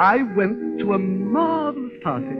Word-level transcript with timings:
I 0.00 0.22
went 0.22 0.78
to 0.78 0.94
a 0.94 0.98
marvelous 0.98 1.92
party. 2.02 2.34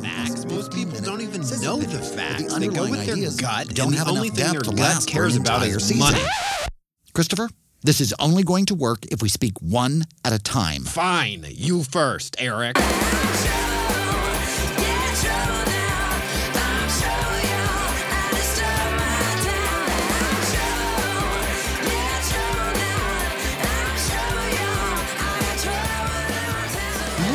Facts. 0.00 0.44
Most 0.44 0.72
people 0.72 1.00
don't 1.00 1.22
even 1.22 1.40
know 1.40 1.76
that 1.78 1.88
the 1.90 1.96
the 1.96 2.04
facts. 2.04 2.56
They 2.56 2.68
go 2.68 2.88
with 2.88 3.04
their 3.04 3.16
gut, 3.32 3.74
don't 3.74 3.92
have 3.94 4.06
the 4.06 4.12
only 4.12 4.28
enough 4.28 4.36
thing 4.36 4.52
depth 4.52 4.52
their 4.52 4.60
to 4.60 4.70
gut 4.70 4.78
last 4.78 5.08
for 5.08 5.12
cares 5.12 5.34
about 5.34 5.64
entire 5.64 5.78
is 5.78 5.88
season. 5.88 5.98
money. 5.98 6.22
Christopher, 7.14 7.50
this 7.82 8.00
is 8.00 8.14
only 8.20 8.44
going 8.44 8.66
to 8.66 8.76
work 8.76 9.06
if 9.06 9.22
we 9.22 9.28
speak 9.28 9.54
one 9.60 10.04
at 10.24 10.32
a 10.32 10.38
time. 10.38 10.84
Fine, 10.84 11.44
you 11.50 11.82
first, 11.82 12.36
Eric. 12.38 12.76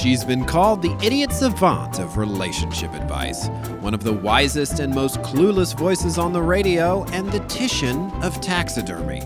She's 0.00 0.24
been 0.24 0.44
called 0.44 0.80
the 0.80 0.96
idiot 1.04 1.32
savant 1.32 1.98
of 1.98 2.18
relationship 2.18 2.94
advice, 2.94 3.48
one 3.80 3.94
of 3.94 4.04
the 4.04 4.12
wisest 4.12 4.78
and 4.78 4.94
most 4.94 5.20
clueless 5.22 5.76
voices 5.76 6.18
on 6.18 6.32
the 6.32 6.40
radio, 6.40 7.02
and 7.06 7.32
the 7.32 7.40
Titian 7.46 8.08
of 8.22 8.40
taxidermy. 8.40 9.22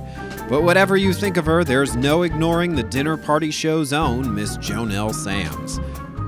But 0.49 0.62
whatever 0.62 0.97
you 0.97 1.12
think 1.12 1.37
of 1.37 1.44
her, 1.44 1.62
there's 1.62 1.94
no 1.94 2.22
ignoring 2.22 2.75
the 2.75 2.83
dinner 2.83 3.19
party 3.19 3.50
show's 3.50 3.93
own 3.93 4.34
Miss 4.34 4.56
JoNell 4.56 5.12
Samms. 5.12 5.78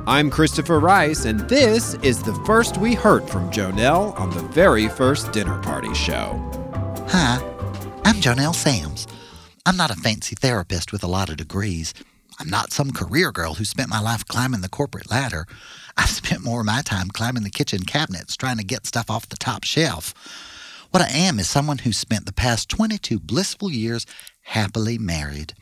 I'm 0.07 0.29
Christopher 0.29 0.79
Rice, 0.79 1.25
and 1.25 1.41
this 1.49 1.95
is 2.03 2.23
the 2.23 2.35
first 2.45 2.77
we 2.77 2.93
heard 2.93 3.27
from 3.31 3.51
JoNell 3.51 4.21
on 4.21 4.29
the 4.29 4.43
very 4.43 4.89
first 4.89 5.33
dinner 5.33 5.59
party 5.63 5.95
show. 5.95 6.39
Hi, 7.09 7.43
I'm 8.05 8.17
JoNell 8.17 8.55
Samms. 8.55 9.07
I'm 9.65 9.79
not 9.79 9.91
a 9.91 9.97
fancy 9.97 10.37
therapist 10.37 10.93
with 10.93 11.03
a 11.03 11.09
lot 11.09 11.31
of 11.31 11.39
degrees. 11.39 11.95
I'm 12.39 12.51
not 12.51 12.73
some 12.73 12.93
career 12.93 13.31
girl 13.33 13.55
who 13.55 13.65
spent 13.65 13.89
my 13.89 14.01
life 14.01 14.27
climbing 14.27 14.61
the 14.61 14.69
corporate 14.69 15.11
ladder. 15.11 15.47
I've 15.97 16.11
spent 16.11 16.45
more 16.45 16.61
of 16.61 16.67
my 16.67 16.83
time 16.83 17.09
climbing 17.09 17.45
the 17.45 17.51
kitchen 17.51 17.85
cabinets 17.85 18.37
trying 18.37 18.59
to 18.59 18.65
get 18.65 18.87
stuff 18.87 19.11
off 19.11 19.29
the 19.29 19.37
top 19.37 19.65
shelf. 19.65 20.13
What 20.91 21.03
I 21.03 21.09
am 21.09 21.39
is 21.39 21.49
someone 21.49 21.79
who 21.79 21.93
spent 21.93 22.27
the 22.27 22.33
past 22.33 22.69
22 22.69 23.19
blissful 23.21 23.71
years 23.71 24.07
happily 24.43 24.99
married. 24.99 25.55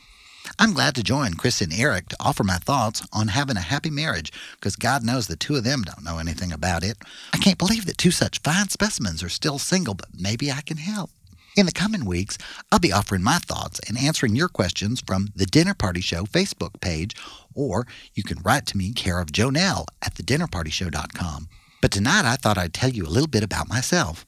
I'm 0.59 0.73
glad 0.73 0.95
to 0.97 1.03
join 1.03 1.35
Chris 1.35 1.61
and 1.61 1.73
Eric 1.73 2.09
to 2.09 2.17
offer 2.21 2.45
my 2.45 2.57
thoughts 2.57 3.07
on 3.13 3.29
having 3.29 3.57
a 3.57 3.61
happy 3.61 3.91
marriage 3.91 4.33
because 4.55 4.77
God 4.77 5.05
knows 5.05 5.27
the 5.27 5.37
two 5.37 5.57
of 5.57 5.65
them 5.65 5.83
don't 5.83 6.05
know 6.05 6.19
anything 6.19 6.53
about 6.53 6.83
it. 6.83 6.99
I 7.33 7.39
can't 7.39 7.59
believe 7.59 7.87
that 7.87 7.99
two 7.99 8.11
such 8.11 8.41
fine 8.41 8.69
specimens 8.69 9.23
are 9.23 9.29
still 9.29 9.59
single, 9.59 9.95
but 9.95 10.09
maybe 10.19 10.51
I 10.51 10.61
can 10.63 10.79
help. 10.79 11.11
In 11.55 11.67
the 11.67 11.73
coming 11.73 12.07
weeks, 12.07 12.39
I'll 12.71 12.79
be 12.79 12.93
offering 12.93 13.23
my 13.23 13.37
thoughts 13.37 13.79
and 13.87 13.99
answering 13.99 14.35
your 14.35 14.49
questions 14.49 15.03
from 15.07 15.29
the 15.37 15.45
Dinner 15.45 15.75
Party 15.75 16.01
Show 16.01 16.25
Facebook 16.25 16.81
page, 16.81 17.15
or 17.55 17.87
you 18.15 18.23
can 18.23 18.41
write 18.43 18.65
to 18.69 18.79
me 18.79 18.95
care 18.95 19.21
of 19.21 19.33
JoNell 19.33 19.85
at 20.01 20.15
thedinnerpartyshow.com. 20.15 21.49
But 21.83 21.91
tonight 21.91 22.25
I 22.25 22.37
thought 22.37 22.57
I'd 22.57 22.73
tell 22.73 22.89
you 22.89 23.05
a 23.05 23.13
little 23.13 23.29
bit 23.29 23.43
about 23.43 23.69
myself. 23.69 24.25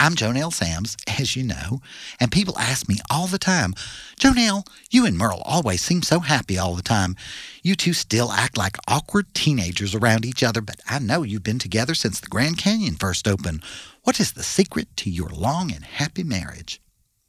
I'm 0.00 0.14
JoNell 0.14 0.52
Samms, 0.58 0.96
as 1.20 1.36
you 1.36 1.42
know, 1.42 1.82
and 2.18 2.32
people 2.32 2.58
ask 2.58 2.88
me 2.88 2.96
all 3.10 3.26
the 3.26 3.38
time, 3.38 3.74
JoNell, 4.18 4.66
you 4.90 5.04
and 5.04 5.18
Merle 5.18 5.42
always 5.44 5.82
seem 5.82 6.02
so 6.02 6.20
happy 6.20 6.56
all 6.56 6.74
the 6.74 6.82
time. 6.82 7.14
You 7.62 7.74
two 7.74 7.92
still 7.92 8.32
act 8.32 8.56
like 8.56 8.78
awkward 8.88 9.34
teenagers 9.34 9.94
around 9.94 10.24
each 10.24 10.42
other, 10.42 10.62
but 10.62 10.80
I 10.88 10.98
know 10.98 11.24
you've 11.24 11.44
been 11.44 11.58
together 11.58 11.94
since 11.94 12.20
the 12.20 12.28
Grand 12.28 12.56
Canyon 12.56 12.94
first 12.94 13.28
opened. 13.28 13.62
What 14.04 14.20
is 14.20 14.32
the 14.32 14.42
secret 14.42 14.94
to 14.98 15.08
your 15.08 15.30
long 15.30 15.72
and 15.72 15.82
happy 15.82 16.24
marriage? 16.24 16.78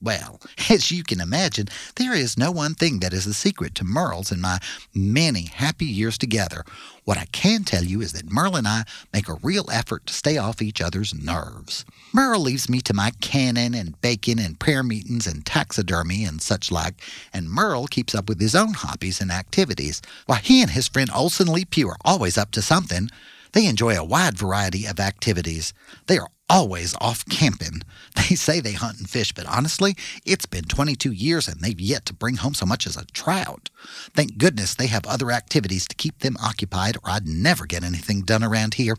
Well, 0.02 0.42
as 0.70 0.92
you 0.92 1.06
can 1.06 1.22
imagine, 1.22 1.70
there 1.96 2.14
is 2.14 2.38
no 2.38 2.52
one 2.52 2.76
thing 2.76 3.00
that 3.00 3.14
is 3.14 3.26
a 3.26 3.34
secret 3.34 3.76
to 3.76 3.86
Merle's 3.86 4.30
and 4.30 4.42
my 4.42 4.60
many 4.94 5.44
happy 5.44 5.86
years 5.86 6.18
together. 6.18 6.66
What 7.06 7.18
I 7.18 7.28
can 7.32 7.64
tell 7.64 7.86
you 7.86 8.02
is 8.02 8.12
that 8.12 8.30
Merle 8.30 8.58
and 8.58 8.68
I 8.68 8.84
make 9.14 9.30
a 9.30 9.40
real 9.42 9.70
effort 9.72 10.06
to 10.08 10.14
stay 10.14 10.38
off 10.38 10.62
each 10.62 10.82
other's 10.82 11.14
nerves. 11.14 11.86
Merle 12.14 12.42
leaves 12.42 12.68
me 12.68 12.82
to 12.82 12.94
my 12.94 13.12
cannon 13.22 13.74
and 13.74 14.00
bacon 14.02 14.38
and 14.38 14.60
prayer 14.60 14.84
meetings 14.84 15.26
and 15.26 15.46
taxidermy 15.46 16.26
and 16.26 16.42
such 16.42 16.74
like, 16.74 17.02
and 17.32 17.50
Merle 17.50 17.88
keeps 17.88 18.14
up 18.14 18.28
with 18.28 18.42
his 18.42 18.54
own 18.54 18.74
hobbies 18.74 19.22
and 19.22 19.32
activities. 19.32 20.02
While 20.26 20.40
he 20.40 20.62
and 20.62 20.72
his 20.72 20.90
friend 20.90 21.10
Olson 21.16 21.48
Lee 21.48 21.64
Pugh 21.64 21.88
are 21.88 21.98
always 22.04 22.38
up 22.38 22.52
to 22.52 22.62
something, 22.62 23.10
they 23.54 23.68
enjoy 23.68 23.98
a 23.98 24.04
wide 24.04 24.38
variety 24.38 24.86
of 24.86 25.00
activities. 25.00 25.74
They 26.08 26.18
are 26.18 26.28
always 26.50 26.96
off 27.02 27.26
camping. 27.26 27.82
They 28.30 28.36
say 28.36 28.60
they 28.60 28.72
hunt 28.72 28.98
and 28.98 29.10
fish, 29.10 29.34
but 29.34 29.46
honestly, 29.46 29.96
it's 30.26 30.46
been 30.46 30.64
22 30.64 31.12
years 31.12 31.48
and 31.48 31.60
they've 31.60 31.80
yet 31.80 32.06
to 32.06 32.14
bring 32.14 32.38
home 32.38 32.56
so 32.56 32.66
much 32.66 32.88
as 32.88 32.98
a 32.98 33.06
trout. 33.06 33.70
Thank 34.16 34.38
goodness 34.38 34.74
they 34.74 34.88
have 34.88 35.06
other 35.06 35.32
activities 35.32 35.86
to 35.90 35.96
keep 35.96 36.20
them 36.20 36.38
occupied, 36.42 36.96
or 36.98 37.12
I'd 37.12 37.28
never 37.28 37.66
get 37.66 37.84
anything 37.84 38.22
done 38.22 38.44
around 38.44 38.76
here. 38.76 38.98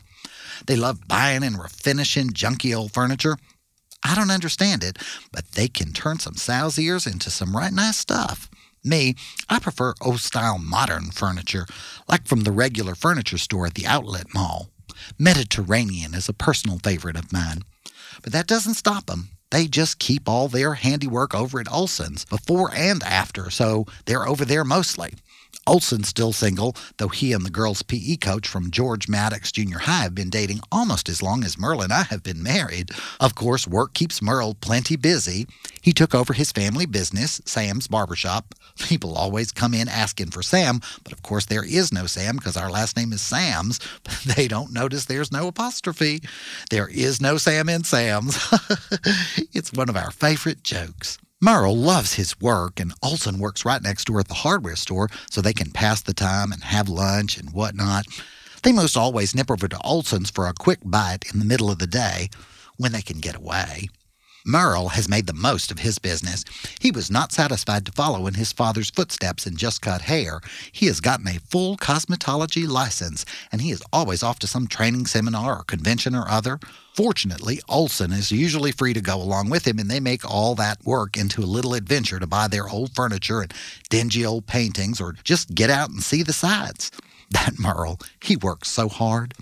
They 0.67 0.77
love 0.77 1.09
buying 1.09 1.43
and 1.43 1.57
refinishing 1.57 2.31
junky 2.33 2.77
old 2.77 2.93
furniture. 2.93 3.37
I 4.05 4.15
don't 4.15 4.31
understand 4.31 4.85
it, 4.85 4.99
but 5.33 5.53
they 5.53 5.67
can 5.67 5.93
turn 5.93 6.19
some 6.21 6.37
sow's 6.37 6.79
ears 6.79 7.07
into 7.07 7.31
some 7.31 7.57
right 7.57 7.73
nice 7.73 7.97
stuff. 7.97 8.49
Me, 8.85 9.17
I 9.49 9.59
prefer 9.59 9.95
old 10.01 10.21
style 10.21 10.59
modern 10.59 11.11
furniture, 11.11 11.67
like 12.09 12.27
from 12.27 12.43
the 12.43 12.53
regular 12.53 12.95
furniture 12.95 13.39
store 13.39 13.67
at 13.67 13.75
the 13.75 13.87
outlet 13.87 14.27
mall. 14.33 14.69
Mediterranean 15.19 16.15
is 16.15 16.29
a 16.29 16.33
personal 16.33 16.79
favorite 16.79 17.17
of 17.17 17.33
mine. 17.33 17.63
But 18.23 18.33
that 18.33 18.47
doesn't 18.47 18.75
stop 18.75 19.07
them. 19.07 19.31
They 19.51 19.69
just 19.69 19.99
keep 19.99 20.29
all 20.29 20.49
their 20.49 20.75
handiwork 20.75 21.35
over 21.35 21.61
at 21.61 21.71
Olson's 21.71 22.25
before 22.25 22.71
and 22.75 23.03
after, 23.03 23.51
so 23.51 23.87
they're 24.05 24.27
over 24.27 24.45
there 24.45 24.65
mostly. 24.65 25.15
Olson's 25.67 26.09
still 26.09 26.33
single, 26.33 26.77
though 26.99 27.09
he 27.09 27.33
and 27.33 27.45
the 27.45 27.51
girls' 27.51 27.83
PE 27.83 28.17
coach 28.17 28.47
from 28.47 28.71
George 28.71 29.09
Maddox 29.09 29.51
Junior 29.51 29.79
High 29.79 30.03
have 30.03 30.15
been 30.15 30.31
dating 30.31 30.61
almost 30.71 31.09
as 31.09 31.23
long 31.23 31.43
as 31.45 31.59
Merle 31.59 31.83
and 31.83 31.93
I 31.93 32.05
have 32.05 32.23
been 32.23 32.43
married. 32.43 32.91
Of 33.21 33.35
course, 33.35 33.67
work 33.67 33.95
keeps 33.95 34.23
Merle 34.23 34.55
plenty 34.55 34.97
busy. 34.97 35.47
He 35.83 35.93
took 35.93 36.15
over 36.15 36.33
his 36.33 36.53
family 36.53 36.87
business, 36.87 37.41
Samms 37.41 37.89
Barbershop. 37.89 38.55
People 38.79 39.15
always 39.15 39.53
come 39.53 39.75
in 39.75 39.89
asking 39.89 40.31
for 40.31 40.43
Sam, 40.43 40.81
but 41.03 41.13
of 41.13 41.23
course 41.23 41.47
there 41.47 41.65
is 41.65 41.93
no 41.93 42.07
Sam 42.07 42.37
because 42.37 42.57
our 42.57 42.71
last 42.71 42.97
name 42.97 43.13
is 43.13 43.21
Samms. 43.21 43.81
They 44.37 44.49
don't 44.49 44.73
notice 44.73 45.05
there's 45.05 45.33
no 45.33 45.47
apostrophe. 45.47 46.21
There 46.71 46.89
is 46.89 47.21
no 47.21 47.37
Sam 47.39 47.69
in 47.69 47.83
Samms. 47.83 48.37
it's 49.55 49.73
one 49.73 49.89
of 49.89 49.97
our 49.97 50.11
favorite 50.11 50.63
jokes. 50.65 51.19
Merle 51.41 51.77
loves 51.77 52.15
his 52.15 52.41
work, 52.41 52.81
and 52.81 52.95
Olson 53.03 53.39
works 53.39 53.67
right 53.67 53.83
next 53.83 54.07
door 54.07 54.21
at 54.21 54.29
the 54.29 54.35
hardware 54.35 54.75
store 54.75 55.11
so 55.31 55.43
they 55.43 55.53
can 55.53 55.71
pass 55.71 56.01
the 56.01 56.15
time 56.15 56.51
and 56.51 56.65
have 56.65 56.89
lunch 56.89 57.37
and 57.37 57.53
whatnot. 57.53 58.07
They 58.63 58.73
most 58.73 58.97
always 58.97 59.35
nip 59.35 59.51
over 59.51 59.69
to 59.69 59.81
Olson's 59.83 60.31
for 60.31 60.47
a 60.47 60.55
quick 60.55 60.79
bite 60.83 61.31
in 61.31 61.39
the 61.39 61.45
middle 61.45 61.71
of 61.71 61.79
the 61.79 61.87
day 61.87 62.31
when 62.79 62.93
they 62.93 63.03
can 63.03 63.21
get 63.21 63.37
away. 63.37 63.91
Merle 64.47 64.91
has 64.91 65.09
made 65.09 65.27
the 65.27 65.33
most 65.33 65.73
of 65.73 65.81
his 65.81 65.99
business. 65.99 66.45
He 66.79 66.93
was 66.93 67.11
not 67.11 67.33
satisfied 67.33 67.85
to 67.87 67.93
follow 67.93 68.29
in 68.29 68.35
his 68.35 68.53
father's 68.53 68.91
footsteps 68.91 69.45
and 69.45 69.59
just 69.59 69.83
cut 69.83 70.03
hair. 70.03 70.41
He 70.71 70.87
has 70.87 71.01
gotten 71.01 71.27
a 71.27 71.41
full 71.41 71.77
cosmetology 71.77 72.69
license, 72.69 73.25
and 73.51 73.61
he 73.61 73.73
is 73.73 73.83
always 73.93 74.23
off 74.23 74.39
to 74.39 74.47
some 74.47 74.69
training 74.69 75.07
seminar 75.07 75.59
or 75.59 75.65
convention 75.65 76.15
or 76.15 76.29
other. 76.29 76.61
Fortunately, 76.95 77.61
Olson 77.69 78.13
is 78.13 78.31
usually 78.31 78.71
free 78.71 78.95
to 78.95 79.01
go 79.01 79.17
along 79.17 79.51
with 79.51 79.67
him, 79.67 79.81
and 79.81 79.91
they 79.91 80.01
make 80.01 80.25
all 80.25 80.55
that 80.55 80.79
work 80.85 81.17
into 81.17 81.43
a 81.43 81.45
little 81.45 81.75
adventure 81.75 82.21
to 82.21 82.27
buy 82.27 82.47
their 82.47 82.69
old 82.69 82.95
furniture 82.95 83.41
and 83.41 83.53
dingy 83.91 84.25
old 84.25 84.47
paintings 84.47 85.01
or 85.01 85.17
just 85.25 85.55
get 85.55 85.71
out 85.71 85.91
and 85.91 86.03
see 86.03 86.23
the 86.23 86.33
sights. 86.33 86.91
That 87.31 87.59
Merle, 87.59 87.99
he 88.23 88.37
works 88.37 88.69
so 88.69 88.89
hard. 88.89 89.35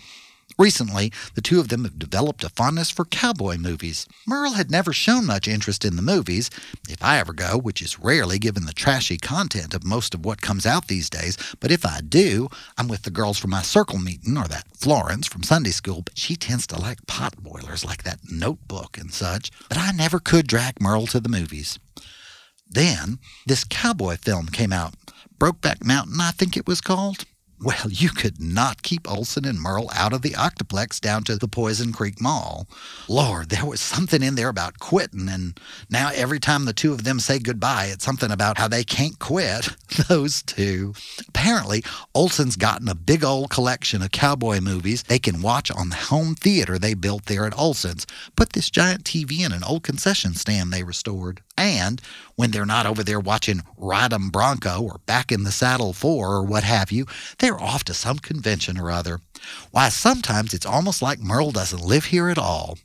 Recently, 0.57 1.13
the 1.35 1.41
two 1.41 1.59
of 1.59 1.69
them 1.69 1.83
have 1.85 1.99
developed 1.99 2.45
a 2.45 2.49
fondness 2.49 2.91
for 2.91 3.05
cowboy 3.05 3.57
movies. 3.57 4.07
Merle 4.27 4.53
had 4.53 4.71
never 4.71 4.93
shown 4.93 5.27
much 5.27 5.49
interest 5.49 5.85
in 5.85 5.97
the 5.97 6.03
movies. 6.03 6.49
If 6.89 7.03
I 7.03 7.19
ever 7.19 7.33
go, 7.33 7.59
which 7.59 7.83
is 7.83 7.99
rarely 7.99 8.39
given 8.39 8.65
the 8.65 8.73
trashy 8.73 9.17
content 9.17 9.75
of 9.75 9.85
most 9.85 10.15
of 10.15 10.25
what 10.25 10.41
comes 10.41 10.65
out 10.65 10.87
these 10.87 11.11
days, 11.11 11.37
but 11.59 11.73
if 11.73 11.85
I 11.85 12.01
do, 12.01 12.49
I'm 12.79 12.87
with 12.87 13.03
the 13.03 13.11
girls 13.11 13.39
from 13.39 13.51
my 13.51 13.63
circle 13.63 13.99
meeting 13.99 14.39
or 14.39 14.47
that 14.47 14.69
Florence 14.77 15.27
from 15.27 15.43
Sunday 15.43 15.73
school, 15.73 16.03
but 16.03 16.17
she 16.17 16.37
tends 16.37 16.69
to 16.69 16.79
like 16.79 17.07
pot 17.07 17.43
boilers 17.43 17.85
like 17.85 18.05
that 18.05 18.21
notebook 18.31 18.97
and 18.97 19.13
such. 19.13 19.51
But 19.69 19.79
I 19.79 19.91
never 19.91 20.21
could 20.21 20.47
drag 20.47 20.81
Merle 20.81 21.09
to 21.09 21.21
the 21.21 21.29
movies. 21.29 21.81
Then, 22.69 23.19
this 23.47 23.65
cowboy 23.65 24.17
film 24.17 24.47
came 24.47 24.73
out. 24.73 24.95
Brokeback 25.39 25.85
Mountain, 25.85 26.21
I 26.21 26.31
think 26.31 26.57
it 26.57 26.67
was 26.67 26.81
called. 26.81 27.25
Well, 27.65 27.89
you 27.89 28.11
could 28.11 28.43
not 28.43 28.83
keep 28.83 29.11
Olson 29.11 29.47
and 29.47 29.59
Merle 29.59 29.91
out 29.95 30.13
of 30.13 30.21
the 30.21 30.35
Octoplex 30.35 31.01
down 31.01 31.25
to 31.25 31.37
the 31.37 31.49
Poison 31.49 31.93
Creek 31.93 32.21
Mall. 32.21 32.69
Lord, 33.09 33.49
there 33.49 33.65
was 33.65 33.81
something 33.81 34.23
in 34.23 34.35
there 34.35 34.51
about 34.51 34.81
quitting, 34.81 35.31
and 35.31 35.59
now 35.89 36.11
every 36.15 36.39
time 36.39 36.67
the 36.67 36.75
two 36.75 36.93
of 36.93 37.05
them 37.05 37.19
say 37.19 37.39
goodbye, 37.39 37.87
it's 37.87 38.05
something 38.05 38.31
about 38.31 38.59
how 38.59 38.69
they 38.69 38.85
can't 38.85 39.19
quit. 39.19 39.71
Those 40.09 40.43
two. 40.43 40.93
Apparently, 41.27 41.83
Olson's 42.15 42.57
gotten 42.57 42.87
a 42.87 42.95
big 42.95 43.25
old 43.25 43.49
collection 43.49 44.03
of 44.03 44.11
cowboy 44.11 44.61
movies 44.61 45.03
they 45.05 45.19
can 45.19 45.41
watch 45.41 45.71
on 45.71 45.89
the 45.89 45.97
home 45.97 46.35
theater 46.35 46.79
they 46.79 46.93
built 46.93 47.25
there 47.25 47.47
at 47.47 47.59
Olson's. 47.59 48.07
Put 48.37 48.53
this 48.53 48.69
giant 48.69 49.05
TV 49.05 49.41
in 49.41 49.53
an 49.53 49.65
old 49.65 49.83
concession 49.83 50.35
stand 50.35 50.71
they 50.71 50.83
restored. 50.83 51.41
And 51.57 52.03
when 52.37 52.51
they're 52.51 52.67
not 52.67 52.87
over 52.87 53.03
there 53.03 53.21
watching 53.21 53.63
Ride 53.77 54.13
'em 54.13 54.31
Bronco 54.31 54.83
or 54.83 55.01
Back 55.07 55.31
in 55.31 55.45
the 55.45 55.53
Saddle 55.53 55.93
4 55.93 56.35
or 56.35 56.43
what 56.43 56.65
have 56.65 56.91
you, 56.91 57.07
they're 57.39 57.61
off 57.61 57.85
to 57.85 57.95
some 57.95 58.19
convention 58.19 58.79
or 58.79 58.91
other. 58.91 59.21
Why, 59.71 59.89
sometimes 59.89 60.55
it's 60.55 60.67
almost 60.67 61.03
like 61.03 61.21
Merle 61.21 61.53
doesn't 61.53 61.85
live 61.85 62.07
here 62.07 62.29
at 62.29 62.39
all. 62.39 62.79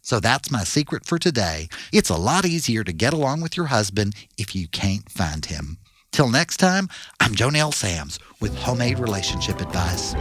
So 0.00 0.18
that's 0.18 0.50
my 0.50 0.64
secret 0.64 1.06
for 1.06 1.18
today. 1.18 1.68
It's 1.92 2.10
a 2.10 2.16
lot 2.16 2.44
easier 2.44 2.82
to 2.82 2.92
get 2.92 3.12
along 3.12 3.40
with 3.40 3.56
your 3.56 3.66
husband 3.66 4.14
if 4.36 4.54
you 4.54 4.66
can't 4.66 5.08
find 5.10 5.46
him. 5.46 5.78
Till 6.10 6.28
next 6.28 6.56
time, 6.56 6.88
I'm 7.20 7.34
JoNell 7.34 7.72
Samms 7.72 8.18
with 8.40 8.56
Homemade 8.56 8.98
Relationship 8.98 9.60
Advice. 9.60 10.14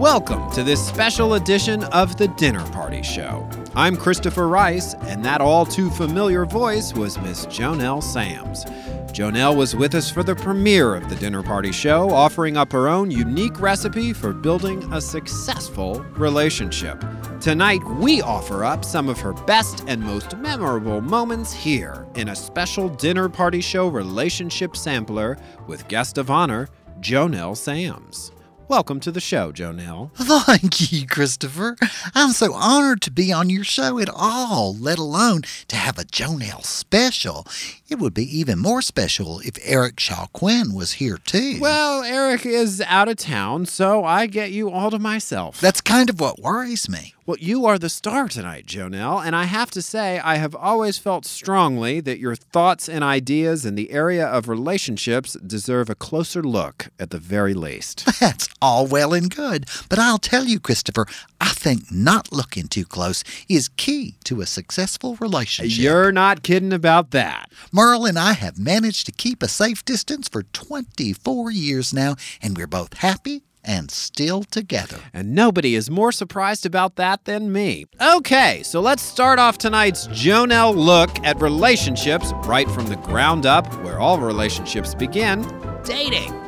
Welcome 0.00 0.50
to 0.52 0.62
this 0.62 0.84
special 0.84 1.34
edition 1.34 1.84
of 1.84 2.16
the 2.16 2.28
Dinner 2.28 2.64
Party 2.70 3.02
Show. 3.02 3.46
I'm 3.76 3.96
Christopher 3.96 4.48
Rice, 4.48 4.94
and 4.94 5.24
that 5.24 5.40
all 5.40 5.64
too 5.64 5.90
familiar 5.90 6.44
voice 6.44 6.92
was 6.92 7.16
Miss 7.18 7.46
JoNell 7.46 8.02
Samms. 8.02 8.64
JoNell 9.12 9.56
was 9.56 9.76
with 9.76 9.94
us 9.94 10.10
for 10.10 10.24
the 10.24 10.34
premiere 10.34 10.96
of 10.96 11.08
the 11.08 11.14
Dinner 11.14 11.44
Party 11.44 11.70
Show, 11.70 12.10
offering 12.10 12.56
up 12.56 12.72
her 12.72 12.88
own 12.88 13.12
unique 13.12 13.60
recipe 13.60 14.12
for 14.12 14.32
building 14.32 14.92
a 14.92 15.00
successful 15.00 16.00
relationship. 16.16 17.04
Tonight, 17.40 17.84
we 17.84 18.20
offer 18.22 18.64
up 18.64 18.84
some 18.84 19.08
of 19.08 19.20
her 19.20 19.34
best 19.34 19.84
and 19.86 20.02
most 20.02 20.36
memorable 20.36 21.00
moments 21.00 21.52
here 21.52 22.08
in 22.16 22.30
a 22.30 22.36
special 22.36 22.88
Dinner 22.88 23.28
Party 23.28 23.60
Show 23.60 23.86
relationship 23.86 24.76
sampler 24.76 25.38
with 25.68 25.86
guest 25.86 26.18
of 26.18 26.28
honor, 26.28 26.68
JoNell 26.98 27.54
Samms. 27.54 28.32
Welcome 28.70 29.00
to 29.00 29.10
the 29.10 29.18
show, 29.18 29.50
JoNell. 29.50 30.12
Thank 30.14 30.92
you, 30.92 31.04
Christopher. 31.04 31.76
I'm 32.14 32.30
so 32.30 32.54
honored 32.54 33.02
to 33.02 33.10
be 33.10 33.32
on 33.32 33.50
your 33.50 33.64
show 33.64 33.98
at 33.98 34.08
all, 34.08 34.76
let 34.76 34.96
alone 34.96 35.42
to 35.66 35.74
have 35.74 35.98
a 35.98 36.04
JoNell 36.04 36.64
special. 36.64 37.44
It 37.90 37.98
would 37.98 38.14
be 38.14 38.38
even 38.38 38.60
more 38.60 38.82
special 38.82 39.40
if 39.40 39.58
Eric 39.64 39.98
Shaw 39.98 40.26
Quinn 40.32 40.72
was 40.72 40.92
here 40.92 41.18
too. 41.18 41.58
Well, 41.60 42.04
Eric 42.04 42.46
is 42.46 42.80
out 42.86 43.08
of 43.08 43.16
town, 43.16 43.66
so 43.66 44.04
I 44.04 44.26
get 44.26 44.52
you 44.52 44.70
all 44.70 44.92
to 44.92 45.00
myself. 45.00 45.60
That's 45.60 45.80
kind 45.80 46.08
of 46.08 46.20
what 46.20 46.38
worries 46.38 46.88
me. 46.88 47.14
Well, 47.26 47.36
you 47.38 47.66
are 47.66 47.78
the 47.78 47.88
star 47.88 48.28
tonight, 48.28 48.66
JoNell, 48.66 49.24
and 49.24 49.36
I 49.36 49.44
have 49.44 49.70
to 49.72 49.82
say, 49.82 50.18
I 50.18 50.36
have 50.36 50.54
always 50.54 50.98
felt 50.98 51.24
strongly 51.24 52.00
that 52.00 52.18
your 52.18 52.34
thoughts 52.34 52.88
and 52.88 53.04
ideas 53.04 53.66
in 53.66 53.74
the 53.74 53.90
area 53.90 54.26
of 54.26 54.48
relationships 54.48 55.34
deserve 55.34 55.90
a 55.90 55.94
closer 55.94 56.42
look 56.42 56.88
at 56.98 57.10
the 57.10 57.18
very 57.18 57.54
least. 57.54 58.04
That's 58.20 58.48
all 58.62 58.86
well 58.86 59.12
and 59.12 59.34
good, 59.34 59.66
but 59.88 59.98
I'll 59.98 60.18
tell 60.18 60.44
you, 60.44 60.58
Christopher, 60.58 61.06
I 61.40 61.50
think 61.50 61.90
not 61.90 62.32
looking 62.32 62.68
too 62.68 62.84
close 62.84 63.24
is 63.48 63.68
key 63.68 64.16
to 64.24 64.40
a 64.40 64.46
successful 64.46 65.16
relationship. 65.16 65.82
You're 65.82 66.12
not 66.12 66.42
kidding 66.42 66.72
about 66.72 67.10
that. 67.12 67.50
Merle 67.72 68.06
and 68.06 68.18
I 68.18 68.32
have 68.32 68.58
managed 68.58 69.06
to 69.06 69.12
keep 69.12 69.42
a 69.42 69.48
safe 69.48 69.84
distance 69.84 70.28
for 70.28 70.42
24 70.42 71.50
years 71.50 71.94
now, 71.94 72.16
and 72.42 72.56
we're 72.56 72.66
both 72.66 72.94
happy 72.98 73.42
and 73.64 73.90
still 73.90 74.42
together. 74.44 74.98
And 75.12 75.34
nobody 75.34 75.74
is 75.74 75.90
more 75.90 76.12
surprised 76.12 76.64
about 76.64 76.96
that 76.96 77.24
than 77.24 77.52
me. 77.52 77.86
Okay, 78.00 78.62
so 78.62 78.80
let's 78.80 79.02
start 79.02 79.38
off 79.38 79.58
tonight's 79.58 80.08
JoNell 80.08 80.74
look 80.74 81.10
at 81.24 81.40
relationships 81.40 82.32
right 82.44 82.70
from 82.70 82.86
the 82.86 82.96
ground 82.96 83.46
up, 83.46 83.66
where 83.82 83.98
all 83.98 84.18
relationships 84.18 84.94
begin 84.94 85.42
dating. 85.84 86.39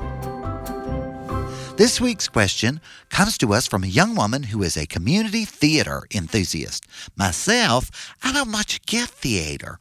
This 1.82 2.00
week's 2.00 2.28
question 2.28 2.80
comes 3.08 3.36
to 3.38 3.52
us 3.52 3.66
from 3.66 3.82
a 3.82 3.88
young 3.88 4.14
woman 4.14 4.44
who 4.44 4.62
is 4.62 4.76
a 4.76 4.86
community 4.86 5.44
theater 5.44 6.04
enthusiast. 6.14 6.86
Myself, 7.16 7.90
I 8.22 8.32
don't 8.32 8.52
much 8.52 8.86
get 8.86 9.08
theater. 9.08 9.80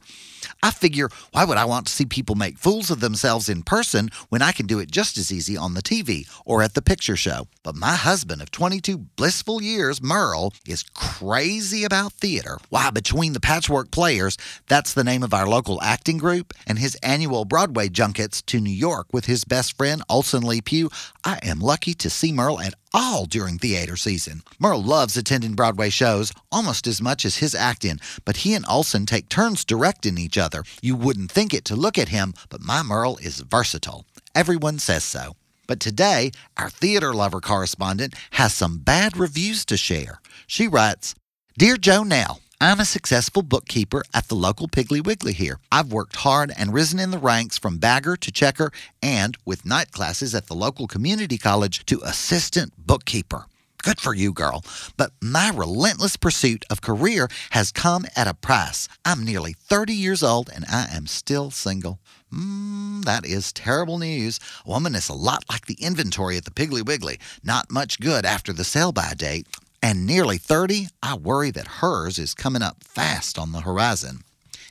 I 0.62 0.70
figure, 0.70 1.08
why 1.32 1.44
would 1.44 1.58
I 1.58 1.64
want 1.64 1.86
to 1.86 1.92
see 1.92 2.06
people 2.06 2.36
make 2.36 2.56
fools 2.56 2.90
of 2.90 3.00
themselves 3.00 3.48
in 3.48 3.64
person 3.64 4.10
when 4.28 4.42
I 4.42 4.52
can 4.52 4.66
do 4.66 4.78
it 4.78 4.90
just 4.90 5.18
as 5.18 5.32
easy 5.32 5.56
on 5.56 5.74
the 5.74 5.82
TV 5.82 6.28
or 6.46 6.62
at 6.62 6.74
the 6.74 6.82
picture 6.82 7.16
show? 7.16 7.48
But 7.64 7.74
my 7.74 7.94
husband 7.94 8.40
of 8.40 8.52
22 8.52 8.96
blissful 9.16 9.60
years, 9.60 10.00
Merle, 10.00 10.52
is 10.66 10.84
crazy 10.94 11.82
about 11.82 12.12
theater. 12.12 12.58
Why, 12.68 12.90
between 12.90 13.32
the 13.32 13.40
Patchwork 13.40 13.90
Players, 13.90 14.38
that's 14.68 14.94
the 14.94 15.04
name 15.04 15.24
of 15.24 15.34
our 15.34 15.48
local 15.48 15.82
acting 15.82 16.18
group, 16.18 16.54
and 16.66 16.78
his 16.78 16.94
annual 17.02 17.44
Broadway 17.44 17.88
junkets 17.88 18.40
to 18.42 18.60
New 18.60 18.70
York 18.70 19.08
with 19.12 19.26
his 19.26 19.44
best 19.44 19.76
friend, 19.76 20.02
Olson 20.08 20.42
Lee 20.42 20.60
Pugh, 20.60 20.90
I 21.24 21.40
am 21.42 21.58
lucky 21.58 21.94
to 21.94 22.08
see 22.08 22.32
Merle 22.32 22.60
at 22.60 22.74
all 22.94 23.26
during 23.26 23.58
theater 23.58 23.96
season. 23.96 24.42
Merle 24.58 24.82
loves 24.82 25.16
attending 25.16 25.54
Broadway 25.54 25.90
shows 25.90 26.32
almost 26.50 26.86
as 26.86 27.00
much 27.00 27.24
as 27.24 27.36
his 27.36 27.54
acting, 27.54 28.00
but 28.24 28.38
he 28.38 28.54
and 28.54 28.64
Olson 28.68 29.06
take 29.06 29.28
turns 29.28 29.64
directing 29.64 30.18
each 30.18 30.36
other. 30.38 30.64
You 30.82 30.96
wouldn't 30.96 31.30
think 31.30 31.54
it 31.54 31.64
to 31.66 31.76
look 31.76 31.98
at 31.98 32.08
him, 32.08 32.34
but 32.48 32.60
my 32.60 32.82
Merle 32.82 33.16
is 33.18 33.40
versatile. 33.40 34.04
Everyone 34.34 34.78
says 34.78 35.04
so. 35.04 35.36
But 35.66 35.80
today, 35.80 36.32
our 36.56 36.68
theater 36.68 37.14
lover 37.14 37.40
correspondent 37.40 38.14
has 38.32 38.52
some 38.52 38.78
bad 38.78 39.16
reviews 39.16 39.64
to 39.66 39.76
share. 39.76 40.20
She 40.46 40.68
writes, 40.68 41.14
Dear 41.56 41.76
JoNell, 41.76 42.40
I'm 42.62 42.78
a 42.78 42.84
successful 42.84 43.42
bookkeeper 43.42 44.04
at 44.14 44.28
the 44.28 44.36
local 44.36 44.68
Piggly 44.68 45.04
Wiggly 45.04 45.32
here. 45.32 45.58
I've 45.72 45.90
worked 45.90 46.14
hard 46.14 46.52
and 46.56 46.72
risen 46.72 47.00
in 47.00 47.10
the 47.10 47.18
ranks 47.18 47.58
from 47.58 47.78
bagger 47.78 48.16
to 48.18 48.30
checker 48.30 48.70
and, 49.02 49.36
with 49.44 49.66
night 49.66 49.90
classes 49.90 50.32
at 50.32 50.46
the 50.46 50.54
local 50.54 50.86
community 50.86 51.38
college, 51.38 51.84
to 51.86 52.00
assistant 52.04 52.72
bookkeeper. 52.78 53.46
Good 53.82 53.98
for 54.00 54.14
you, 54.14 54.32
girl. 54.32 54.64
But 54.96 55.10
my 55.20 55.50
relentless 55.52 56.16
pursuit 56.16 56.64
of 56.70 56.82
career 56.82 57.26
has 57.50 57.72
come 57.72 58.06
at 58.14 58.28
a 58.28 58.34
price. 58.34 58.88
I'm 59.04 59.24
nearly 59.24 59.54
30 59.54 59.92
years 59.92 60.22
old 60.22 60.48
and 60.54 60.64
I 60.70 60.86
am 60.92 61.08
still 61.08 61.50
single. 61.50 61.98
Mmm, 62.32 63.04
that 63.04 63.26
is 63.26 63.52
terrible 63.52 63.98
news. 63.98 64.38
A 64.64 64.68
woman 64.68 64.94
is 64.94 65.08
a 65.08 65.14
lot 65.14 65.42
like 65.50 65.66
the 65.66 65.82
inventory 65.82 66.36
at 66.36 66.44
the 66.44 66.52
Piggly 66.52 66.86
Wiggly. 66.86 67.18
Not 67.42 67.72
much 67.72 67.98
good 67.98 68.24
after 68.24 68.52
the 68.52 68.62
sell 68.62 68.92
by 68.92 69.14
date. 69.16 69.48
And 69.82 70.06
nearly 70.06 70.38
30, 70.38 70.88
I 71.02 71.16
worry 71.16 71.50
that 71.50 71.80
hers 71.80 72.18
is 72.18 72.34
coming 72.34 72.62
up 72.62 72.84
fast 72.84 73.36
on 73.36 73.50
the 73.50 73.62
horizon. 73.62 74.20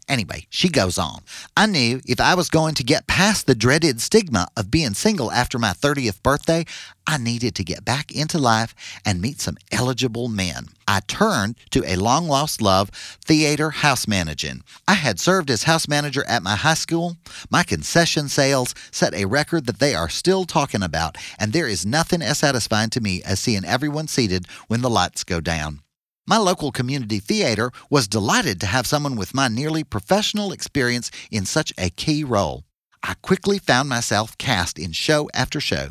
Anyway, 0.09 0.45
she 0.49 0.67
goes 0.67 0.97
on. 0.97 1.21
I 1.55 1.67
knew 1.67 2.01
if 2.05 2.19
I 2.19 2.35
was 2.35 2.49
going 2.49 2.75
to 2.75 2.83
get 2.83 3.07
past 3.07 3.47
the 3.47 3.55
dreaded 3.55 4.01
stigma 4.01 4.47
of 4.57 4.71
being 4.71 4.93
single 4.93 5.31
after 5.31 5.57
my 5.57 5.71
30th 5.71 6.21
birthday, 6.21 6.65
I 7.07 7.17
needed 7.17 7.55
to 7.55 7.63
get 7.63 7.85
back 7.85 8.11
into 8.11 8.37
life 8.37 8.75
and 9.05 9.21
meet 9.21 9.39
some 9.39 9.57
eligible 9.71 10.27
men. 10.27 10.67
I 10.87 10.99
turned 11.01 11.55
to 11.71 11.83
a 11.85 11.95
long 11.95 12.27
lost 12.27 12.61
love, 12.61 12.89
theater 13.23 13.69
house 13.69 14.07
managing. 14.07 14.63
I 14.87 14.95
had 14.95 15.19
served 15.19 15.49
as 15.49 15.63
house 15.63 15.87
manager 15.87 16.25
at 16.27 16.43
my 16.43 16.55
high 16.55 16.73
school. 16.73 17.17
My 17.49 17.63
concession 17.63 18.27
sales 18.27 18.75
set 18.91 19.13
a 19.13 19.25
record 19.25 19.65
that 19.67 19.79
they 19.79 19.95
are 19.95 20.09
still 20.09 20.43
talking 20.45 20.83
about, 20.83 21.17
and 21.39 21.53
there 21.53 21.67
is 21.67 21.85
nothing 21.85 22.21
as 22.21 22.39
satisfying 22.39 22.89
to 22.91 23.01
me 23.01 23.21
as 23.23 23.39
seeing 23.39 23.65
everyone 23.65 24.07
seated 24.07 24.45
when 24.67 24.81
the 24.81 24.89
lights 24.89 25.23
go 25.23 25.39
down. 25.39 25.79
My 26.27 26.37
local 26.37 26.71
community 26.71 27.19
theater 27.19 27.71
was 27.89 28.07
delighted 28.07 28.59
to 28.61 28.67
have 28.67 28.85
someone 28.85 29.15
with 29.15 29.33
my 29.33 29.47
nearly 29.47 29.83
professional 29.83 30.51
experience 30.51 31.09
in 31.31 31.45
such 31.45 31.73
a 31.77 31.89
key 31.89 32.23
role. 32.23 32.63
I 33.03 33.15
quickly 33.21 33.57
found 33.57 33.89
myself 33.89 34.37
cast 34.37 34.77
in 34.77 34.91
show 34.91 35.29
after 35.33 35.59
show. 35.59 35.89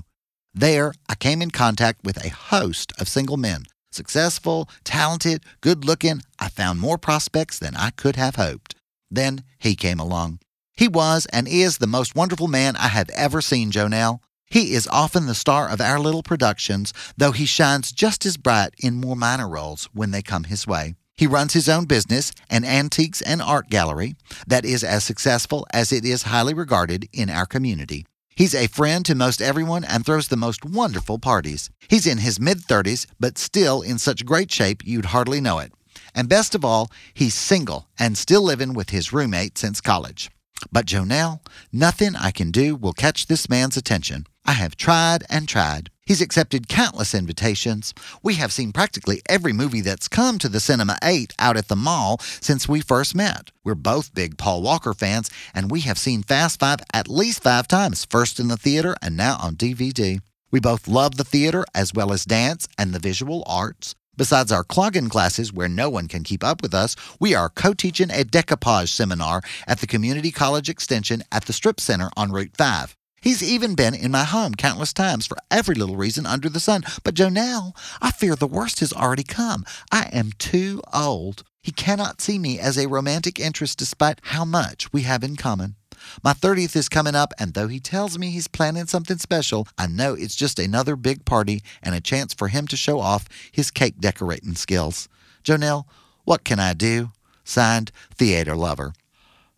There, 0.55 0.93
I 1.09 1.17
came 1.17 1.43
in 1.43 1.51
contact 1.51 2.05
with 2.05 2.25
a 2.25 2.29
host 2.31 2.93
of 2.99 3.09
single 3.09 3.37
men. 3.37 3.65
Successful, 3.93 4.69
talented, 4.85 5.45
good 5.61 5.85
looking, 5.85 6.23
I 6.39 6.49
found 6.49 6.79
more 6.79 6.99
prospects 6.99 7.59
than 7.59 7.77
I 7.77 7.91
could 7.91 8.17
have 8.17 8.37
hoped. 8.37 8.77
Then 9.11 9.43
he 9.59 9.75
came 9.75 9.99
along. 9.99 10.39
He 10.75 10.87
was 10.87 11.27
and 11.27 11.49
is 11.49 11.79
the 11.79 11.87
most 11.89 12.15
wonderful 12.15 12.47
man 12.49 12.77
I 12.77 12.89
have 12.89 13.11
ever 13.11 13.41
seen, 13.41 13.73
JoNell. 13.73 14.21
He 14.51 14.75
is 14.75 14.89
often 14.89 15.27
the 15.27 15.35
star 15.37 15.69
of 15.69 15.81
our 15.81 16.01
little 16.01 16.25
productions, 16.25 16.93
though 17.17 17.31
he 17.31 17.47
shines 17.47 17.93
just 17.93 18.27
as 18.27 18.37
bright 18.37 18.75
in 18.79 19.01
more 19.01 19.15
minor 19.15 19.49
roles 19.49 19.89
when 19.95 20.11
they 20.11 20.23
come 20.23 20.45
his 20.45 20.67
way. 20.67 20.97
He 21.17 21.29
runs 21.29 21.53
his 21.53 21.69
own 21.69 21.85
business, 21.85 22.33
an 22.51 22.65
antiques 22.65 23.23
and 23.23 23.41
art 23.41 23.71
gallery, 23.71 24.17
that 24.49 24.65
is 24.65 24.83
as 24.83 25.05
successful 25.05 25.67
as 25.73 25.93
it 25.93 26.05
is 26.05 26.25
highly 26.25 26.53
regarded 26.53 27.09
in 27.13 27.31
our 27.31 27.47
community. 27.47 28.07
He's 28.35 28.55
a 28.55 28.67
friend 28.67 29.05
to 29.05 29.15
most 29.15 29.41
everyone 29.41 29.85
and 29.85 30.05
throws 30.05 30.29
the 30.29 30.37
most 30.37 30.65
wonderful 30.65 31.21
parties. 31.21 31.71
He's 31.89 32.07
in 32.07 32.19
his 32.19 32.41
mid 32.41 32.59
30s, 32.59 33.07
but 33.21 33.39
still 33.39 33.83
in 33.83 33.99
such 33.99 34.27
great 34.27 34.51
shape 34.51 34.83
you'd 34.85 35.07
hardly 35.07 35.41
know 35.41 35.61
it. 35.61 35.73
And 36.13 36.29
best 36.29 36.57
of 36.57 36.65
all, 36.65 36.91
he's 37.15 37.35
single 37.35 37.87
and 37.99 38.19
still 38.19 38.43
living 38.43 38.75
with 38.75 38.91
his 38.91 39.13
roommate 39.13 39.59
since 39.59 39.81
college. 39.81 40.29
But 40.73 40.87
JoNell, 40.87 41.41
nothing 41.73 42.17
I 42.17 42.31
can 42.31 42.51
do 42.51 42.77
will 42.77 42.93
catch 42.93 43.27
this 43.27 43.49
man's 43.49 43.77
attention. 43.77 44.27
I 44.45 44.53
have 44.53 44.77
tried 44.77 45.25
and 45.29 45.49
tried. 45.49 45.91
He's 46.05 46.21
accepted 46.21 46.69
countless 46.69 47.15
invitations. 47.15 47.95
We 48.23 48.35
have 48.35 48.53
seen 48.53 48.73
practically 48.73 49.23
every 49.29 49.53
movie 49.53 49.81
that's 49.81 50.09
come 50.09 50.39
to 50.39 50.49
the 50.49 50.59
Cinema 50.59 50.99
8 51.05 51.35
out 51.39 51.57
at 51.57 51.69
the 51.69 51.77
mall 51.77 52.19
since 52.41 52.69
we 52.69 52.81
first 52.81 53.15
met. 53.15 53.53
We're 53.63 53.77
both 53.77 54.13
big 54.13 54.37
Paul 54.37 54.63
Walker 54.63 54.93
fans, 54.93 55.31
and 55.55 55.71
we 55.71 55.83
have 55.83 55.99
seen 55.99 56.25
Fast 56.25 56.59
Five 56.59 56.81
at 56.93 57.09
least 57.09 57.45
five 57.45 57.69
times, 57.69 58.07
first 58.11 58.41
in 58.41 58.49
the 58.49 58.57
theater 58.57 58.97
and 59.01 59.17
now 59.17 59.39
on 59.41 59.55
DVD. 59.55 60.21
We 60.51 60.59
both 60.59 60.89
love 60.89 61.17
the 61.17 61.25
theater 61.25 61.65
as 61.75 61.95
well 61.95 62.13
as 62.13 62.25
dance 62.25 62.67
and 62.77 62.93
the 62.93 62.99
visual 62.99 63.45
arts. 63.47 63.95
Besides 64.21 64.53
our 64.53 64.65
clogging 64.65 65.09
classes 65.09 65.51
where 65.51 65.67
no 65.67 65.89
one 65.89 66.07
can 66.07 66.25
keep 66.25 66.45
up 66.45 66.61
with 66.61 66.75
us, 66.75 66.95
we 67.19 67.35
are 67.35 67.49
co 67.49 67.73
teaching 67.73 68.11
a 68.11 68.23
decoupage 68.23 68.91
seminar 68.91 69.41
at 69.67 69.81
the 69.81 69.87
Community 69.87 70.31
College 70.31 70.69
Extension 70.69 71.23
at 71.33 71.47
the 71.47 71.55
Strip 71.55 71.81
Center 71.81 72.11
on 72.19 72.31
Route 72.31 72.55
5. 72.55 72.95
He's 73.23 73.43
even 73.43 73.75
been 73.75 73.95
in 73.95 74.11
my 74.11 74.25
home 74.25 74.57
countless 74.57 74.93
times 74.93 75.27
for 75.27 75.39
every 75.51 75.75
little 75.75 75.97
reason 75.97 76.27
under 76.27 76.51
the 76.51 76.61
sun. 76.61 76.83
But 77.03 77.15
JoNell, 77.15 77.75
I 78.03 78.11
fear 78.11 78.37
the 78.37 78.47
worst 78.47 78.81
has 78.81 78.93
already 78.93 79.23
come. 79.23 79.65
I 79.91 80.11
am 80.13 80.33
too 80.33 80.83
old. 80.93 81.43
He 81.63 81.73
cannot 81.73 82.21
see 82.21 82.39
me 82.39 82.59
as 82.59 82.77
a 82.77 82.89
romantic 82.89 83.41
interest 83.41 83.79
despite 83.79 84.21
how 84.25 84.45
much 84.45 84.93
we 84.93 85.01
have 85.05 85.25
in 85.25 85.37
common. 85.37 85.77
My 86.23 86.33
30th 86.33 86.77
is 86.77 86.89
coming 86.89 87.15
up, 87.15 87.33
and 87.39 87.55
though 87.55 87.69
he 87.69 87.81
tells 87.81 88.19
me 88.19 88.31
he's 88.31 88.49
planning 88.49 88.87
something 88.87 89.19
special, 89.19 89.67
I 89.77 89.87
know 89.87 90.15
it's 90.15 90.37
just 90.37 90.59
another 90.59 90.97
big 90.97 91.25
party 91.25 91.63
and 91.83 91.95
a 91.95 92.01
chance 92.01 92.35
for 92.35 92.49
him 92.49 92.67
to 92.69 92.77
show 92.77 93.01
off 93.01 93.29
his 93.51 93.71
cake 93.71 93.99
decorating 94.01 94.55
skills. 94.55 95.09
JoNell, 95.45 95.85
what 96.25 96.45
can 96.45 96.59
I 96.61 96.75
do? 96.75 97.13
Signed, 97.45 97.91
Theater 98.15 98.55
Lover. 98.55 98.93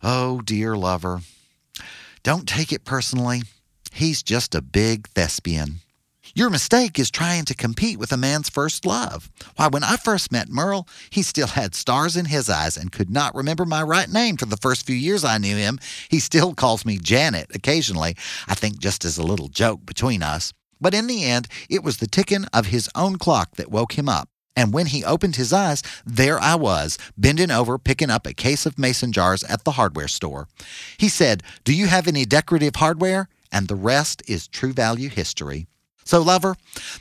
Oh, 0.01 0.41
dear 0.41 0.75
lover. 0.75 1.21
Don't 2.23 2.47
take 2.47 2.73
it 2.73 2.83
personally. 2.83 3.43
He's 3.93 4.21
just 4.21 4.53
a 4.53 4.61
big 4.61 5.07
thespian. 5.09 5.79
Your 6.35 6.49
mistake 6.49 6.97
is 6.97 7.11
trying 7.11 7.45
to 7.45 7.53
compete 7.53 7.99
with 7.99 8.11
a 8.11 8.17
man's 8.17 8.49
first 8.49 8.87
love. 8.87 9.29
Why, 9.55 9.67
when 9.67 9.83
I 9.83 9.97
first 9.97 10.31
met 10.31 10.49
Merle, 10.49 10.87
he 11.11 11.21
still 11.21 11.45
had 11.45 11.75
stars 11.75 12.17
in 12.17 12.25
his 12.25 12.49
eyes 12.49 12.75
and 12.75 12.91
could 12.91 13.11
not 13.11 13.35
remember 13.35 13.65
my 13.65 13.83
right 13.83 14.09
name 14.09 14.37
for 14.37 14.47
the 14.47 14.57
first 14.57 14.83
few 14.83 14.95
years 14.95 15.23
I 15.23 15.37
knew 15.37 15.55
him. 15.55 15.77
He 16.09 16.17
still 16.17 16.55
calls 16.55 16.87
me 16.87 16.97
Janet 16.97 17.51
occasionally, 17.53 18.17
I 18.47 18.55
think 18.55 18.79
just 18.79 19.05
as 19.05 19.19
a 19.19 19.23
little 19.23 19.47
joke 19.47 19.85
between 19.85 20.23
us. 20.23 20.53
But 20.81 20.95
in 20.95 21.05
the 21.05 21.23
end, 21.23 21.47
it 21.69 21.83
was 21.83 21.97
the 21.97 22.07
ticking 22.07 22.45
of 22.45 22.65
his 22.65 22.89
own 22.95 23.17
clock 23.17 23.55
that 23.57 23.69
woke 23.69 23.95
him 23.95 24.09
up. 24.09 24.27
And 24.55 24.73
when 24.73 24.87
he 24.87 25.05
opened 25.05 25.35
his 25.35 25.53
eyes, 25.53 25.83
there 26.03 26.39
I 26.39 26.55
was, 26.55 26.97
bending 27.15 27.51
over, 27.51 27.77
picking 27.77 28.09
up 28.09 28.25
a 28.25 28.33
case 28.33 28.65
of 28.65 28.79
mason 28.79 29.11
jars 29.11 29.43
at 29.43 29.65
the 29.65 29.73
hardware 29.73 30.07
store. 30.07 30.47
He 30.97 31.09
said, 31.09 31.43
Do 31.63 31.75
you 31.75 31.85
have 31.85 32.07
any 32.07 32.25
decorative 32.25 32.77
hardware? 32.77 33.27
And 33.51 33.67
the 33.67 33.75
rest 33.75 34.23
is 34.27 34.47
true 34.47 34.73
value 34.73 35.09
history. 35.09 35.67
So, 36.03 36.21
lover, 36.21 36.55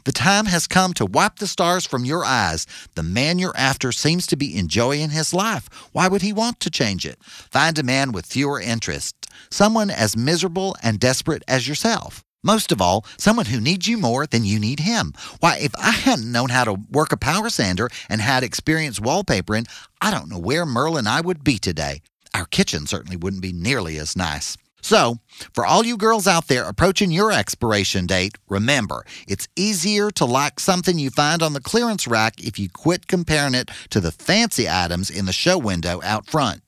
the 0.04 0.12
time 0.12 0.46
has 0.46 0.66
come 0.66 0.92
to 0.94 1.06
wipe 1.06 1.36
the 1.36 1.46
stars 1.46 1.86
from 1.86 2.04
your 2.04 2.24
eyes. 2.24 2.66
The 2.94 3.02
man 3.02 3.38
you're 3.38 3.56
after 3.56 3.92
seems 3.92 4.26
to 4.28 4.36
be 4.36 4.56
enjoying 4.56 5.10
his 5.10 5.34
life. 5.34 5.68
Why 5.92 6.08
would 6.08 6.22
he 6.22 6.32
want 6.32 6.60
to 6.60 6.70
change 6.70 7.04
it? 7.06 7.22
Find 7.22 7.78
a 7.78 7.82
man 7.82 8.12
with 8.12 8.26
fewer 8.26 8.60
interests, 8.60 9.28
someone 9.50 9.90
as 9.90 10.16
miserable 10.16 10.76
and 10.82 11.00
desperate 11.00 11.42
as 11.48 11.68
yourself. 11.68 12.24
Most 12.44 12.72
of 12.72 12.82
all, 12.82 13.06
someone 13.18 13.46
who 13.46 13.60
needs 13.60 13.86
you 13.86 13.96
more 13.96 14.26
than 14.26 14.44
you 14.44 14.58
need 14.58 14.80
him. 14.80 15.12
Why, 15.38 15.58
if 15.58 15.72
I 15.78 15.92
hadn't 15.92 16.30
known 16.30 16.48
how 16.48 16.64
to 16.64 16.74
work 16.90 17.12
a 17.12 17.16
power 17.16 17.48
sander 17.50 17.88
and 18.08 18.20
had 18.20 18.42
experience 18.42 18.98
wallpapering, 18.98 19.68
I 20.00 20.10
don't 20.10 20.28
know 20.28 20.38
where 20.38 20.66
Merle 20.66 20.96
and 20.96 21.08
I 21.08 21.20
would 21.20 21.44
be 21.44 21.58
today. 21.58 22.02
Our 22.34 22.46
kitchen 22.46 22.86
certainly 22.86 23.16
wouldn't 23.16 23.42
be 23.42 23.52
nearly 23.52 23.96
as 23.98 24.16
nice. 24.16 24.56
So, 24.82 25.18
for 25.54 25.64
all 25.64 25.86
you 25.86 25.96
girls 25.96 26.26
out 26.26 26.48
there 26.48 26.64
approaching 26.64 27.12
your 27.12 27.32
expiration 27.32 28.06
date, 28.06 28.36
remember, 28.48 29.06
it's 29.28 29.48
easier 29.56 30.10
to 30.12 30.24
like 30.24 30.60
something 30.60 30.98
you 30.98 31.10
find 31.10 31.42
on 31.42 31.52
the 31.52 31.60
clearance 31.60 32.06
rack 32.06 32.42
if 32.42 32.58
you 32.58 32.68
quit 32.68 33.06
comparing 33.06 33.54
it 33.54 33.70
to 33.90 34.00
the 34.00 34.12
fancy 34.12 34.68
items 34.68 35.08
in 35.08 35.24
the 35.24 35.32
show 35.32 35.56
window 35.56 36.00
out 36.02 36.26
front. 36.26 36.62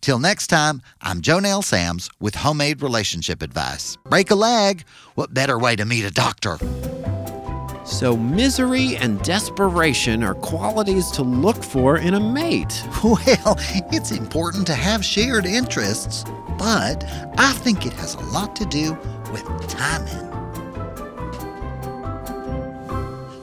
Till 0.00 0.18
next 0.18 0.46
time, 0.46 0.80
I'm 1.02 1.20
JoNell 1.20 1.62
Samms 1.62 2.08
with 2.20 2.36
Homemade 2.36 2.82
Relationship 2.82 3.42
Advice. 3.42 3.98
Break 4.06 4.30
a 4.30 4.34
leg? 4.34 4.84
What 5.14 5.34
better 5.34 5.58
way 5.58 5.76
to 5.76 5.84
meet 5.84 6.04
a 6.04 6.10
doctor? 6.10 6.58
So, 7.90 8.16
misery 8.16 8.96
and 8.96 9.20
desperation 9.22 10.22
are 10.22 10.34
qualities 10.34 11.10
to 11.10 11.22
look 11.22 11.62
for 11.62 11.98
in 11.98 12.14
a 12.14 12.20
mate. 12.20 12.82
Well, 13.02 13.56
it's 13.92 14.12
important 14.12 14.66
to 14.68 14.74
have 14.74 15.04
shared 15.04 15.44
interests, 15.44 16.24
but 16.56 17.04
I 17.36 17.52
think 17.52 17.84
it 17.84 17.92
has 17.94 18.14
a 18.14 18.20
lot 18.20 18.54
to 18.56 18.64
do 18.64 18.92
with 19.32 19.44
timing. 19.68 20.28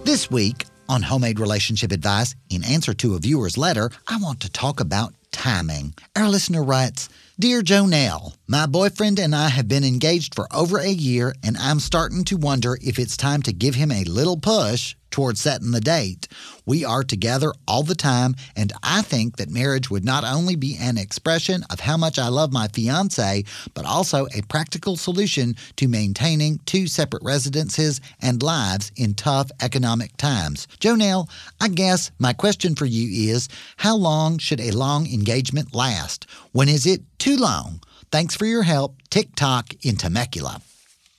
This 0.05 0.31
week 0.31 0.65
on 0.87 1.01
Homemade 1.01 1.39
Relationship 1.39 1.91
Advice, 1.91 2.33
in 2.49 2.63
answer 2.63 2.93
to 2.93 3.15
a 3.15 3.19
viewer's 3.19 3.57
letter, 3.57 3.91
I 4.07 4.17
want 4.17 4.39
to 4.41 4.49
talk 4.49 4.79
about 4.79 5.13
timing. 5.31 5.93
Our 6.15 6.29
listener 6.29 6.63
writes 6.63 7.09
Dear 7.37 7.61
JoNell, 7.61 8.36
my 8.49 8.65
boyfriend 8.65 9.19
and 9.19 9.35
I 9.35 9.49
have 9.49 9.67
been 9.67 9.83
engaged 9.83 10.33
for 10.33 10.47
over 10.53 10.77
a 10.77 10.87
year, 10.87 11.35
and 11.43 11.57
I'm 11.57 11.81
starting 11.81 12.23
to 12.25 12.37
wonder 12.37 12.77
if 12.81 12.97
it's 12.97 13.17
time 13.17 13.41
to 13.41 13.51
give 13.51 13.75
him 13.75 13.91
a 13.91 14.05
little 14.05 14.37
push 14.37 14.95
toward 15.11 15.37
setting 15.37 15.71
the 15.71 15.81
date. 15.81 16.29
We 16.65 16.85
are 16.85 17.03
together 17.03 17.51
all 17.67 17.83
the 17.83 17.93
time, 17.93 18.35
and 18.55 18.71
I 18.83 19.01
think 19.01 19.35
that 19.35 19.49
marriage 19.49 19.89
would 19.89 20.05
not 20.05 20.23
only 20.23 20.55
be 20.55 20.77
an 20.79 20.97
expression 20.97 21.65
of 21.69 21.81
how 21.81 21.97
much 21.97 22.17
I 22.17 22.29
love 22.29 22.53
my 22.53 22.69
fiance, 22.69 23.43
but 23.73 23.85
also 23.85 24.27
a 24.27 24.41
practical 24.43 24.95
solution 24.95 25.55
to 25.75 25.89
maintaining 25.89 26.59
two 26.59 26.87
separate 26.87 27.23
residences 27.23 27.99
and 28.21 28.41
lives 28.41 28.93
in 28.95 29.13
tough 29.13 29.51
economic 29.61 30.15
times. 30.15 30.69
JoNell, 30.79 31.29
I 31.59 31.67
guess 31.67 32.11
my 32.17 32.31
question 32.31 32.75
for 32.75 32.85
you 32.85 33.29
is 33.29 33.49
how 33.75 33.97
long 33.97 34.37
should 34.37 34.61
a 34.61 34.71
long 34.71 35.05
engagement 35.05 35.75
last? 35.75 36.27
When 36.53 36.69
is 36.69 36.85
it 36.85 37.01
too 37.19 37.35
long? 37.35 37.81
Thanks 38.09 38.35
for 38.35 38.45
your 38.45 38.63
help, 38.63 38.95
TikTok 39.09 39.73
in 39.83 39.97
Temecula. 39.97 40.61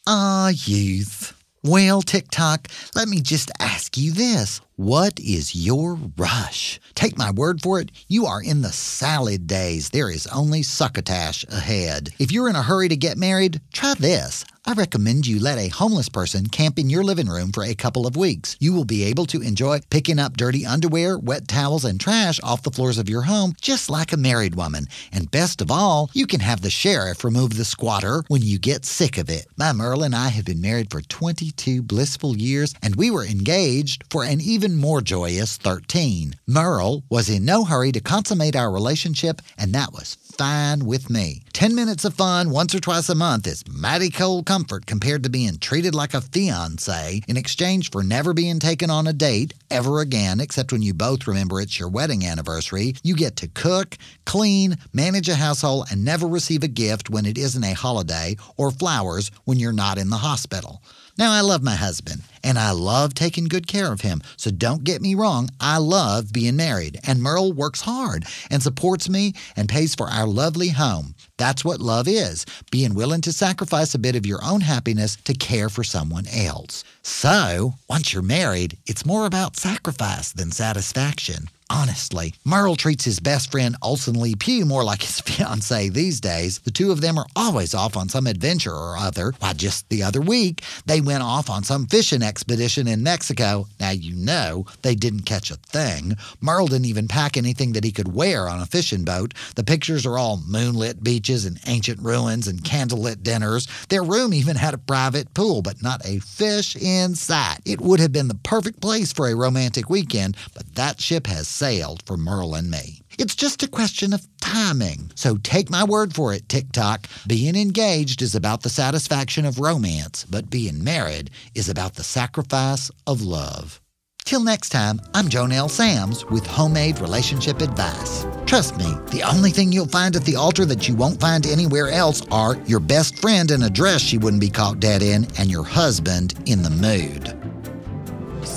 Ah, 0.07 0.49
youth. 0.49 1.35
Well, 1.63 2.01
TikTok, 2.01 2.69
let 2.95 3.09
me 3.09 3.21
just 3.21 3.51
ask 3.61 3.99
you 3.99 4.13
this. 4.13 4.63
What 4.77 5.21
is 5.21 5.55
your 5.55 5.99
rush? 6.17 6.81
Take 6.95 7.19
my 7.19 7.31
word 7.31 7.61
for 7.61 7.79
it, 7.81 7.91
you 8.09 8.25
are 8.25 8.41
in 8.41 8.63
the 8.63 8.73
salad 8.73 9.47
days. 9.47 9.91
There 9.91 10.09
is 10.09 10.27
only 10.29 10.63
succotash 10.63 11.45
ahead. 11.49 12.11
If 12.19 12.33
you're 12.33 12.49
in 12.49 12.57
a 12.57 12.63
hurry 12.63 12.89
to 12.89 12.97
get 12.97 13.19
married, 13.19 13.61
try 13.73 13.95
this. 13.99 14.47
I 14.69 14.75
recommend 14.75 15.27
you 15.27 15.41
let 15.41 15.57
a 15.57 15.69
homeless 15.69 16.11
person 16.11 16.47
camp 16.47 16.79
in 16.79 16.91
your 16.91 17.03
living 17.03 17.27
room 17.27 17.53
for 17.53 17.65
a 17.65 17.75
couple 17.75 18.07
of 18.07 18.19
weeks. 18.19 18.55
You 18.61 18.75
will 18.75 18.85
be 18.85 19.03
able 19.05 19.25
to 19.25 19.41
enjoy 19.41 19.81
picking 19.89 20.19
up 20.19 20.37
dirty 20.37 20.67
underwear, 20.67 21.17
wet 21.17 21.49
towels, 21.49 21.87
and 21.87 21.99
trash 21.99 22.39
off 22.43 22.65
the 22.65 22.71
floors 22.71 22.99
of 22.99 23.09
your 23.09 23.23
home 23.23 23.55
just 23.63 23.89
like 23.89 24.13
a 24.13 24.19
married 24.19 24.57
woman. 24.57 24.87
And 25.11 25.31
best 25.31 25.63
of 25.63 25.71
all, 25.71 26.11
you 26.13 26.27
can 26.27 26.41
have 26.41 26.61
the 26.61 26.69
sheriff 26.69 27.25
remove 27.25 27.57
the 27.57 27.65
squatter 27.65 28.25
when 28.29 28.43
you 28.43 28.59
get 28.59 28.85
sick 28.85 29.17
of 29.17 29.31
it. 29.31 29.47
My 29.57 29.73
Merle 29.73 30.03
and 30.03 30.15
I 30.15 30.29
have 30.29 30.45
been 30.45 30.61
married 30.61 30.91
for 30.91 31.01
22 31.01 31.83
blissful 31.83 32.37
years, 32.37 32.75
and 32.83 32.95
we 32.95 33.11
were 33.11 33.25
engaged 33.25 34.05
for 34.11 34.23
an 34.23 34.43
even 34.43 34.77
more 34.77 35.01
joyous 35.01 35.57
13. 35.57 36.35
Merle 36.47 37.05
was 37.09 37.31
in 37.31 37.47
no 37.47 37.65
hurry 37.65 37.91
to 37.93 38.03
consummate 38.03 38.55
our 38.55 38.71
relationship, 38.71 39.41
and 39.57 39.73
that 39.73 39.95
was 39.95 40.19
fine 40.39 40.87
with 40.87 41.11
me. 41.11 41.43
10 41.53 41.75
minutes 41.75 42.05
of 42.05 42.15
fun 42.15 42.51
once 42.51 42.73
or 42.73 42.79
twice 42.79 43.09
a 43.09 43.15
month 43.15 43.47
is 43.47 43.67
mighty 43.67 44.09
cold 44.09 44.47
comfort 44.47 44.87
compared 44.87 45.25
to 45.25 45.29
being 45.29 45.59
treated 45.59 45.95
like 45.95 46.15
a 46.15 46.21
fiance 46.21 47.21
in 47.27 47.37
exchange 47.37 47.91
for 47.91 48.05
never 48.05 48.33
being 48.33 48.61
taken 48.61 48.89
on 48.89 49.09
a 49.09 49.13
date 49.13 49.53
ever 49.69 50.01
again, 50.01 50.39
except 50.39 50.71
when 50.71 50.81
you 50.81 50.95
both 50.95 51.27
remember 51.27 51.61
it's 51.61 51.81
your 51.81 51.89
wedding 51.89 52.25
anniversary. 52.25 52.95
You 53.03 53.17
get 53.17 53.35
to 53.37 53.49
cook, 53.49 53.99
clean, 54.25 54.77
manage 54.93 55.29
a 55.29 55.35
household, 55.35 55.89
and 55.91 56.05
never 56.05 56.29
receive 56.29 56.63
a 56.63 56.69
gift 56.69 57.11
when 57.11 57.27
it 57.27 57.37
isn't 57.37 57.65
a 57.65 57.75
holiday 57.75 58.37
or 58.57 58.71
flowers 58.71 59.33
when 59.45 59.59
you're 59.59 59.73
not 59.73 59.99
in 59.99 60.09
the 60.09 60.19
hospital. 60.19 60.81
Now, 61.19 61.33
I 61.33 61.41
love 61.41 61.65
my 61.65 61.75
husband 61.75 62.23
and 62.45 62.57
I 62.59 62.71
love 62.71 63.13
taking 63.13 63.47
good 63.47 63.67
care 63.67 63.93
of 63.93 64.03
him. 64.03 64.23
So 64.37 64.53
don't 64.53 64.85
get 64.85 65.03
me 65.03 65.17
wrong, 65.17 65.51
I 65.61 65.79
love 65.79 66.33
being 66.33 66.55
married. 66.55 67.01
And 67.05 67.21
Merle 67.21 67.53
works 67.53 67.81
hard 67.81 68.25
and 68.51 68.63
supports 68.63 69.09
me 69.09 69.35
and 69.57 69.69
pays 69.69 69.97
for 69.97 70.09
our 70.09 70.29
lovely 70.29 70.69
home. 70.69 71.17
That's 71.37 71.65
what 71.65 71.81
love 71.81 72.07
is 72.07 72.47
being 72.71 72.95
willing 72.95 73.21
to 73.23 73.33
sacrifice 73.33 73.95
a 73.95 73.99
bit 73.99 74.15
of 74.15 74.27
your 74.27 74.45
own 74.45 74.61
happiness 74.61 75.17
to 75.25 75.35
care 75.35 75.69
for 75.69 75.83
someone 75.83 76.27
else. 76.29 76.85
So, 77.03 77.75
once 77.89 78.13
you're 78.13 78.23
married, 78.23 78.77
it's 78.87 79.07
more 79.07 79.27
about 79.27 79.57
sacrifice 79.57 80.31
than 80.31 80.53
satisfaction. 80.53 81.49
Honestly, 81.71 82.35
Merle 82.47 82.77
treats 82.77 83.05
his 83.05 83.21
best 83.21 83.53
friend 83.53 83.77
Olson 83.83 84.19
Lee 84.19 84.35
Pugh 84.35 84.65
more 84.65 84.85
like 84.85 85.03
his 85.03 85.21
fiancee 85.29 85.91
these 85.91 86.19
days. 86.19 86.61
The 86.61 86.71
two 86.71 86.91
of 86.91 87.03
them 87.03 87.19
are 87.19 87.27
always 87.37 87.75
off 87.75 87.95
on 87.95 88.09
some 88.09 88.27
adventure 88.27 88.73
or 88.73 88.97
other. 88.97 89.35
Why, 89.39 89.53
just 89.53 89.87
the 89.91 90.03
other 90.03 90.23
week, 90.23 90.65
they 90.87 91.03
went 91.03 91.23
off 91.23 91.51
on 91.51 91.65
some 91.65 91.87
fishing 91.87 92.23
expedition 92.23 92.89
in 92.89 93.03
Mexico. 93.03 93.67
Now, 93.79 93.91
you 93.91 94.15
know, 94.15 94.65
they 94.81 94.95
didn't 94.95 95.27
catch 95.27 95.51
a 95.51 95.57
thing. 95.57 96.17
Merle 96.41 96.69
didn't 96.69 96.87
even 96.87 97.07
pack 97.07 97.37
anything 97.37 97.73
that 97.73 97.85
he 97.85 97.93
could 97.93 98.15
wear 98.15 98.49
on 98.49 98.61
a 98.61 98.67
fishing 98.67 99.05
boat. 99.05 99.35
The 99.55 99.65
pictures 99.65 100.07
are 100.07 100.17
all 100.17 100.41
moonlit 100.47 101.05
beaches 101.05 101.45
and 101.45 101.61
ancient 101.67 102.01
ruins 102.01 102.49
and 102.49 102.65
candlelit 102.65 103.23
dinners. 103.23 103.69
Their 103.91 104.03
room 104.03 104.33
even 104.33 104.57
had 104.57 104.73
a 104.73 104.79
private 104.79 105.35
pool, 105.35 105.61
but 105.61 105.83
not 105.83 106.01
a 106.07 106.21
fish 106.21 106.77
in 106.77 107.15
sight. 107.15 107.59
It 107.67 107.83
would 107.83 108.01
have 108.01 108.13
been 108.13 108.29
the 108.29 108.35
perfect 108.37 108.81
place 108.81 109.13
for 109.13 109.29
a 109.29 109.37
romantic 109.37 109.91
weekend, 109.91 110.35
but 110.55 110.75
that 110.75 111.01
ship 111.01 111.27
has 111.27 111.58
sailed 111.59 112.03
for 112.07 112.17
Merle 112.17 112.55
and 112.55 112.71
me. 112.71 113.03
It's 113.19 113.35
just 113.35 113.65
a 113.65 113.69
question 113.69 114.13
of 114.13 114.29
timing. 114.41 115.11
So 115.17 115.37
take 115.39 115.69
my 115.71 115.83
word 115.83 116.15
for 116.15 116.33
it, 116.33 116.49
TikTok. 116.49 117.09
Being 117.27 117.57
engaged 117.57 118.23
is 118.23 118.37
about 118.37 118.63
the 118.63 118.69
satisfaction 118.71 119.45
of 119.45 119.59
romance, 119.59 120.25
but 120.25 120.51
being 120.51 120.85
married 120.85 121.31
is 121.57 121.69
about 121.69 121.97
the 121.97 122.05
sacrifice 122.05 122.93
of 123.09 123.23
love. 123.23 123.81
Till 124.25 124.45
next 124.45 124.69
time, 124.69 125.01
I'm 125.15 125.29
JoNell 125.29 125.71
Samms 125.71 126.31
with 126.31 126.47
Homemade 126.47 127.01
Relationship 127.01 127.63
Advice. 127.63 128.27
Trust 128.45 128.77
me, 128.77 128.93
the 129.11 129.23
only 129.23 129.51
thing 129.51 129.73
you'll 129.73 129.87
find 129.87 130.15
at 130.15 130.25
the 130.25 130.37
altar 130.37 130.67
that 130.67 130.87
you 130.87 130.95
won't 130.95 131.19
find 131.19 131.47
anywhere 131.47 131.89
else 131.89 132.21
are 132.31 132.57
your 132.67 132.81
best 132.81 133.19
friend 133.19 133.51
in 133.51 133.63
a 133.63 133.71
dress 133.71 134.03
she 134.03 134.19
wouldn't 134.19 134.43
be 134.43 134.51
caught 134.51 134.81
dead 134.81 135.03
in 135.03 135.27
and 135.39 135.51
your 135.51 135.65
husband 135.65 136.35
in 136.45 136.63
the 136.63 136.71
mood. 136.71 137.38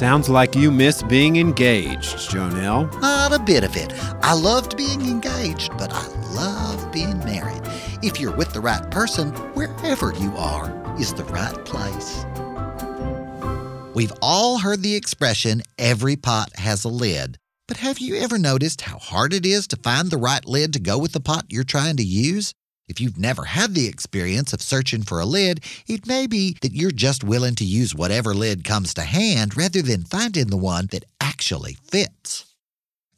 Sounds 0.01 0.29
like 0.29 0.55
you 0.55 0.71
miss 0.71 1.03
being 1.03 1.35
engaged, 1.35 2.15
JoNell. 2.31 2.99
Not 3.01 3.33
a 3.33 3.37
bit 3.37 3.63
of 3.63 3.77
it. 3.77 3.93
I 4.23 4.33
loved 4.33 4.75
being 4.75 5.01
engaged, 5.01 5.77
but 5.77 5.93
I 5.93 6.07
love 6.33 6.91
being 6.91 7.19
married. 7.19 7.61
If 8.01 8.19
you're 8.19 8.35
with 8.35 8.51
the 8.51 8.61
right 8.61 8.89
person, 8.89 9.29
wherever 9.53 10.11
you 10.15 10.35
are 10.35 10.73
is 10.99 11.13
the 11.13 11.23
right 11.25 11.53
place. 11.65 12.25
We've 13.93 14.11
all 14.23 14.57
heard 14.57 14.81
the 14.81 14.95
expression, 14.95 15.61
every 15.77 16.15
pot 16.15 16.49
has 16.55 16.83
a 16.83 16.89
lid. 16.89 17.37
But 17.67 17.77
have 17.77 17.99
you 17.99 18.15
ever 18.15 18.39
noticed 18.39 18.81
how 18.81 18.97
hard 18.97 19.33
it 19.33 19.45
is 19.45 19.67
to 19.67 19.75
find 19.75 20.09
the 20.09 20.17
right 20.17 20.43
lid 20.43 20.73
to 20.73 20.79
go 20.79 20.97
with 20.97 21.11
the 21.11 21.19
pot 21.19 21.45
you're 21.49 21.63
trying 21.63 21.97
to 21.97 22.03
use? 22.03 22.55
If 22.87 22.99
you've 22.99 23.17
never 23.17 23.45
had 23.45 23.73
the 23.73 23.87
experience 23.87 24.53
of 24.53 24.61
searching 24.61 25.03
for 25.03 25.19
a 25.19 25.25
lid, 25.25 25.61
it 25.87 26.07
may 26.07 26.27
be 26.27 26.57
that 26.61 26.73
you're 26.73 26.91
just 26.91 27.23
willing 27.23 27.55
to 27.55 27.65
use 27.65 27.95
whatever 27.95 28.33
lid 28.33 28.63
comes 28.63 28.93
to 28.95 29.03
hand 29.03 29.55
rather 29.55 29.81
than 29.81 30.03
finding 30.03 30.47
the 30.47 30.57
one 30.57 30.87
that 30.91 31.05
actually 31.19 31.77
fits. 31.89 32.45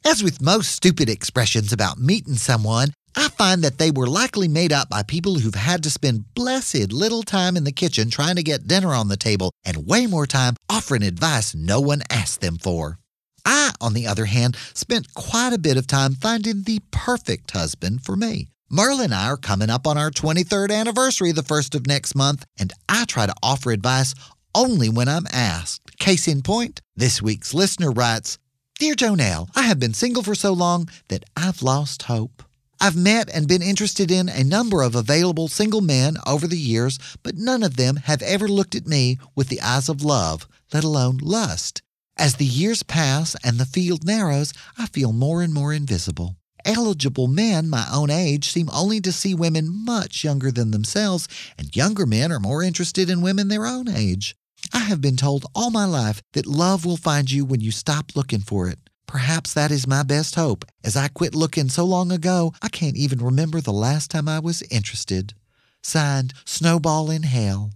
As 0.04 0.22
with 0.22 0.42
most 0.42 0.70
stupid 0.70 1.08
expressions 1.08 1.72
about 1.72 1.98
meeting 1.98 2.34
someone, 2.34 2.88
I 3.16 3.28
find 3.28 3.62
that 3.62 3.78
they 3.78 3.90
were 3.90 4.06
likely 4.06 4.48
made 4.48 4.72
up 4.72 4.88
by 4.88 5.02
people 5.02 5.36
who've 5.36 5.54
had 5.54 5.82
to 5.84 5.90
spend 5.90 6.34
blessed 6.34 6.92
little 6.92 7.22
time 7.22 7.56
in 7.56 7.64
the 7.64 7.72
kitchen 7.72 8.10
trying 8.10 8.36
to 8.36 8.42
get 8.42 8.68
dinner 8.68 8.92
on 8.92 9.08
the 9.08 9.16
table 9.16 9.50
and 9.64 9.86
way 9.86 10.06
more 10.06 10.26
time 10.26 10.56
offering 10.68 11.02
advice 11.02 11.54
no 11.54 11.80
one 11.80 12.02
asked 12.10 12.40
them 12.40 12.58
for. 12.58 12.98
I, 13.44 13.72
on 13.80 13.94
the 13.94 14.06
other 14.06 14.24
hand, 14.26 14.56
spent 14.74 15.14
quite 15.14 15.52
a 15.52 15.58
bit 15.58 15.76
of 15.76 15.86
time 15.86 16.14
finding 16.14 16.62
the 16.62 16.80
perfect 16.90 17.50
husband 17.52 18.04
for 18.04 18.16
me. 18.16 18.48
Merle 18.70 19.02
and 19.02 19.14
I 19.14 19.26
are 19.26 19.36
coming 19.36 19.68
up 19.68 19.86
on 19.86 19.98
our 19.98 20.10
23rd 20.10 20.72
anniversary 20.72 21.32
the 21.32 21.42
first 21.42 21.74
of 21.74 21.86
next 21.86 22.14
month, 22.14 22.46
and 22.58 22.72
I 22.88 23.04
try 23.04 23.26
to 23.26 23.34
offer 23.42 23.70
advice 23.70 24.14
only 24.54 24.88
when 24.88 25.06
I'm 25.06 25.26
asked. 25.30 25.98
Case 25.98 26.26
in 26.26 26.40
point, 26.40 26.80
this 26.96 27.20
week's 27.20 27.52
listener 27.52 27.90
writes 27.90 28.38
Dear 28.78 28.94
JoNell, 28.94 29.50
I 29.54 29.62
have 29.62 29.78
been 29.78 29.92
single 29.92 30.22
for 30.22 30.34
so 30.34 30.52
long 30.54 30.88
that 31.08 31.24
I've 31.36 31.62
lost 31.62 32.04
hope. 32.04 32.42
I've 32.80 32.96
met 32.96 33.28
and 33.28 33.46
been 33.46 33.62
interested 33.62 34.10
in 34.10 34.28
a 34.30 34.42
number 34.42 34.82
of 34.82 34.94
available 34.94 35.48
single 35.48 35.82
men 35.82 36.16
over 36.26 36.46
the 36.46 36.58
years, 36.58 36.98
but 37.22 37.36
none 37.36 37.62
of 37.62 37.76
them 37.76 37.96
have 37.96 38.22
ever 38.22 38.48
looked 38.48 38.74
at 38.74 38.86
me 38.86 39.18
with 39.34 39.48
the 39.48 39.60
eyes 39.60 39.90
of 39.90 40.02
love, 40.02 40.48
let 40.72 40.84
alone 40.84 41.18
lust. 41.18 41.82
As 42.16 42.36
the 42.36 42.46
years 42.46 42.82
pass 42.82 43.36
and 43.44 43.58
the 43.58 43.66
field 43.66 44.04
narrows, 44.04 44.54
I 44.78 44.86
feel 44.86 45.12
more 45.12 45.42
and 45.42 45.52
more 45.52 45.72
invisible. 45.72 46.36
Eligible 46.64 47.28
men 47.28 47.68
my 47.68 47.86
own 47.92 48.10
age 48.10 48.50
seem 48.50 48.70
only 48.72 49.00
to 49.00 49.12
see 49.12 49.34
women 49.34 49.68
much 49.84 50.24
younger 50.24 50.50
than 50.50 50.70
themselves, 50.70 51.28
and 51.58 51.76
younger 51.76 52.06
men 52.06 52.32
are 52.32 52.40
more 52.40 52.62
interested 52.62 53.10
in 53.10 53.20
women 53.20 53.48
their 53.48 53.66
own 53.66 53.88
age. 53.88 54.34
I 54.72 54.80
have 54.80 55.00
been 55.00 55.16
told 55.16 55.46
all 55.54 55.70
my 55.70 55.84
life 55.84 56.22
that 56.32 56.46
love 56.46 56.84
will 56.84 56.96
find 56.96 57.30
you 57.30 57.44
when 57.44 57.60
you 57.60 57.70
stop 57.70 58.16
looking 58.16 58.40
for 58.40 58.68
it. 58.68 58.78
Perhaps 59.06 59.52
that 59.54 59.70
is 59.70 59.86
my 59.86 60.02
best 60.02 60.34
hope, 60.34 60.64
as 60.82 60.96
I 60.96 61.08
quit 61.08 61.34
looking 61.34 61.68
so 61.68 61.84
long 61.84 62.10
ago 62.10 62.52
I 62.62 62.68
can't 62.68 62.96
even 62.96 63.18
remember 63.18 63.60
the 63.60 63.72
last 63.72 64.10
time 64.10 64.28
I 64.28 64.38
was 64.38 64.62
interested. 64.70 65.34
Signed, 65.82 66.32
Snowball 66.44 67.10
in 67.10 67.24
Hell. 67.24 67.70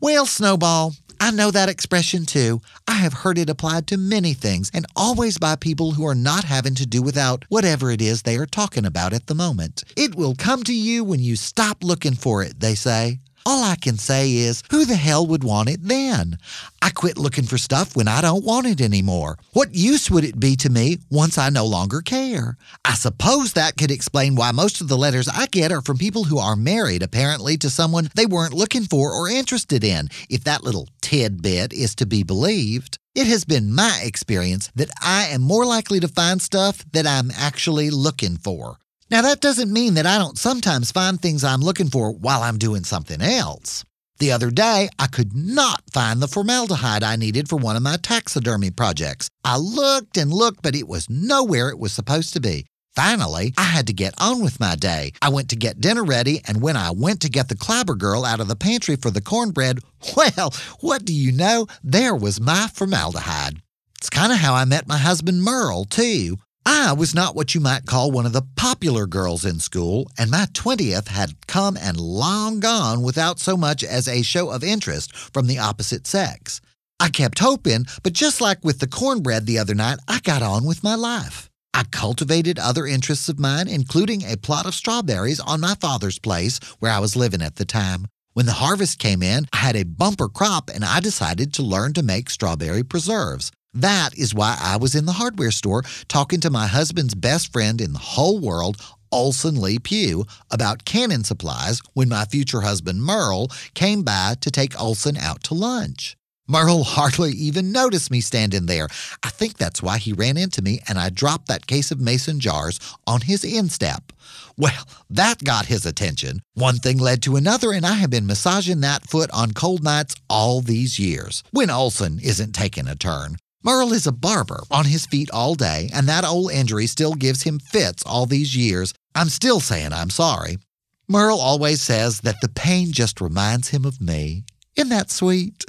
Well, 0.00 0.26
Snowball, 0.26 0.94
I 1.22 1.30
know 1.30 1.52
that 1.52 1.68
expression 1.68 2.26
too. 2.26 2.60
I 2.88 2.94
have 2.94 3.12
heard 3.12 3.38
it 3.38 3.48
applied 3.48 3.86
to 3.86 3.96
many 3.96 4.34
things 4.34 4.72
and 4.74 4.84
always 4.96 5.38
by 5.38 5.54
people 5.54 5.92
who 5.92 6.04
are 6.04 6.16
not 6.16 6.42
having 6.42 6.74
to 6.74 6.84
do 6.84 7.00
without 7.00 7.44
whatever 7.48 7.92
it 7.92 8.02
is 8.02 8.22
they 8.22 8.36
are 8.38 8.44
talking 8.44 8.84
about 8.84 9.12
at 9.12 9.28
the 9.28 9.34
moment. 9.36 9.84
It 9.96 10.16
will 10.16 10.34
come 10.34 10.64
to 10.64 10.74
you 10.74 11.04
when 11.04 11.20
you 11.20 11.36
stop 11.36 11.84
looking 11.84 12.14
for 12.14 12.42
it, 12.42 12.58
they 12.58 12.74
say. 12.74 13.20
All 13.44 13.64
I 13.64 13.74
can 13.74 13.98
say 13.98 14.32
is, 14.32 14.62
who 14.70 14.84
the 14.84 14.94
hell 14.94 15.26
would 15.26 15.42
want 15.42 15.68
it 15.68 15.80
then? 15.82 16.38
I 16.80 16.90
quit 16.90 17.18
looking 17.18 17.44
for 17.44 17.58
stuff 17.58 17.96
when 17.96 18.06
I 18.06 18.20
don't 18.20 18.44
want 18.44 18.66
it 18.66 18.80
anymore. 18.80 19.36
What 19.52 19.74
use 19.74 20.10
would 20.10 20.24
it 20.24 20.38
be 20.38 20.54
to 20.56 20.70
me 20.70 20.98
once 21.10 21.38
I 21.38 21.50
no 21.50 21.66
longer 21.66 22.02
care? 22.02 22.56
I 22.84 22.94
suppose 22.94 23.54
that 23.54 23.76
could 23.76 23.90
explain 23.90 24.36
why 24.36 24.52
most 24.52 24.80
of 24.80 24.88
the 24.88 24.96
letters 24.96 25.28
I 25.28 25.46
get 25.46 25.72
are 25.72 25.82
from 25.82 25.98
people 25.98 26.24
who 26.24 26.38
are 26.38 26.54
married, 26.54 27.02
apparently, 27.02 27.56
to 27.58 27.70
someone 27.70 28.10
they 28.14 28.26
weren't 28.26 28.54
looking 28.54 28.84
for 28.84 29.12
or 29.12 29.28
interested 29.28 29.82
in, 29.82 30.08
if 30.30 30.44
that 30.44 30.62
little 30.62 30.88
tidbit 31.00 31.72
is 31.72 31.96
to 31.96 32.06
be 32.06 32.22
believed. 32.22 32.98
It 33.14 33.26
has 33.26 33.44
been 33.44 33.74
my 33.74 34.00
experience 34.04 34.70
that 34.74 34.90
I 35.02 35.26
am 35.26 35.42
more 35.42 35.66
likely 35.66 36.00
to 36.00 36.08
find 36.08 36.40
stuff 36.40 36.84
that 36.92 37.06
I'm 37.06 37.30
actually 37.36 37.90
looking 37.90 38.36
for. 38.36 38.78
Now, 39.12 39.20
that 39.20 39.42
doesn't 39.42 39.70
mean 39.70 39.92
that 39.94 40.06
I 40.06 40.16
don't 40.16 40.38
sometimes 40.38 40.90
find 40.90 41.20
things 41.20 41.44
I'm 41.44 41.60
looking 41.60 41.90
for 41.90 42.10
while 42.10 42.42
I'm 42.42 42.56
doing 42.56 42.82
something 42.82 43.20
else. 43.20 43.84
The 44.20 44.32
other 44.32 44.50
day, 44.50 44.88
I 44.98 45.06
could 45.06 45.36
not 45.36 45.82
find 45.92 46.22
the 46.22 46.28
formaldehyde 46.28 47.02
I 47.02 47.16
needed 47.16 47.46
for 47.46 47.56
one 47.56 47.76
of 47.76 47.82
my 47.82 47.98
taxidermy 47.98 48.70
projects. 48.70 49.28
I 49.44 49.58
looked 49.58 50.16
and 50.16 50.32
looked, 50.32 50.62
but 50.62 50.74
it 50.74 50.88
was 50.88 51.10
nowhere 51.10 51.68
it 51.68 51.78
was 51.78 51.92
supposed 51.92 52.32
to 52.32 52.40
be. 52.40 52.64
Finally, 52.96 53.52
I 53.58 53.64
had 53.64 53.86
to 53.88 53.92
get 53.92 54.14
on 54.16 54.42
with 54.42 54.58
my 54.58 54.76
day. 54.76 55.12
I 55.20 55.28
went 55.28 55.50
to 55.50 55.56
get 55.56 55.82
dinner 55.82 56.04
ready, 56.04 56.40
and 56.46 56.62
when 56.62 56.78
I 56.78 56.90
went 56.90 57.20
to 57.20 57.28
get 57.28 57.50
the 57.50 57.54
Clabber 57.54 57.96
girl 57.96 58.24
out 58.24 58.40
of 58.40 58.48
the 58.48 58.56
pantry 58.56 58.96
for 58.96 59.10
the 59.10 59.20
cornbread, 59.20 59.80
well, 60.16 60.54
what 60.80 61.04
do 61.04 61.12
you 61.12 61.32
know? 61.32 61.66
There 61.84 62.16
was 62.16 62.40
my 62.40 62.66
formaldehyde. 62.72 63.60
It's 63.98 64.08
kind 64.08 64.32
of 64.32 64.38
how 64.38 64.54
I 64.54 64.64
met 64.64 64.88
my 64.88 64.96
husband 64.96 65.42
Merle, 65.42 65.84
too. 65.84 66.38
I 66.64 66.92
was 66.92 67.14
not 67.14 67.34
what 67.34 67.54
you 67.54 67.60
might 67.60 67.86
call 67.86 68.10
one 68.10 68.26
of 68.26 68.32
the 68.32 68.46
popular 68.56 69.06
girls 69.06 69.44
in 69.44 69.60
school, 69.60 70.10
and 70.18 70.30
my 70.30 70.46
20th 70.52 71.08
had 71.08 71.46
come 71.46 71.76
and 71.76 71.98
long 71.98 72.60
gone 72.60 73.02
without 73.02 73.40
so 73.40 73.56
much 73.56 73.82
as 73.82 74.06
a 74.06 74.22
show 74.22 74.50
of 74.50 74.62
interest 74.62 75.14
from 75.14 75.46
the 75.46 75.58
opposite 75.58 76.06
sex. 76.06 76.60
I 77.00 77.08
kept 77.08 77.40
hoping, 77.40 77.86
but 78.02 78.12
just 78.12 78.40
like 78.40 78.64
with 78.64 78.78
the 78.78 78.86
cornbread 78.86 79.46
the 79.46 79.58
other 79.58 79.74
night, 79.74 79.98
I 80.06 80.20
got 80.20 80.42
on 80.42 80.64
with 80.64 80.84
my 80.84 80.94
life. 80.94 81.50
I 81.74 81.84
cultivated 81.84 82.58
other 82.58 82.86
interests 82.86 83.28
of 83.28 83.38
mine, 83.38 83.66
including 83.66 84.22
a 84.22 84.36
plot 84.36 84.66
of 84.66 84.74
strawberries 84.74 85.40
on 85.40 85.60
my 85.60 85.74
father's 85.74 86.18
place 86.18 86.60
where 86.78 86.92
I 86.92 87.00
was 87.00 87.16
living 87.16 87.42
at 87.42 87.56
the 87.56 87.64
time. 87.64 88.06
When 88.34 88.46
the 88.46 88.52
harvest 88.52 88.98
came 88.98 89.22
in, 89.22 89.46
I 89.52 89.58
had 89.58 89.76
a 89.76 89.84
bumper 89.84 90.28
crop 90.28 90.70
and 90.72 90.84
I 90.84 91.00
decided 91.00 91.52
to 91.54 91.62
learn 91.62 91.92
to 91.94 92.02
make 92.02 92.30
strawberry 92.30 92.82
preserves. 92.82 93.50
That 93.74 94.18
is 94.18 94.34
why 94.34 94.58
I 94.60 94.76
was 94.76 94.94
in 94.94 95.06
the 95.06 95.12
hardware 95.12 95.50
store 95.50 95.82
talking 96.06 96.40
to 96.40 96.50
my 96.50 96.66
husband's 96.66 97.14
best 97.14 97.52
friend 97.52 97.80
in 97.80 97.94
the 97.94 97.98
whole 97.98 98.38
world, 98.38 98.76
Olson 99.10 99.60
Lee 99.60 99.78
Pugh, 99.78 100.26
about 100.50 100.84
cannon 100.84 101.24
supplies 101.24 101.80
when 101.94 102.10
my 102.10 102.26
future 102.26 102.60
husband 102.60 103.02
Merle 103.02 103.48
came 103.72 104.02
by 104.02 104.34
to 104.40 104.50
take 104.50 104.78
Olson 104.78 105.16
out 105.16 105.42
to 105.44 105.54
lunch. 105.54 106.16
Merle 106.46 106.84
hardly 106.84 107.30
even 107.30 107.72
noticed 107.72 108.10
me 108.10 108.20
standing 108.20 108.66
there. 108.66 108.88
I 109.22 109.30
think 109.30 109.56
that's 109.56 109.82
why 109.82 109.96
he 109.96 110.12
ran 110.12 110.36
into 110.36 110.60
me 110.60 110.80
and 110.86 110.98
I 110.98 111.08
dropped 111.08 111.48
that 111.48 111.66
case 111.66 111.90
of 111.90 111.98
mason 111.98 112.40
jars 112.40 112.78
on 113.06 113.22
his 113.22 113.42
instep. 113.42 114.12
Well, 114.58 114.86
that 115.08 115.44
got 115.44 115.64
his 115.64 115.86
attention. 115.86 116.40
One 116.52 116.76
thing 116.76 116.98
led 116.98 117.22
to 117.22 117.36
another, 117.36 117.72
and 117.72 117.86
I 117.86 117.94
have 117.94 118.10
been 118.10 118.26
massaging 118.26 118.80
that 118.80 119.08
foot 119.08 119.30
on 119.30 119.52
cold 119.52 119.82
nights 119.82 120.14
all 120.28 120.60
these 120.60 120.98
years, 120.98 121.42
when 121.52 121.70
Olson 121.70 122.20
isn't 122.22 122.52
taking 122.52 122.86
a 122.86 122.94
turn. 122.94 123.36
Merle 123.64 123.92
is 123.92 124.08
a 124.08 124.12
barber 124.12 124.60
on 124.72 124.86
his 124.86 125.06
feet 125.06 125.30
all 125.30 125.54
day, 125.54 125.88
and 125.94 126.08
that 126.08 126.24
old 126.24 126.50
injury 126.50 126.88
still 126.88 127.14
gives 127.14 127.42
him 127.42 127.60
fits 127.60 128.02
all 128.04 128.26
these 128.26 128.56
years. 128.56 128.92
I'm 129.14 129.28
still 129.28 129.60
saying 129.60 129.92
I'm 129.92 130.10
sorry. 130.10 130.58
Merle 131.06 131.38
always 131.38 131.80
says 131.80 132.22
that 132.22 132.40
the 132.40 132.48
pain 132.48 132.90
just 132.90 133.20
reminds 133.20 133.68
him 133.68 133.84
of 133.84 134.00
me. 134.00 134.44
Isn't 134.74 134.88
that 134.88 135.10
sweet? 135.10 135.64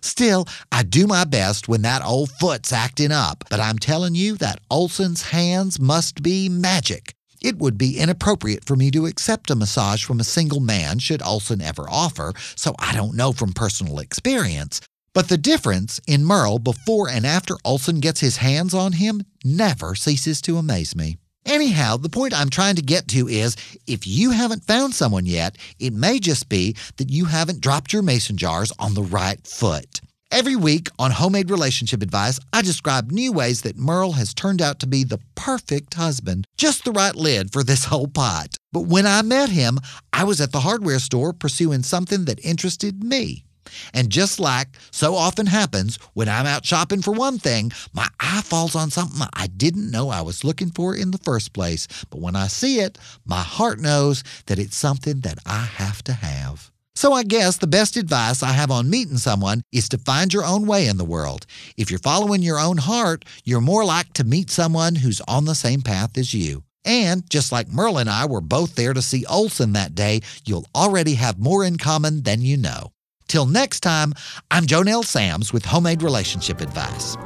Still, 0.00 0.46
I 0.72 0.82
do 0.82 1.06
my 1.06 1.24
best 1.24 1.68
when 1.68 1.82
that 1.82 2.04
old 2.04 2.30
foot's 2.30 2.72
acting 2.72 3.12
up, 3.12 3.44
but 3.48 3.60
I'm 3.60 3.78
telling 3.78 4.16
you 4.16 4.36
that 4.38 4.60
Olson's 4.68 5.22
hands 5.22 5.78
must 5.78 6.22
be 6.22 6.48
magic. 6.48 7.14
It 7.40 7.58
would 7.58 7.78
be 7.78 7.98
inappropriate 7.98 8.64
for 8.64 8.74
me 8.74 8.90
to 8.90 9.06
accept 9.06 9.50
a 9.50 9.54
massage 9.54 10.04
from 10.04 10.18
a 10.18 10.24
single 10.24 10.60
man 10.60 10.98
should 10.98 11.22
Olson 11.22 11.60
ever 11.60 11.86
offer, 11.88 12.32
so 12.56 12.74
I 12.78 12.92
don't 12.92 13.14
know 13.14 13.32
from 13.32 13.52
personal 13.52 14.00
experience. 14.00 14.80
But 15.16 15.28
the 15.28 15.38
difference 15.38 15.98
in 16.06 16.26
Merle 16.26 16.58
before 16.58 17.08
and 17.08 17.24
after 17.24 17.56
Olson 17.64 18.00
gets 18.00 18.20
his 18.20 18.36
hands 18.36 18.74
on 18.74 18.92
him 18.92 19.22
never 19.42 19.94
ceases 19.94 20.42
to 20.42 20.58
amaze 20.58 20.94
me. 20.94 21.16
Anyhow, 21.46 21.96
the 21.96 22.10
point 22.10 22.38
I'm 22.38 22.50
trying 22.50 22.76
to 22.76 22.82
get 22.82 23.08
to 23.08 23.26
is 23.26 23.56
if 23.86 24.06
you 24.06 24.32
haven't 24.32 24.66
found 24.66 24.94
someone 24.94 25.24
yet, 25.24 25.56
it 25.78 25.94
may 25.94 26.18
just 26.18 26.50
be 26.50 26.76
that 26.98 27.08
you 27.08 27.24
haven't 27.24 27.62
dropped 27.62 27.94
your 27.94 28.02
mason 28.02 28.36
jars 28.36 28.70
on 28.78 28.92
the 28.92 29.04
right 29.04 29.40
foot. 29.46 30.02
Every 30.30 30.54
week 30.54 30.90
on 30.98 31.12
Homemade 31.12 31.50
Relationship 31.50 32.02
Advice, 32.02 32.38
I 32.52 32.60
describe 32.60 33.10
new 33.10 33.32
ways 33.32 33.62
that 33.62 33.78
Merle 33.78 34.12
has 34.12 34.34
turned 34.34 34.60
out 34.60 34.80
to 34.80 34.86
be 34.86 35.02
the 35.02 35.20
perfect 35.34 35.94
husband, 35.94 36.44
just 36.58 36.84
the 36.84 36.92
right 36.92 37.14
lid 37.14 37.54
for 37.54 37.62
this 37.62 37.86
whole 37.86 38.08
pot. 38.08 38.54
But 38.70 38.82
when 38.82 39.06
I 39.06 39.22
met 39.22 39.48
him, 39.48 39.78
I 40.12 40.24
was 40.24 40.42
at 40.42 40.52
the 40.52 40.60
hardware 40.60 40.98
store 40.98 41.32
pursuing 41.32 41.84
something 41.84 42.26
that 42.26 42.44
interested 42.44 43.02
me. 43.02 43.46
And 43.94 44.10
just 44.10 44.40
like 44.40 44.68
so 44.90 45.14
often 45.14 45.46
happens 45.46 45.98
when 46.14 46.28
I'm 46.28 46.46
out 46.46 46.64
shopping 46.64 47.02
for 47.02 47.12
one 47.12 47.38
thing, 47.38 47.72
my 47.92 48.08
eye 48.20 48.42
falls 48.42 48.74
on 48.74 48.90
something 48.90 49.26
I 49.32 49.46
didn't 49.46 49.90
know 49.90 50.08
I 50.08 50.22
was 50.22 50.44
looking 50.44 50.70
for 50.70 50.94
in 50.94 51.10
the 51.10 51.18
first 51.18 51.52
place. 51.52 51.86
But 52.10 52.20
when 52.20 52.36
I 52.36 52.46
see 52.46 52.80
it, 52.80 52.98
my 53.24 53.42
heart 53.42 53.80
knows 53.80 54.22
that 54.46 54.58
it's 54.58 54.76
something 54.76 55.20
that 55.20 55.38
I 55.46 55.64
have 55.64 56.02
to 56.04 56.12
have. 56.12 56.70
So 56.96 57.12
I 57.12 57.24
guess 57.24 57.58
the 57.58 57.66
best 57.66 57.98
advice 57.98 58.42
I 58.42 58.52
have 58.52 58.70
on 58.70 58.88
meeting 58.88 59.18
someone 59.18 59.60
is 59.70 59.86
to 59.90 59.98
find 59.98 60.32
your 60.32 60.46
own 60.46 60.66
way 60.66 60.86
in 60.86 60.96
the 60.96 61.04
world. 61.04 61.44
If 61.76 61.90
you're 61.90 61.98
following 61.98 62.42
your 62.42 62.58
own 62.58 62.78
heart, 62.78 63.26
you're 63.44 63.60
more 63.60 63.84
like 63.84 64.14
to 64.14 64.24
meet 64.24 64.48
someone 64.48 64.94
who's 64.94 65.20
on 65.28 65.44
the 65.44 65.54
same 65.54 65.82
path 65.82 66.16
as 66.16 66.32
you. 66.32 66.62
And 66.86 67.28
just 67.28 67.52
like 67.52 67.68
Merle 67.68 67.98
and 67.98 68.08
I 68.08 68.24
were 68.24 68.40
both 68.40 68.76
there 68.76 68.94
to 68.94 69.02
see 69.02 69.26
Olson 69.26 69.74
that 69.74 69.94
day, 69.94 70.22
you'll 70.46 70.66
already 70.74 71.14
have 71.14 71.38
more 71.38 71.64
in 71.64 71.76
common 71.76 72.22
than 72.22 72.40
you 72.40 72.56
know. 72.56 72.92
Till 73.28 73.46
next 73.46 73.80
time, 73.80 74.12
I'm 74.50 74.66
JoNell 74.66 75.04
Samms 75.04 75.52
with 75.52 75.64
Homemade 75.64 76.02
Relationship 76.02 76.60
Advice. 76.60 77.16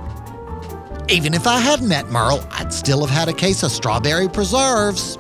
Even 1.09 1.35
if 1.35 1.47
I 1.47 1.59
hadn't 1.59 1.89
met 1.89 2.09
Merle, 2.11 2.47
I'd 2.53 2.73
still 2.73 3.05
have 3.05 3.11
had 3.11 3.29
a 3.29 3.33
case 3.33 3.63
of 3.63 3.71
strawberry 3.73 4.29
preserves. 4.29 5.17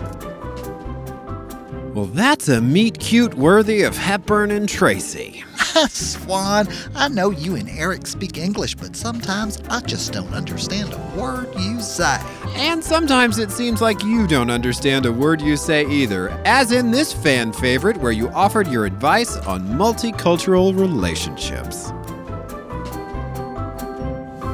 Well, 1.94 2.06
that's 2.06 2.48
a 2.48 2.60
meet 2.60 3.00
cute 3.00 3.34
worthy 3.34 3.82
of 3.82 3.96
Hepburn 3.96 4.52
and 4.52 4.68
Tracy. 4.68 5.42
Swan, 5.88 6.68
I 6.94 7.08
know 7.08 7.30
you 7.30 7.56
and 7.56 7.68
Eric 7.68 8.06
speak 8.06 8.38
English, 8.38 8.76
but 8.76 8.94
sometimes 8.94 9.60
I 9.68 9.80
just 9.80 10.12
don't 10.12 10.32
understand 10.32 10.92
a 10.92 11.20
word 11.20 11.52
you 11.58 11.80
say. 11.80 12.16
And 12.54 12.84
sometimes 12.84 13.38
it 13.38 13.50
seems 13.50 13.82
like 13.82 14.04
you 14.04 14.28
don't 14.28 14.50
understand 14.50 15.04
a 15.04 15.12
word 15.12 15.40
you 15.40 15.56
say 15.56 15.84
either, 15.88 16.28
as 16.44 16.70
in 16.70 16.92
this 16.92 17.12
fan 17.12 17.52
favorite 17.52 17.96
where 17.96 18.12
you 18.12 18.28
offered 18.28 18.68
your 18.68 18.86
advice 18.86 19.36
on 19.38 19.66
multicultural 19.66 20.78
relationships. 20.78 21.90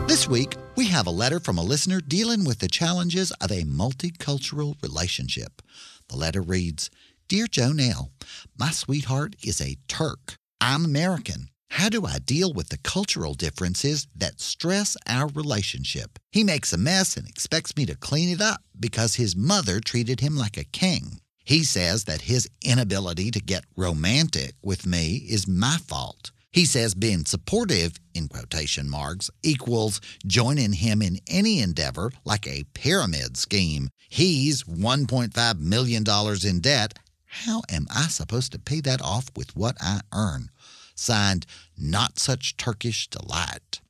This 0.09 0.27
week, 0.27 0.57
we 0.75 0.87
have 0.87 1.07
a 1.07 1.11
letter 1.11 1.39
from 1.39 1.59
a 1.59 1.63
listener 1.63 2.01
dealing 2.01 2.45
with 2.45 2.61
the 2.61 2.69
challenges 2.69 3.31
of 3.33 3.51
a 3.51 3.65
multicultural 3.65 4.83
relationship. 4.83 5.61
The 6.09 6.17
letter 6.17 6.41
reads 6.41 6.91
Dear 7.29 7.47
JoNell, 7.47 8.11
my 8.57 8.71
sweetheart 8.71 9.35
is 9.43 9.61
a 9.61 9.79
Turk. 9.89 10.37
I'm 10.61 10.85
American. 10.85 11.49
How 11.71 11.89
do 11.89 12.07
I 12.07 12.21
deal 12.21 12.53
with 12.53 12.69
the 12.69 12.79
cultural 12.79 13.35
differences 13.35 14.07
that 14.15 14.41
stress 14.41 14.97
our 15.09 15.27
relationship? 15.27 16.21
He 16.31 16.45
makes 16.45 16.73
a 16.73 16.79
mess 16.79 17.17
and 17.17 17.27
expects 17.27 17.77
me 17.77 17.85
to 17.87 17.97
clean 17.97 18.29
it 18.29 18.41
up 18.41 18.61
because 18.79 19.17
his 19.17 19.35
mother 19.35 19.81
treated 19.81 20.21
him 20.21 20.37
like 20.37 20.57
a 20.57 20.63
king. 20.63 21.21
He 21.45 21.65
says 21.65 22.05
that 22.05 22.23
his 22.23 22.49
inability 22.65 23.33
to 23.33 23.41
get 23.41 23.65
romantic 23.77 24.55
with 24.63 24.87
me 24.87 25.17
is 25.17 25.49
my 25.49 25.79
fault. 25.79 26.31
He 26.53 26.65
says 26.65 26.95
being 26.95 27.25
supportive, 27.25 27.99
in 28.15 28.29
quotation 28.29 28.89
marks, 28.89 29.33
equals 29.43 30.01
joining 30.27 30.75
him 30.75 31.03
in 31.03 31.19
any 31.27 31.61
endeavor 31.61 32.13
like 32.25 32.47
a 32.47 32.65
pyramid 32.73 33.37
scheme. 33.37 33.91
He's 34.09 34.63
$1.5 34.63 35.59
million 35.59 36.05
in 36.47 36.61
debt. 36.61 36.99
How 37.45 37.63
am 37.69 37.87
I 37.95 38.09
supposed 38.09 38.53
to 38.53 38.59
pay 38.59 38.81
that 38.81 39.03
off 39.03 39.27
with 39.37 39.55
what 39.55 39.77
I 39.81 40.01
earn? 40.13 40.51
Signed, 40.95 41.45
Not 41.77 42.19
Such 42.19 42.57
Turkish 42.57 43.09
Delight. 43.09 43.81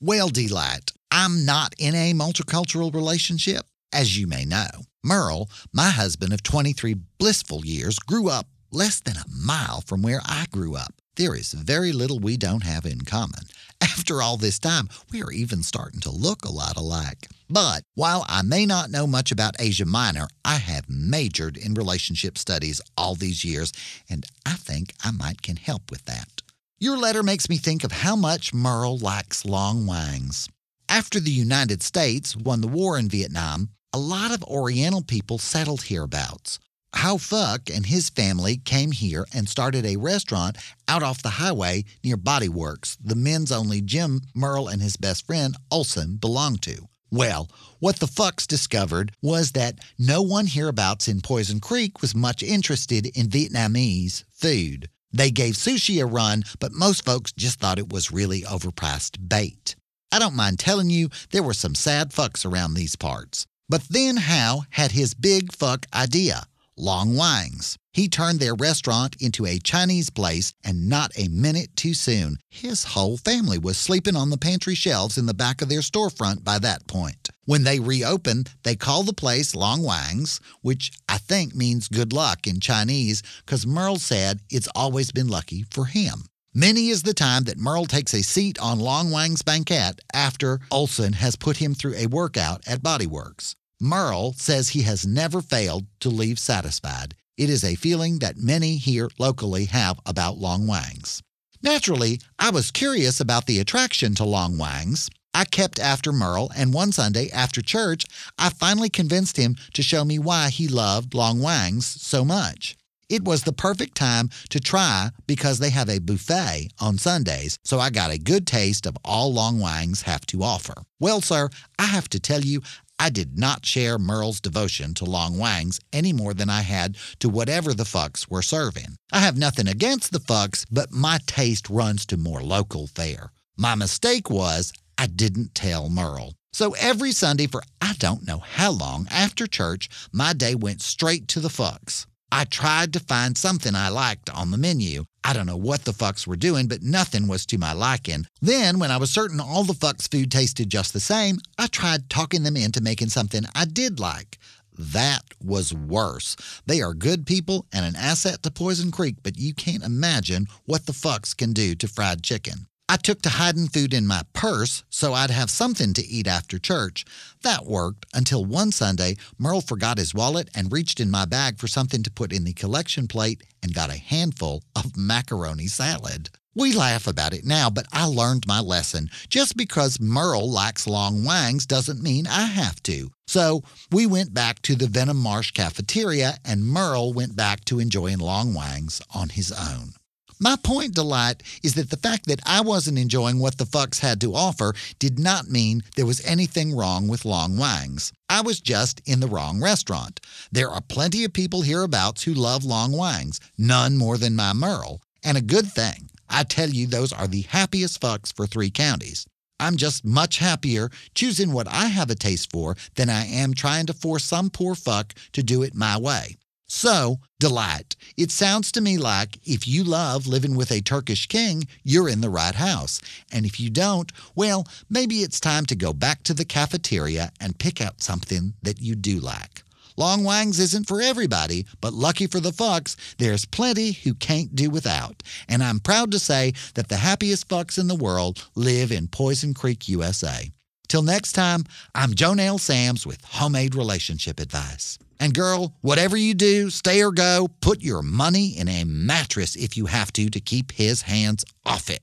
Well, 0.00 0.30
Delight, 0.30 0.90
I'm 1.10 1.44
not 1.44 1.74
in 1.78 1.94
a 1.94 2.14
multicultural 2.14 2.92
relationship, 2.92 3.66
as 3.92 4.18
you 4.18 4.26
may 4.26 4.44
know. 4.44 4.68
Merle, 5.02 5.50
my 5.72 5.90
husband 5.90 6.32
of 6.32 6.42
23 6.42 6.94
blissful 7.18 7.64
years, 7.64 7.98
grew 7.98 8.30
up 8.30 8.48
less 8.74 9.00
than 9.00 9.16
a 9.16 9.24
mile 9.28 9.80
from 9.80 10.02
where 10.02 10.20
I 10.24 10.46
grew 10.50 10.76
up. 10.76 10.94
There 11.16 11.36
is 11.36 11.52
very 11.52 11.92
little 11.92 12.18
we 12.18 12.36
don't 12.36 12.64
have 12.64 12.84
in 12.84 13.02
common. 13.02 13.44
After 13.80 14.20
all 14.20 14.36
this 14.36 14.58
time, 14.58 14.88
we 15.12 15.22
are 15.22 15.30
even 15.30 15.62
starting 15.62 16.00
to 16.00 16.10
look 16.10 16.44
a 16.44 16.52
lot 16.52 16.76
alike. 16.76 17.28
But 17.48 17.84
while 17.94 18.24
I 18.28 18.42
may 18.42 18.66
not 18.66 18.90
know 18.90 19.06
much 19.06 19.30
about 19.30 19.60
Asia 19.60 19.84
Minor, 19.84 20.26
I 20.44 20.56
have 20.56 20.88
majored 20.88 21.56
in 21.56 21.74
relationship 21.74 22.36
studies 22.36 22.80
all 22.96 23.14
these 23.14 23.44
years, 23.44 23.72
and 24.10 24.26
I 24.44 24.54
think 24.54 24.92
I 25.04 25.12
might 25.12 25.42
can 25.42 25.56
help 25.56 25.90
with 25.90 26.04
that. 26.06 26.42
Your 26.80 26.96
letter 26.96 27.22
makes 27.22 27.48
me 27.48 27.58
think 27.58 27.84
of 27.84 27.92
how 27.92 28.16
much 28.16 28.52
Merle 28.52 28.98
likes 28.98 29.44
long 29.44 29.86
wangs. 29.86 30.48
After 30.88 31.20
the 31.20 31.30
United 31.30 31.82
States 31.82 32.36
won 32.36 32.60
the 32.60 32.68
war 32.68 32.98
in 32.98 33.08
Vietnam, 33.08 33.70
a 33.92 33.98
lot 33.98 34.34
of 34.34 34.42
Oriental 34.42 35.02
people 35.02 35.38
settled 35.38 35.82
hereabouts. 35.82 36.58
How 36.94 37.18
Fuck 37.18 37.68
and 37.70 37.86
his 37.86 38.08
family 38.08 38.56
came 38.56 38.92
here 38.92 39.26
and 39.34 39.48
started 39.48 39.84
a 39.84 39.96
restaurant 39.96 40.56
out 40.86 41.02
off 41.02 41.22
the 41.22 41.30
highway 41.40 41.84
near 42.04 42.16
Body 42.16 42.48
Works, 42.48 42.96
the 43.02 43.16
men's 43.16 43.50
only 43.50 43.80
gym 43.80 44.20
Merle 44.32 44.68
and 44.68 44.80
his 44.80 44.96
best 44.96 45.26
friend 45.26 45.56
Olson 45.70 46.16
belonged 46.16 46.62
to. 46.62 46.88
Well, 47.10 47.50
what 47.80 47.96
the 47.96 48.06
fucks 48.06 48.46
discovered 48.46 49.12
was 49.20 49.52
that 49.52 49.80
no 49.98 50.22
one 50.22 50.46
hereabouts 50.46 51.08
in 51.08 51.20
Poison 51.20 51.60
Creek 51.60 52.00
was 52.00 52.14
much 52.14 52.42
interested 52.42 53.06
in 53.06 53.26
Vietnamese 53.26 54.24
food. 54.30 54.88
They 55.12 55.30
gave 55.30 55.54
sushi 55.54 56.00
a 56.00 56.06
run, 56.06 56.44
but 56.60 56.72
most 56.72 57.04
folks 57.04 57.32
just 57.32 57.60
thought 57.60 57.78
it 57.78 57.92
was 57.92 58.12
really 58.12 58.42
overpriced 58.42 59.28
bait. 59.28 59.76
I 60.10 60.20
don't 60.20 60.36
mind 60.36 60.58
telling 60.58 60.90
you, 60.90 61.08
there 61.32 61.42
were 61.42 61.54
some 61.54 61.74
sad 61.74 62.12
fucks 62.12 62.46
around 62.46 62.74
these 62.74 62.96
parts. 62.96 63.46
But 63.68 63.82
then 63.90 64.16
Howe 64.16 64.64
had 64.70 64.92
his 64.92 65.14
big 65.14 65.52
fuck 65.52 65.86
idea. 65.92 66.46
Long 66.76 67.16
Wangs. 67.16 67.76
He 67.92 68.08
turned 68.08 68.40
their 68.40 68.54
restaurant 68.54 69.14
into 69.20 69.46
a 69.46 69.58
Chinese 69.58 70.10
place, 70.10 70.52
and 70.64 70.88
not 70.88 71.12
a 71.16 71.28
minute 71.28 71.76
too 71.76 71.94
soon. 71.94 72.38
His 72.50 72.84
whole 72.84 73.16
family 73.16 73.56
was 73.56 73.78
sleeping 73.78 74.16
on 74.16 74.30
the 74.30 74.36
pantry 74.36 74.74
shelves 74.74 75.16
in 75.16 75.26
the 75.26 75.34
back 75.34 75.62
of 75.62 75.68
their 75.68 75.80
storefront 75.80 76.42
by 76.42 76.58
that 76.58 76.86
point. 76.88 77.30
When 77.44 77.62
they 77.62 77.78
reopen, 77.78 78.44
they 78.64 78.74
call 78.74 79.04
the 79.04 79.12
place 79.12 79.54
Long 79.54 79.82
Wang's, 79.82 80.40
which 80.62 80.90
I 81.08 81.18
think 81.18 81.54
means 81.54 81.88
good 81.88 82.12
luck 82.12 82.46
in 82.46 82.58
Chinese, 82.58 83.22
because 83.44 83.66
Merle 83.66 83.98
said 83.98 84.40
it's 84.50 84.68
always 84.74 85.12
been 85.12 85.28
lucky 85.28 85.64
for 85.70 85.84
him. 85.84 86.24
Many 86.52 86.88
is 86.88 87.02
the 87.02 87.14
time 87.14 87.44
that 87.44 87.58
Merle 87.58 87.86
takes 87.86 88.14
a 88.14 88.22
seat 88.22 88.60
on 88.60 88.78
Long 88.78 89.10
Wang's 89.10 89.42
banquette 89.42 90.00
after 90.12 90.60
Olson 90.70 91.14
has 91.14 91.36
put 91.36 91.56
him 91.56 91.74
through 91.74 91.94
a 91.96 92.06
workout 92.06 92.62
at 92.66 92.80
Bodyworks. 92.80 93.56
Merle 93.84 94.32
says 94.38 94.70
he 94.70 94.80
has 94.80 95.06
never 95.06 95.42
failed 95.42 95.84
to 96.00 96.08
leave 96.08 96.38
satisfied. 96.38 97.14
It 97.36 97.50
is 97.50 97.62
a 97.62 97.74
feeling 97.74 98.18
that 98.20 98.38
many 98.38 98.76
here 98.76 99.10
locally 99.18 99.66
have 99.66 100.00
about 100.06 100.38
Long 100.38 100.66
Wang's. 100.66 101.22
Naturally, 101.62 102.18
I 102.38 102.48
was 102.48 102.70
curious 102.70 103.20
about 103.20 103.44
the 103.44 103.60
attraction 103.60 104.14
to 104.14 104.24
Long 104.24 104.56
Wang's. 104.56 105.10
I 105.34 105.44
kept 105.44 105.78
after 105.78 106.12
Merle, 106.12 106.50
and 106.56 106.72
one 106.72 106.92
Sunday 106.92 107.28
after 107.28 107.60
church, 107.60 108.06
I 108.38 108.48
finally 108.48 108.88
convinced 108.88 109.36
him 109.36 109.54
to 109.74 109.82
show 109.82 110.02
me 110.02 110.18
why 110.18 110.48
he 110.48 110.66
loved 110.66 111.12
Long 111.12 111.42
Wang's 111.42 111.84
so 111.84 112.24
much. 112.24 112.76
It 113.10 113.24
was 113.24 113.42
the 113.42 113.52
perfect 113.52 113.96
time 113.96 114.30
to 114.48 114.60
try 114.60 115.10
because 115.26 115.58
they 115.58 115.70
have 115.70 115.90
a 115.90 115.98
buffet 116.00 116.70
on 116.80 116.96
Sundays, 116.96 117.58
so 117.62 117.78
I 117.78 117.90
got 117.90 118.10
a 118.10 118.18
good 118.18 118.46
taste 118.46 118.86
of 118.86 118.96
all 119.04 119.32
Long 119.32 119.60
Wang's 119.60 120.02
have 120.02 120.24
to 120.26 120.42
offer. 120.42 120.74
Well, 121.00 121.20
sir, 121.20 121.50
I 121.78 121.84
have 121.84 122.08
to 122.10 122.20
tell 122.20 122.40
you, 122.40 122.62
I 122.98 123.10
did 123.10 123.38
not 123.38 123.66
share 123.66 123.98
Merle's 123.98 124.40
devotion 124.40 124.94
to 124.94 125.04
Long 125.04 125.36
Wang's 125.36 125.80
any 125.92 126.12
more 126.12 126.34
than 126.34 126.48
I 126.48 126.62
had 126.62 126.96
to 127.18 127.28
whatever 127.28 127.74
the 127.74 127.84
fucks 127.84 128.30
were 128.30 128.42
serving. 128.42 128.96
I 129.12 129.20
have 129.20 129.36
nothing 129.36 129.68
against 129.68 130.12
the 130.12 130.20
fucks, 130.20 130.64
but 130.70 130.92
my 130.92 131.18
taste 131.26 131.68
runs 131.68 132.06
to 132.06 132.16
more 132.16 132.42
local 132.42 132.86
fare. 132.86 133.32
My 133.56 133.74
mistake 133.74 134.30
was 134.30 134.72
I 134.96 135.06
didn't 135.06 135.54
tell 135.54 135.88
Merle. 135.90 136.34
So 136.52 136.74
every 136.78 137.12
Sunday 137.12 137.46
for 137.48 137.62
I 137.80 137.94
don't 137.98 138.26
know 138.26 138.38
how 138.38 138.70
long 138.70 139.08
after 139.10 139.46
church, 139.46 139.88
my 140.12 140.32
day 140.32 140.54
went 140.54 140.82
straight 140.82 141.26
to 141.28 141.40
the 141.40 141.48
fucks. 141.48 142.06
I 142.36 142.42
tried 142.42 142.92
to 142.94 142.98
find 142.98 143.38
something 143.38 143.76
I 143.76 143.90
liked 143.90 144.28
on 144.28 144.50
the 144.50 144.58
menu. 144.58 145.04
I 145.22 145.32
don't 145.32 145.46
know 145.46 145.56
what 145.56 145.84
the 145.84 145.92
fucks 145.92 146.26
were 146.26 146.34
doing, 146.34 146.66
but 146.66 146.82
nothing 146.82 147.28
was 147.28 147.46
to 147.46 147.58
my 147.58 147.72
liking. 147.72 148.26
Then, 148.42 148.80
when 148.80 148.90
I 148.90 148.96
was 148.96 149.12
certain 149.12 149.38
all 149.38 149.62
the 149.62 149.72
fucks 149.72 150.10
food 150.10 150.32
tasted 150.32 150.68
just 150.68 150.92
the 150.92 150.98
same, 150.98 151.38
I 151.58 151.68
tried 151.68 152.10
talking 152.10 152.42
them 152.42 152.56
into 152.56 152.80
making 152.80 153.10
something 153.10 153.44
I 153.54 153.66
did 153.66 154.00
like. 154.00 154.38
That 154.76 155.22
was 155.40 155.72
worse. 155.72 156.34
They 156.66 156.82
are 156.82 156.92
good 156.92 157.24
people 157.24 157.66
and 157.72 157.86
an 157.86 157.94
asset 157.94 158.42
to 158.42 158.50
Poison 158.50 158.90
Creek, 158.90 159.18
but 159.22 159.38
you 159.38 159.54
can't 159.54 159.84
imagine 159.84 160.48
what 160.64 160.86
the 160.86 160.92
fucks 160.92 161.36
can 161.36 161.52
do 161.52 161.76
to 161.76 161.86
fried 161.86 162.24
chicken. 162.24 162.66
I 162.86 162.96
took 162.96 163.22
to 163.22 163.30
hiding 163.30 163.68
food 163.68 163.94
in 163.94 164.06
my 164.06 164.22
purse 164.34 164.84
so 164.90 165.14
I'd 165.14 165.30
have 165.30 165.48
something 165.48 165.94
to 165.94 166.06
eat 166.06 166.26
after 166.26 166.58
church. 166.58 167.06
That 167.42 167.64
worked 167.64 168.04
until 168.12 168.44
one 168.44 168.72
Sunday, 168.72 169.16
Merle 169.38 169.62
forgot 169.62 169.96
his 169.96 170.14
wallet 170.14 170.50
and 170.54 170.70
reached 170.70 171.00
in 171.00 171.10
my 171.10 171.24
bag 171.24 171.58
for 171.58 171.66
something 171.66 172.02
to 172.02 172.10
put 172.10 172.32
in 172.32 172.44
the 172.44 172.52
collection 172.52 173.08
plate 173.08 173.42
and 173.62 173.72
got 173.72 173.88
a 173.88 173.96
handful 173.96 174.64
of 174.76 174.98
macaroni 174.98 175.66
salad. 175.66 176.28
We 176.54 176.72
laugh 176.72 177.06
about 177.06 177.32
it 177.32 177.44
now, 177.44 177.70
but 177.70 177.86
I 177.90 178.04
learned 178.04 178.46
my 178.46 178.60
lesson. 178.60 179.08
Just 179.28 179.56
because 179.56 179.98
Merle 179.98 180.48
likes 180.48 180.86
long 180.86 181.24
wangs 181.24 181.66
doesn't 181.66 182.02
mean 182.02 182.26
I 182.26 182.44
have 182.44 182.82
to. 182.84 183.10
So 183.26 183.62
we 183.90 184.06
went 184.06 184.34
back 184.34 184.60
to 184.62 184.76
the 184.76 184.86
Venom 184.86 185.16
Marsh 185.16 185.50
cafeteria, 185.52 186.36
and 186.44 186.64
Merle 186.64 187.12
went 187.14 187.34
back 187.34 187.64
to 187.64 187.80
enjoying 187.80 188.18
long 188.18 188.52
wangs 188.52 189.00
on 189.12 189.30
his 189.30 189.50
own. 189.50 189.94
My 190.40 190.56
point, 190.56 190.94
Delight, 190.94 191.42
is 191.62 191.74
that 191.74 191.90
the 191.90 191.96
fact 191.96 192.26
that 192.26 192.40
I 192.44 192.60
wasn't 192.60 192.98
enjoying 192.98 193.38
what 193.38 193.56
the 193.56 193.64
fucks 193.64 194.00
had 194.00 194.20
to 194.20 194.34
offer 194.34 194.74
did 194.98 195.18
not 195.18 195.48
mean 195.48 195.82
there 195.96 196.06
was 196.06 196.24
anything 196.24 196.74
wrong 196.74 197.06
with 197.06 197.24
Long 197.24 197.56
Wang's. 197.56 198.12
I 198.28 198.40
was 198.40 198.60
just 198.60 199.00
in 199.06 199.20
the 199.20 199.28
wrong 199.28 199.60
restaurant. 199.60 200.20
There 200.50 200.70
are 200.70 200.80
plenty 200.80 201.24
of 201.24 201.32
people 201.32 201.62
hereabouts 201.62 202.24
who 202.24 202.34
love 202.34 202.64
Long 202.64 202.92
Wang's, 202.92 203.40
none 203.56 203.96
more 203.96 204.18
than 204.18 204.34
my 204.34 204.52
Merle, 204.52 205.00
and 205.22 205.36
a 205.36 205.42
good 205.42 205.70
thing. 205.70 206.10
I 206.28 206.42
tell 206.42 206.68
you, 206.68 206.86
those 206.86 207.12
are 207.12 207.28
the 207.28 207.42
happiest 207.42 208.00
fucks 208.00 208.34
for 208.34 208.46
three 208.46 208.70
counties. 208.70 209.26
I'm 209.60 209.76
just 209.76 210.04
much 210.04 210.38
happier 210.38 210.90
choosing 211.14 211.52
what 211.52 211.68
I 211.68 211.86
have 211.86 212.10
a 212.10 212.14
taste 212.14 212.50
for 212.50 212.76
than 212.96 213.08
I 213.08 213.26
am 213.26 213.54
trying 213.54 213.86
to 213.86 213.92
force 213.92 214.24
some 214.24 214.50
poor 214.50 214.74
fuck 214.74 215.14
to 215.32 215.42
do 215.42 215.62
it 215.62 215.74
my 215.74 215.96
way. 215.96 216.36
So, 216.66 217.20
delight. 217.38 217.94
It 218.16 218.30
sounds 218.30 218.72
to 218.72 218.80
me 218.80 218.96
like 218.96 219.38
if 219.44 219.68
you 219.68 219.84
love 219.84 220.26
living 220.26 220.56
with 220.56 220.70
a 220.70 220.80
Turkish 220.80 221.26
king, 221.26 221.68
you're 221.82 222.08
in 222.08 222.22
the 222.22 222.30
right 222.30 222.54
house. 222.54 223.00
And 223.30 223.44
if 223.44 223.60
you 223.60 223.68
don't, 223.68 224.10
well, 224.34 224.66
maybe 224.88 225.16
it's 225.16 225.40
time 225.40 225.66
to 225.66 225.76
go 225.76 225.92
back 225.92 226.22
to 226.24 226.34
the 226.34 226.44
cafeteria 226.44 227.32
and 227.40 227.58
pick 227.58 227.80
out 227.80 228.02
something 228.02 228.54
that 228.62 228.80
you 228.80 228.94
do 228.94 229.20
like. 229.20 229.62
Long 229.96 230.24
Wang's 230.24 230.58
isn't 230.58 230.88
for 230.88 231.00
everybody, 231.00 231.66
but 231.80 231.92
lucky 231.92 232.26
for 232.26 232.40
the 232.40 232.50
fucks, 232.50 232.96
there's 233.18 233.44
plenty 233.44 233.92
who 233.92 234.14
can't 234.14 234.56
do 234.56 234.68
without. 234.68 235.22
And 235.48 235.62
I'm 235.62 235.78
proud 235.78 236.10
to 236.12 236.18
say 236.18 236.54
that 236.74 236.88
the 236.88 236.96
happiest 236.96 237.48
fucks 237.48 237.78
in 237.78 237.86
the 237.86 237.94
world 237.94 238.48
live 238.56 238.90
in 238.90 239.06
Poison 239.06 239.54
Creek, 239.54 239.88
USA. 239.88 240.50
Till 240.88 241.02
next 241.02 241.32
time, 241.32 241.64
I'm 241.94 242.12
JoNell 242.12 242.58
Samms 242.58 243.06
with 243.06 243.24
Homemade 243.24 243.74
Relationship 243.74 244.40
Advice. 244.40 244.98
And 245.20 245.34
girl, 245.34 245.74
whatever 245.80 246.16
you 246.16 246.34
do, 246.34 246.70
stay 246.70 247.02
or 247.02 247.12
go, 247.12 247.48
put 247.60 247.82
your 247.82 248.02
money 248.02 248.48
in 248.48 248.68
a 248.68 248.84
mattress 248.84 249.56
if 249.56 249.76
you 249.76 249.86
have 249.86 250.12
to 250.14 250.28
to 250.30 250.40
keep 250.40 250.72
his 250.72 251.02
hands 251.02 251.44
off 251.64 251.90
it. 251.90 252.00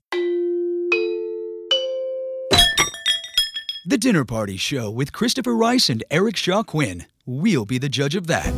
The 3.85 3.97
Dinner 3.97 4.25
Party 4.25 4.57
Show 4.57 4.91
with 4.91 5.11
Christopher 5.11 5.55
Rice 5.55 5.89
and 5.89 6.03
Eric 6.11 6.37
Shaw 6.37 6.61
Quinn. 6.61 7.05
We'll 7.25 7.65
be 7.65 7.79
the 7.79 7.89
judge 7.89 8.15
of 8.15 8.27
that. 8.27 8.53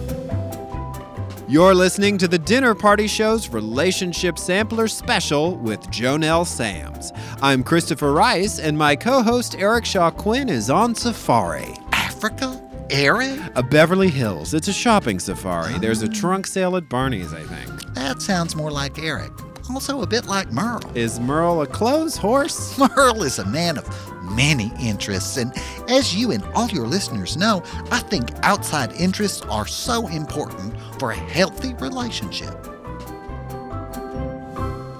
You're 1.47 1.75
listening 1.75 2.17
to 2.17 2.27
the 2.27 2.39
Dinner 2.39 2.73
Party 2.73 3.05
Show's 3.05 3.49
Relationship 3.49 4.39
Sampler 4.39 4.87
Special 4.87 5.57
with 5.57 5.81
JoNell 5.87 6.45
Samms. 6.45 7.11
I'm 7.41 7.63
Christopher 7.63 8.11
Rice, 8.13 8.59
and 8.59 8.77
my 8.77 8.95
co 8.95 9.21
host 9.21 9.55
Eric 9.57 9.85
Shaw 9.85 10.09
Quinn 10.09 10.49
is 10.49 10.69
on 10.69 10.95
safari. 10.95 11.73
Africa? 11.91 12.62
Eric? 12.89 13.39
A 13.55 13.63
Beverly 13.63 14.09
Hills. 14.09 14.53
It's 14.53 14.67
a 14.67 14.73
shopping 14.73 15.19
safari. 15.19 15.77
There's 15.79 16.01
a 16.01 16.07
trunk 16.09 16.47
sale 16.47 16.75
at 16.75 16.89
Barney's, 16.89 17.33
I 17.33 17.43
think. 17.43 17.93
That 17.93 18.21
sounds 18.21 18.55
more 18.55 18.71
like 18.71 18.99
Eric. 18.99 19.31
Also 19.69 20.01
a 20.01 20.07
bit 20.07 20.25
like 20.25 20.51
Merle. 20.51 20.81
Is 20.95 21.19
Merle 21.19 21.61
a 21.61 21.67
clothes 21.67 22.17
horse? 22.17 22.77
Merle 22.97 23.23
is 23.23 23.39
a 23.39 23.45
man 23.45 23.77
of 23.77 24.23
many 24.23 24.71
interests, 24.79 25.37
and 25.37 25.53
as 25.89 26.15
you 26.15 26.31
and 26.31 26.43
all 26.55 26.67
your 26.69 26.87
listeners 26.87 27.37
know, 27.37 27.63
I 27.91 27.99
think 27.99 28.29
outside 28.43 28.91
interests 28.93 29.41
are 29.43 29.67
so 29.67 30.07
important 30.07 30.75
for 30.99 31.11
a 31.11 31.15
healthy 31.15 31.73
relationship. 31.75 32.53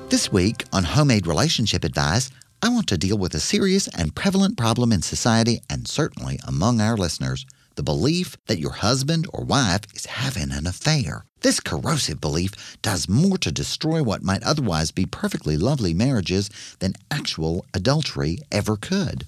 This 0.10 0.32
week 0.32 0.64
on 0.72 0.84
Homemade 0.84 1.26
Relationship 1.28 1.84
Advice, 1.84 2.30
I 2.62 2.70
want 2.70 2.88
to 2.88 2.98
deal 2.98 3.18
with 3.18 3.34
a 3.36 3.40
serious 3.40 3.88
and 3.90 4.16
prevalent 4.16 4.58
problem 4.58 4.94
in 4.94 5.02
society 5.02 5.62
and 5.70 5.88
certainly 5.88 6.40
among 6.48 6.80
our 6.80 6.96
listeners 6.96 7.46
the 7.76 7.84
belief 7.84 8.38
that 8.48 8.60
your 8.60 8.72
husband 8.72 9.28
or 9.34 9.44
wife 9.44 9.82
is 9.96 10.06
having 10.06 10.52
an 10.52 10.68
affair. 10.68 11.26
This 11.42 11.60
corrosive 11.60 12.22
belief 12.22 12.78
does 12.82 13.10
more 13.10 13.38
to 13.40 13.52
destroy 13.52 14.02
what 14.02 14.24
might 14.24 14.44
otherwise 14.44 14.92
be 14.92 15.06
perfectly 15.06 15.58
lovely 15.58 15.94
marriages 15.94 16.50
than 16.80 16.94
actual 17.12 17.66
adultery 17.74 18.40
ever 18.52 18.78
could. 18.78 19.26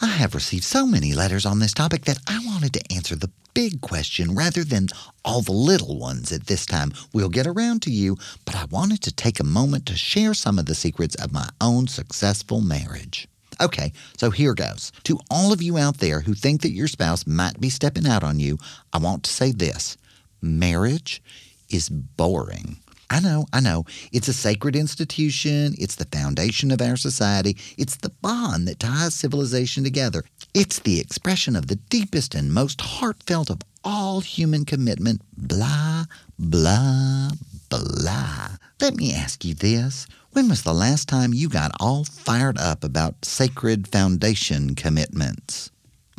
I 0.00 0.08
have 0.08 0.34
received 0.34 0.64
so 0.64 0.86
many 0.86 1.12
letters 1.12 1.46
on 1.46 1.58
this 1.58 1.74
topic 1.74 2.04
that 2.04 2.18
I 2.26 2.44
wanted 2.44 2.72
to 2.74 2.92
answer 2.92 3.16
the 3.16 3.30
big 3.54 3.80
question 3.80 4.34
rather 4.34 4.64
than 4.64 4.88
all 5.24 5.40
the 5.40 5.52
little 5.52 5.98
ones 5.98 6.32
at 6.32 6.46
this 6.46 6.66
time. 6.66 6.92
We'll 7.12 7.28
get 7.28 7.46
around 7.46 7.82
to 7.82 7.90
you, 7.90 8.16
but 8.44 8.56
I 8.56 8.64
wanted 8.66 9.00
to 9.02 9.12
take 9.12 9.38
a 9.38 9.44
moment 9.44 9.86
to 9.86 9.96
share 9.96 10.34
some 10.34 10.58
of 10.58 10.66
the 10.66 10.74
secrets 10.74 11.14
of 11.14 11.32
my 11.32 11.48
own 11.60 11.86
successful 11.86 12.60
marriage. 12.60 13.28
Okay, 13.60 13.92
so 14.16 14.30
here 14.30 14.54
goes. 14.54 14.92
To 15.04 15.18
all 15.30 15.52
of 15.52 15.62
you 15.62 15.78
out 15.78 15.98
there 15.98 16.20
who 16.20 16.34
think 16.34 16.62
that 16.62 16.72
your 16.72 16.88
spouse 16.88 17.26
might 17.26 17.60
be 17.60 17.70
stepping 17.70 18.06
out 18.06 18.22
on 18.22 18.38
you, 18.38 18.58
I 18.92 18.98
want 18.98 19.22
to 19.24 19.30
say 19.30 19.52
this 19.52 19.96
marriage 20.40 21.22
is 21.70 21.88
boring. 21.88 22.76
I 23.10 23.20
know, 23.20 23.46
I 23.52 23.60
know. 23.60 23.84
It's 24.12 24.28
a 24.28 24.32
sacred 24.32 24.74
institution. 24.74 25.74
It's 25.78 25.94
the 25.94 26.06
foundation 26.06 26.70
of 26.70 26.80
our 26.80 26.96
society. 26.96 27.56
It's 27.78 27.96
the 27.96 28.08
bond 28.08 28.66
that 28.66 28.80
ties 28.80 29.14
civilization 29.14 29.84
together. 29.84 30.24
It's 30.52 30.78
the 30.80 31.00
expression 31.00 31.54
of 31.54 31.68
the 31.68 31.76
deepest 31.76 32.34
and 32.34 32.52
most 32.52 32.80
heartfelt 32.80 33.50
of 33.50 33.60
all 33.84 34.20
human 34.20 34.64
commitment. 34.64 35.20
Blah, 35.36 36.04
blah, 36.38 37.30
blah. 37.68 38.56
Let 38.80 38.94
me 38.96 39.14
ask 39.14 39.44
you 39.44 39.54
this. 39.54 40.06
When 40.32 40.48
was 40.48 40.62
the 40.62 40.74
last 40.74 41.08
time 41.08 41.32
you 41.32 41.48
got 41.48 41.70
all 41.78 42.04
fired 42.04 42.58
up 42.58 42.82
about 42.82 43.24
sacred 43.24 43.86
foundation 43.86 44.74
commitments? 44.74 45.70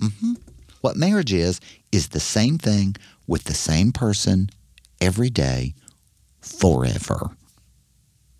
Mm-hmm. 0.01 0.33
What 0.81 0.95
marriage 0.95 1.33
is, 1.33 1.59
is 1.91 2.09
the 2.09 2.19
same 2.19 2.57
thing 2.57 2.95
with 3.27 3.45
the 3.45 3.53
same 3.53 3.91
person 3.91 4.49
every 5.01 5.29
day, 5.29 5.73
forever. 6.41 7.31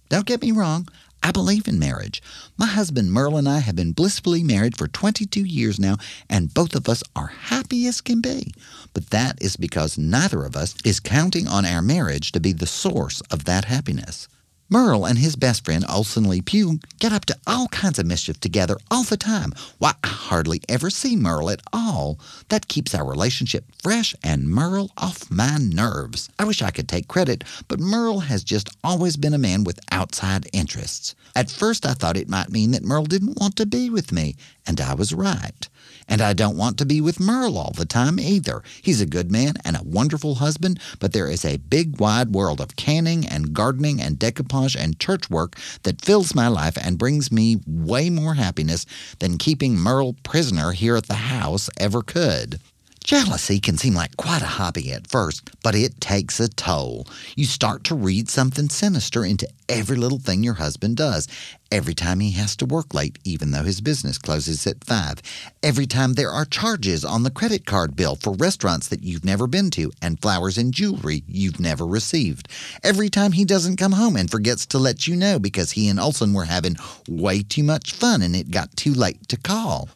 Don't 0.09 0.25
get 0.25 0.41
me 0.41 0.51
wrong, 0.51 0.87
I 1.25 1.31
believe 1.31 1.67
in 1.67 1.79
marriage. 1.79 2.21
My 2.55 2.67
husband 2.67 3.11
Merle 3.11 3.37
and 3.37 3.49
I 3.49 3.57
have 3.57 3.75
been 3.75 3.93
blissfully 3.93 4.43
married 4.43 4.77
for 4.77 4.87
22 4.87 5.43
years 5.43 5.79
now, 5.79 5.97
and 6.29 6.53
both 6.53 6.75
of 6.75 6.87
us 6.87 7.01
are 7.15 7.33
happy 7.49 7.87
as 7.87 7.99
can 7.99 8.21
be. 8.21 8.53
But 8.93 9.09
that 9.09 9.41
is 9.41 9.57
because 9.57 9.97
neither 9.97 10.43
of 10.43 10.55
us 10.55 10.75
is 10.85 10.99
counting 10.99 11.47
on 11.47 11.65
our 11.65 11.81
marriage 11.81 12.31
to 12.33 12.39
be 12.39 12.53
the 12.53 12.67
source 12.67 13.21
of 13.31 13.45
that 13.45 13.65
happiness. 13.65 14.27
Merle 14.67 15.05
and 15.05 15.19
his 15.19 15.35
best 15.35 15.63
friend 15.63 15.85
Olson 15.87 16.27
Lee 16.27 16.41
Pugh 16.41 16.79
get 16.99 17.13
up 17.13 17.25
to 17.25 17.37
all 17.45 17.67
kinds 17.67 17.99
of 17.99 18.07
mischief 18.07 18.39
together 18.39 18.77
all 18.89 19.03
the 19.03 19.15
time. 19.15 19.53
Why, 19.77 19.93
I 20.03 20.07
hardly 20.07 20.59
ever 20.67 20.89
see 20.89 21.15
Merle 21.15 21.51
at 21.51 21.61
all. 21.71 22.17
That 22.49 22.67
keeps 22.67 22.95
our 22.95 23.05
relationship 23.05 23.65
fresh 23.83 24.15
and 24.23 24.49
Merle 24.49 24.89
off 24.97 25.29
my 25.29 25.57
nerves. 25.59 26.29
I 26.39 26.45
wish 26.45 26.63
I 26.63 26.71
could 26.71 26.89
take 26.89 27.07
credit, 27.07 27.43
but 27.67 27.79
Merle 27.79 28.21
has 28.21 28.43
just 28.43 28.69
always 28.83 29.17
been 29.17 29.35
a 29.35 29.37
man 29.37 29.63
with 29.63 29.79
outside 29.91 30.49
interests. 30.51 31.13
At 31.35 31.51
first, 31.51 31.85
I 31.85 31.93
thought 31.93 32.17
it 32.17 32.27
might 32.27 32.49
mean 32.49 32.71
that 32.71 32.83
Merle 32.83 33.05
didn't 33.05 33.39
want 33.39 33.55
to 33.57 33.67
be 33.67 33.91
with 33.91 34.11
me, 34.11 34.35
and 34.65 34.81
I 34.81 34.95
was 34.95 35.13
right. 35.13 35.69
And 36.07 36.21
I 36.21 36.33
don't 36.33 36.57
want 36.57 36.77
to 36.77 36.85
be 36.85 37.01
with 37.01 37.19
Merle 37.19 37.57
all 37.57 37.73
the 37.75 37.85
time 37.85 38.19
either. 38.19 38.63
He's 38.81 39.01
a 39.01 39.05
good 39.05 39.31
man 39.31 39.55
and 39.65 39.75
a 39.75 39.83
wonderful 39.83 40.35
husband, 40.35 40.79
but 40.99 41.13
there 41.13 41.27
is 41.27 41.43
a 41.43 41.57
big 41.57 41.99
wide 41.99 42.33
world 42.33 42.61
of 42.61 42.75
canning 42.75 43.25
and 43.25 43.53
gardening 43.53 43.99
and 44.01 44.19
decoupage 44.19 44.75
and 44.75 44.99
church 44.99 45.29
work 45.29 45.57
that 45.83 46.01
fills 46.01 46.35
my 46.35 46.47
life 46.47 46.77
and 46.77 46.97
brings 46.97 47.31
me 47.31 47.57
way 47.65 48.09
more 48.09 48.35
happiness 48.35 48.85
than 49.19 49.37
keeping 49.37 49.75
Merle 49.75 50.15
prisoner 50.23 50.71
here 50.71 50.95
at 50.95 51.07
the 51.07 51.15
house 51.15 51.69
ever 51.79 52.01
could. 52.01 52.59
Jealousy 53.05 53.59
can 53.59 53.77
seem 53.77 53.93
like 53.93 54.17
quite 54.17 54.41
a 54.41 54.57
hobby 54.57 54.91
at 54.91 55.05
first, 55.05 55.51
but 55.61 55.75
it 55.75 56.01
takes 56.01 56.39
a 56.39 56.47
toll. 56.47 57.05
You 57.35 57.45
start 57.45 57.83
to 57.83 57.93
read 57.93 58.29
something 58.29 58.67
sinister 58.67 59.23
into 59.23 59.47
every 59.69 59.95
little 59.95 60.17
thing 60.17 60.41
your 60.41 60.55
husband 60.55 60.97
does. 60.97 61.27
Every 61.71 61.95
time 61.95 62.19
he 62.19 62.31
has 62.31 62.55
to 62.57 62.65
work 62.65 62.93
late, 62.93 63.17
even 63.23 63.51
though 63.51 63.63
his 63.63 63.81
business 63.81 64.17
closes 64.17 64.67
at 64.67 64.83
5. 64.83 65.21
Every 65.63 65.87
time 65.87 66.13
there 66.13 66.29
are 66.29 66.45
charges 66.45 67.03
on 67.03 67.23
the 67.23 67.31
credit 67.31 67.65
card 67.65 67.95
bill 67.95 68.15
for 68.15 68.33
restaurants 68.33 68.87
that 68.89 69.03
you've 69.03 69.25
never 69.25 69.47
been 69.47 69.71
to 69.71 69.91
and 70.01 70.21
flowers 70.21 70.59
and 70.59 70.73
jewelry 70.73 71.23
you've 71.27 71.59
never 71.59 71.85
received. 71.85 72.47
Every 72.83 73.09
time 73.09 73.31
he 73.31 73.45
doesn't 73.45 73.77
come 73.77 73.93
home 73.93 74.15
and 74.15 74.29
forgets 74.29 74.65
to 74.67 74.77
let 74.77 75.07
you 75.07 75.15
know 75.15 75.39
because 75.39 75.71
he 75.71 75.89
and 75.89 75.99
Olson 75.99 76.33
were 76.33 76.45
having 76.45 76.75
way 77.09 77.41
too 77.41 77.63
much 77.63 77.93
fun 77.93 78.21
and 78.21 78.35
it 78.35 78.51
got 78.51 78.75
too 78.77 78.93
late 78.93 79.27
to 79.29 79.37
call. 79.37 79.89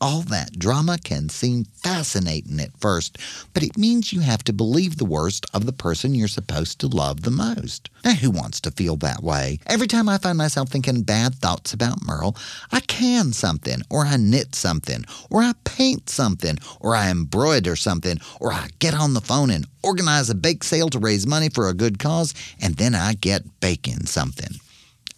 All 0.00 0.22
that 0.22 0.58
drama 0.58 0.98
can 0.98 1.28
seem 1.28 1.64
fascinating 1.64 2.58
at 2.58 2.76
first, 2.80 3.18
but 3.54 3.62
it 3.62 3.78
means 3.78 4.12
you 4.12 4.20
have 4.20 4.42
to 4.44 4.52
believe 4.52 4.96
the 4.96 5.04
worst 5.04 5.46
of 5.54 5.64
the 5.64 5.72
person 5.72 6.16
you're 6.16 6.26
supposed 6.26 6.80
to 6.80 6.88
love 6.88 7.22
the 7.22 7.30
most. 7.30 7.88
Now, 8.04 8.14
who 8.14 8.32
wants 8.32 8.60
to 8.62 8.72
feel 8.72 8.96
that 8.96 9.22
way? 9.22 9.60
Every 9.66 9.86
time 9.86 10.08
I 10.08 10.18
find 10.18 10.36
myself 10.36 10.70
thinking 10.70 11.04
bad 11.12 11.34
thoughts 11.34 11.74
about 11.74 12.02
Merle, 12.06 12.34
I 12.70 12.80
can 12.80 13.34
something, 13.34 13.82
or 13.90 14.06
I 14.06 14.16
knit 14.16 14.54
something, 14.54 15.04
or 15.28 15.42
I 15.42 15.52
paint 15.64 16.08
something, 16.08 16.56
or 16.80 16.96
I 16.96 17.10
embroider 17.10 17.76
something, 17.76 18.16
or 18.40 18.50
I 18.50 18.68
get 18.78 18.94
on 18.94 19.12
the 19.12 19.20
phone 19.20 19.50
and 19.50 19.66
organize 19.82 20.30
a 20.30 20.34
bake 20.34 20.64
sale 20.64 20.88
to 20.88 20.98
raise 20.98 21.26
money 21.26 21.50
for 21.50 21.68
a 21.68 21.74
good 21.74 21.98
cause, 21.98 22.32
and 22.62 22.76
then 22.76 22.94
I 22.94 23.12
get 23.12 23.60
baking 23.60 24.06
something. 24.06 24.56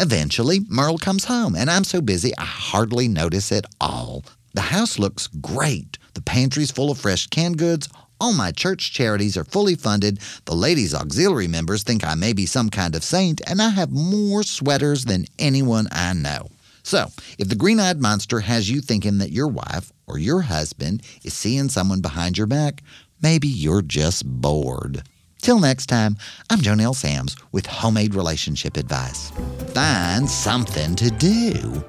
Eventually, 0.01 0.63
Merle 0.69 0.99
comes 0.99 1.27
home, 1.27 1.55
and 1.55 1.71
I'm 1.71 1.85
so 1.85 2.01
busy 2.01 2.33
I 2.37 2.45
hardly 2.45 3.07
notice 3.07 3.53
it 3.53 3.65
all. 3.81 4.25
The 4.53 4.63
house 4.63 4.99
looks 4.99 5.29
great. 5.29 5.97
The 6.15 6.23
pantry's 6.23 6.73
full 6.73 6.91
of 6.91 6.99
fresh 6.99 7.29
canned 7.29 7.59
goods. 7.59 7.89
All 8.21 8.33
my 8.33 8.53
church 8.53 8.93
charities 8.93 9.37
are 9.37 9.45
fully 9.45 9.75
funded. 9.75 10.21
The 10.45 10.55
ladies' 10.55 10.95
auxiliary 10.95 11.49
members 11.49 11.83
think 11.83 12.05
I 12.05 12.15
may 12.15 12.33
be 12.33 12.47
some 12.47 12.71
kind 12.71 12.95
of 12.95 13.03
saint, 13.03 13.41
and 13.47 13.61
I 13.61 13.71
have 13.71 13.91
more 13.91 14.43
sweaters 14.43 15.05
than 15.05 15.27
anyone 15.39 15.89
I 15.91 16.13
know. 16.13 16.49
So, 16.83 17.09
if 17.39 17.49
the 17.49 17.57
green 17.57 17.81
eyed 17.81 18.01
monster 18.01 18.41
has 18.41 18.71
you 18.71 18.81
thinking 18.81 19.19
that 19.19 19.33
your 19.33 19.49
wife 19.49 19.93
or 20.07 20.19
your 20.19 20.43
husband 20.43 21.03
is 21.23 21.35
seeing 21.35 21.69
someone 21.69 22.01
behind 22.01 22.37
your 22.37 22.47
back, 22.47 22.83
maybe 23.23 23.49
you're 23.49 23.83
just 23.83 24.27
bored. 24.27 25.03
Till 25.41 25.59
next 25.59 25.87
time, 25.87 26.17
I'm 26.51 26.61
JoNell 26.61 26.95
Samms 26.95 27.41
with 27.53 27.67
Homemade 27.67 28.15
Relationship 28.15 28.77
Advice. 28.77 29.31
Find 29.75 30.29
something 30.29 30.95
to 30.95 31.11
do. 31.11 31.85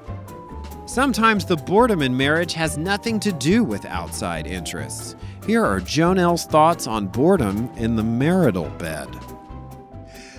Sometimes 0.86 1.44
the 1.44 1.56
boredom 1.56 2.00
in 2.00 2.16
marriage 2.16 2.52
has 2.52 2.78
nothing 2.78 3.18
to 3.20 3.32
do 3.32 3.64
with 3.64 3.84
outside 3.86 4.46
interests. 4.46 5.16
Here 5.46 5.64
are 5.64 5.80
JoNell's 5.80 6.44
thoughts 6.44 6.88
on 6.88 7.06
boredom 7.06 7.70
in 7.76 7.94
the 7.94 8.02
marital 8.02 8.68
bed. 8.70 9.08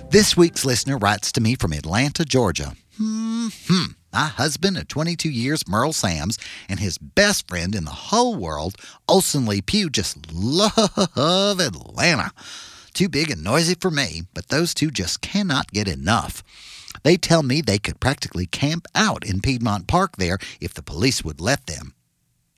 This 0.09 0.35
week's 0.35 0.65
listener 0.65 0.97
writes 0.97 1.31
to 1.31 1.39
me 1.39 1.55
from 1.55 1.71
Atlanta, 1.71 2.25
Georgia. 2.25 2.73
Hmm. 2.97 3.47
My 4.11 4.25
husband 4.25 4.77
of 4.77 4.89
22 4.89 5.29
years, 5.29 5.65
Merle 5.65 5.93
Samms, 5.93 6.37
and 6.67 6.81
his 6.81 6.97
best 6.97 7.47
friend 7.47 7.73
in 7.73 7.85
the 7.85 7.91
whole 7.91 8.35
world, 8.35 8.75
Olson 9.07 9.45
Lee 9.45 9.61
Pugh, 9.61 9.89
just 9.89 10.29
love 10.33 11.61
Atlanta. 11.61 12.31
Too 12.93 13.07
big 13.07 13.31
and 13.31 13.41
noisy 13.41 13.75
for 13.75 13.89
me, 13.89 14.23
but 14.33 14.49
those 14.49 14.73
two 14.73 14.91
just 14.91 15.21
cannot 15.21 15.71
get 15.71 15.87
enough. 15.87 16.43
They 17.03 17.15
tell 17.15 17.43
me 17.43 17.61
they 17.61 17.79
could 17.79 18.01
practically 18.01 18.45
camp 18.45 18.87
out 18.93 19.25
in 19.25 19.39
Piedmont 19.39 19.87
Park 19.87 20.17
there 20.17 20.37
if 20.59 20.73
the 20.73 20.83
police 20.83 21.23
would 21.23 21.39
let 21.39 21.65
them. 21.65 21.93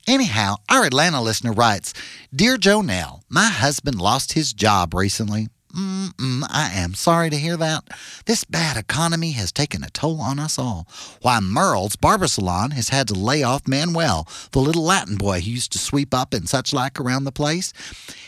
Anyhow, 0.06 0.56
our 0.68 0.84
Atlanta 0.84 1.20
listener 1.20 1.52
writes 1.52 1.94
Dear 2.34 2.56
JoNell, 2.56 3.22
my 3.28 3.46
husband 3.46 4.00
lost 4.00 4.32
his 4.32 4.52
job 4.52 4.94
recently. 4.94 5.48
Mm-mm, 5.76 6.42
I 6.50 6.72
am 6.74 6.94
sorry 6.94 7.30
to 7.30 7.36
hear 7.36 7.56
that. 7.56 7.84
This 8.24 8.42
bad 8.42 8.76
economy 8.76 9.32
has 9.32 9.52
taken 9.52 9.84
a 9.84 9.90
toll 9.90 10.20
on 10.20 10.40
us 10.40 10.58
all. 10.58 10.88
Why, 11.22 11.38
Merle's 11.38 11.94
barber 11.94 12.26
salon 12.26 12.72
has 12.72 12.88
had 12.88 13.06
to 13.08 13.14
lay 13.14 13.44
off 13.44 13.68
Manuel, 13.68 14.26
the 14.50 14.58
little 14.58 14.82
Latin 14.82 15.16
boy 15.16 15.40
who 15.40 15.50
used 15.50 15.70
to 15.72 15.78
sweep 15.78 16.12
up 16.12 16.34
and 16.34 16.48
such 16.48 16.72
like 16.72 16.98
around 16.98 17.22
the 17.22 17.30
place. 17.30 17.72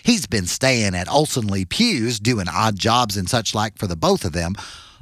He's 0.05 0.27
been 0.27 0.47
staying 0.47 0.95
at 0.95 1.11
Olson 1.11 1.49
Lee 1.49 1.65
Pugh's 1.65 2.21
doing 2.21 2.47
odd 2.49 2.79
jobs 2.79 3.17
and 3.17 3.29
such 3.29 3.57
like 3.57 3.77
for 3.77 3.89
the 3.89 3.97
both 3.97 4.25
of 4.25 4.33
them. 4.33 4.55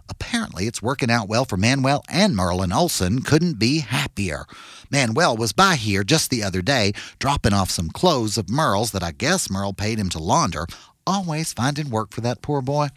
Apparently, 0.09 0.67
it's 0.67 0.83
working 0.83 1.11
out 1.11 1.29
well 1.29 1.45
for 1.45 1.57
Manuel 1.57 2.03
and 2.09 2.35
Merlin 2.35 2.73
Olson 2.73 3.23
couldn't 3.23 3.59
be 3.59 3.79
happier. 3.79 4.45
Manuel 4.90 5.37
was 5.37 5.53
by 5.53 5.76
here 5.76 6.03
just 6.03 6.31
the 6.31 6.42
other 6.42 6.62
day, 6.62 6.92
dropping 7.18 7.53
off 7.53 7.70
some 7.70 7.90
clothes 7.90 8.37
of 8.37 8.50
Merle's 8.50 8.90
that 8.90 9.03
I 9.03 9.12
guess 9.12 9.50
Merle 9.50 9.72
paid 9.72 9.98
him 9.98 10.09
to 10.11 10.18
launder. 10.18 10.66
Always 11.07 11.53
finding 11.53 11.90
work 11.90 12.12
for 12.12 12.20
that 12.20 12.42
poor 12.42 12.61
boy. 12.61 12.88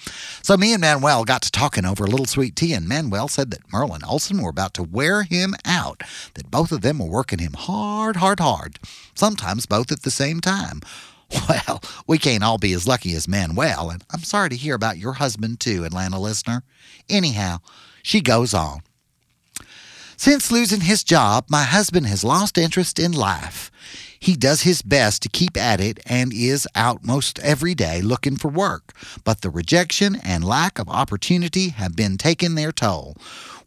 So 0.41 0.57
me 0.57 0.73
and 0.73 0.81
Manuel 0.81 1.23
got 1.23 1.41
to 1.43 1.51
talking 1.51 1.85
over 1.85 2.03
a 2.03 2.09
little 2.09 2.25
sweet 2.25 2.55
tea, 2.55 2.73
and 2.73 2.87
Manuel 2.87 3.27
said 3.27 3.51
that 3.51 3.71
Merlin 3.71 4.03
Olson 4.03 4.41
were 4.41 4.49
about 4.49 4.73
to 4.75 4.83
wear 4.83 5.23
him 5.23 5.55
out, 5.65 6.01
that 6.33 6.51
both 6.51 6.71
of 6.71 6.81
them 6.81 6.99
were 6.99 7.05
working 7.05 7.39
him 7.39 7.53
hard, 7.53 8.17
hard, 8.17 8.39
hard, 8.39 8.77
sometimes 9.15 9.65
both 9.65 9.91
at 9.91 10.03
the 10.03 10.11
same 10.11 10.41
time. 10.41 10.81
Well, 11.49 11.81
we 12.05 12.19
can't 12.19 12.43
all 12.43 12.59
be 12.59 12.73
as 12.73 12.87
lucky 12.87 13.13
as 13.15 13.27
Manuel, 13.27 13.89
and 13.89 14.03
I'm 14.11 14.21
sorry 14.21 14.49
to 14.49 14.55
hear 14.55 14.75
about 14.75 14.99
your 14.99 15.13
husband 15.13 15.59
too, 15.59 15.83
Atlanta 15.83 16.19
listener. 16.19 16.61
Anyhow, 17.09 17.57
she 18.03 18.21
goes 18.21 18.53
on. 18.53 18.81
Since 20.23 20.53
losing 20.53 20.79
his 20.79 21.03
job, 21.03 21.47
my 21.49 21.63
husband 21.63 22.07
has 22.07 22.23
lost 22.23 22.57
interest 22.57 22.97
in 22.97 23.11
life. 23.11 23.69
He 24.17 24.37
does 24.37 24.61
his 24.61 24.81
best 24.81 25.21
to 25.23 25.27
keep 25.27 25.57
at 25.57 25.81
it 25.81 25.99
and 26.05 26.31
is 26.31 26.65
out 26.75 27.03
most 27.03 27.39
every 27.39 27.75
day 27.75 28.01
looking 28.01 28.37
for 28.37 28.47
work, 28.47 28.93
but 29.25 29.41
the 29.41 29.49
rejection 29.49 30.15
and 30.23 30.45
lack 30.45 30.79
of 30.79 30.87
opportunity 30.87 31.71
have 31.71 31.97
been 31.97 32.17
taking 32.17 32.55
their 32.55 32.71
toll. 32.71 33.17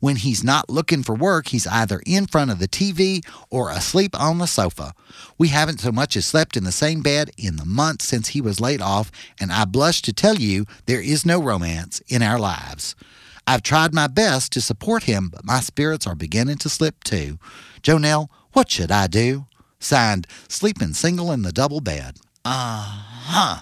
When 0.01 0.17
he's 0.17 0.43
not 0.43 0.71
looking 0.71 1.03
for 1.03 1.15
work, 1.15 1.49
he's 1.49 1.67
either 1.67 2.01
in 2.07 2.27
front 2.27 2.51
of 2.51 2.59
the 2.59 2.69
TV 2.69 3.23
or 3.51 3.69
asleep 3.69 4.19
on 4.19 4.39
the 4.39 4.47
sofa. 4.47 4.95
We 5.37 5.49
haven't 5.49 5.81
so 5.81 5.93
much 5.93 6.17
as 6.17 6.25
slept 6.25 6.57
in 6.57 6.65
the 6.65 6.73
same 6.73 7.03
bed 7.03 7.33
in 7.37 7.57
the 7.57 7.67
months 7.67 8.07
since 8.07 8.29
he 8.29 8.41
was 8.41 8.63
laid 8.63 8.81
off, 8.81 9.13
and 9.39 9.53
I 9.53 9.67
blush 9.67 10.01
to 10.01 10.13
tell 10.15 10.37
you 10.37 10.65
there 10.87 11.03
is 11.03 11.27
no 11.27 11.39
romance 11.39 12.01
in 12.09 12.23
our 12.23 12.39
lives. 12.39 12.97
I've 13.47 13.63
tried 13.63 13.95
my 13.95 14.09
best 14.09 14.53
to 14.53 14.61
support 14.61 15.05
him, 15.05 15.29
but 15.29 15.45
my 15.45 15.61
spirits 15.61 16.07
are 16.07 16.17
beginning 16.17 16.59
to 16.59 16.69
slip 16.69 17.05
too. 17.05 17.39
JoNell, 17.83 18.29
what 18.53 18.71
should 18.71 18.91
I 18.91 19.07
do? 19.07 19.47
Signed, 19.79 20.27
Sleeping 20.49 20.95
Single 20.95 21.31
in 21.31 21.43
the 21.43 21.53
Double 21.53 21.81
Bed. 21.81 22.17
Uh 22.45 22.85
huh. 22.85 23.61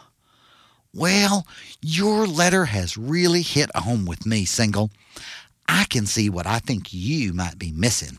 Well, 0.95 1.47
your 1.83 2.27
letter 2.27 2.67
has 2.67 2.97
really 2.97 3.43
hit 3.43 3.75
home 3.77 4.07
with 4.07 4.25
me, 4.25 4.45
Single. 4.45 4.91
I 5.69 5.85
can 5.85 6.07
see 6.07 6.31
what 6.31 6.47
I 6.47 6.61
think 6.61 6.93
you 6.93 7.33
might 7.33 7.59
be 7.59 7.73
missing. 7.73 8.19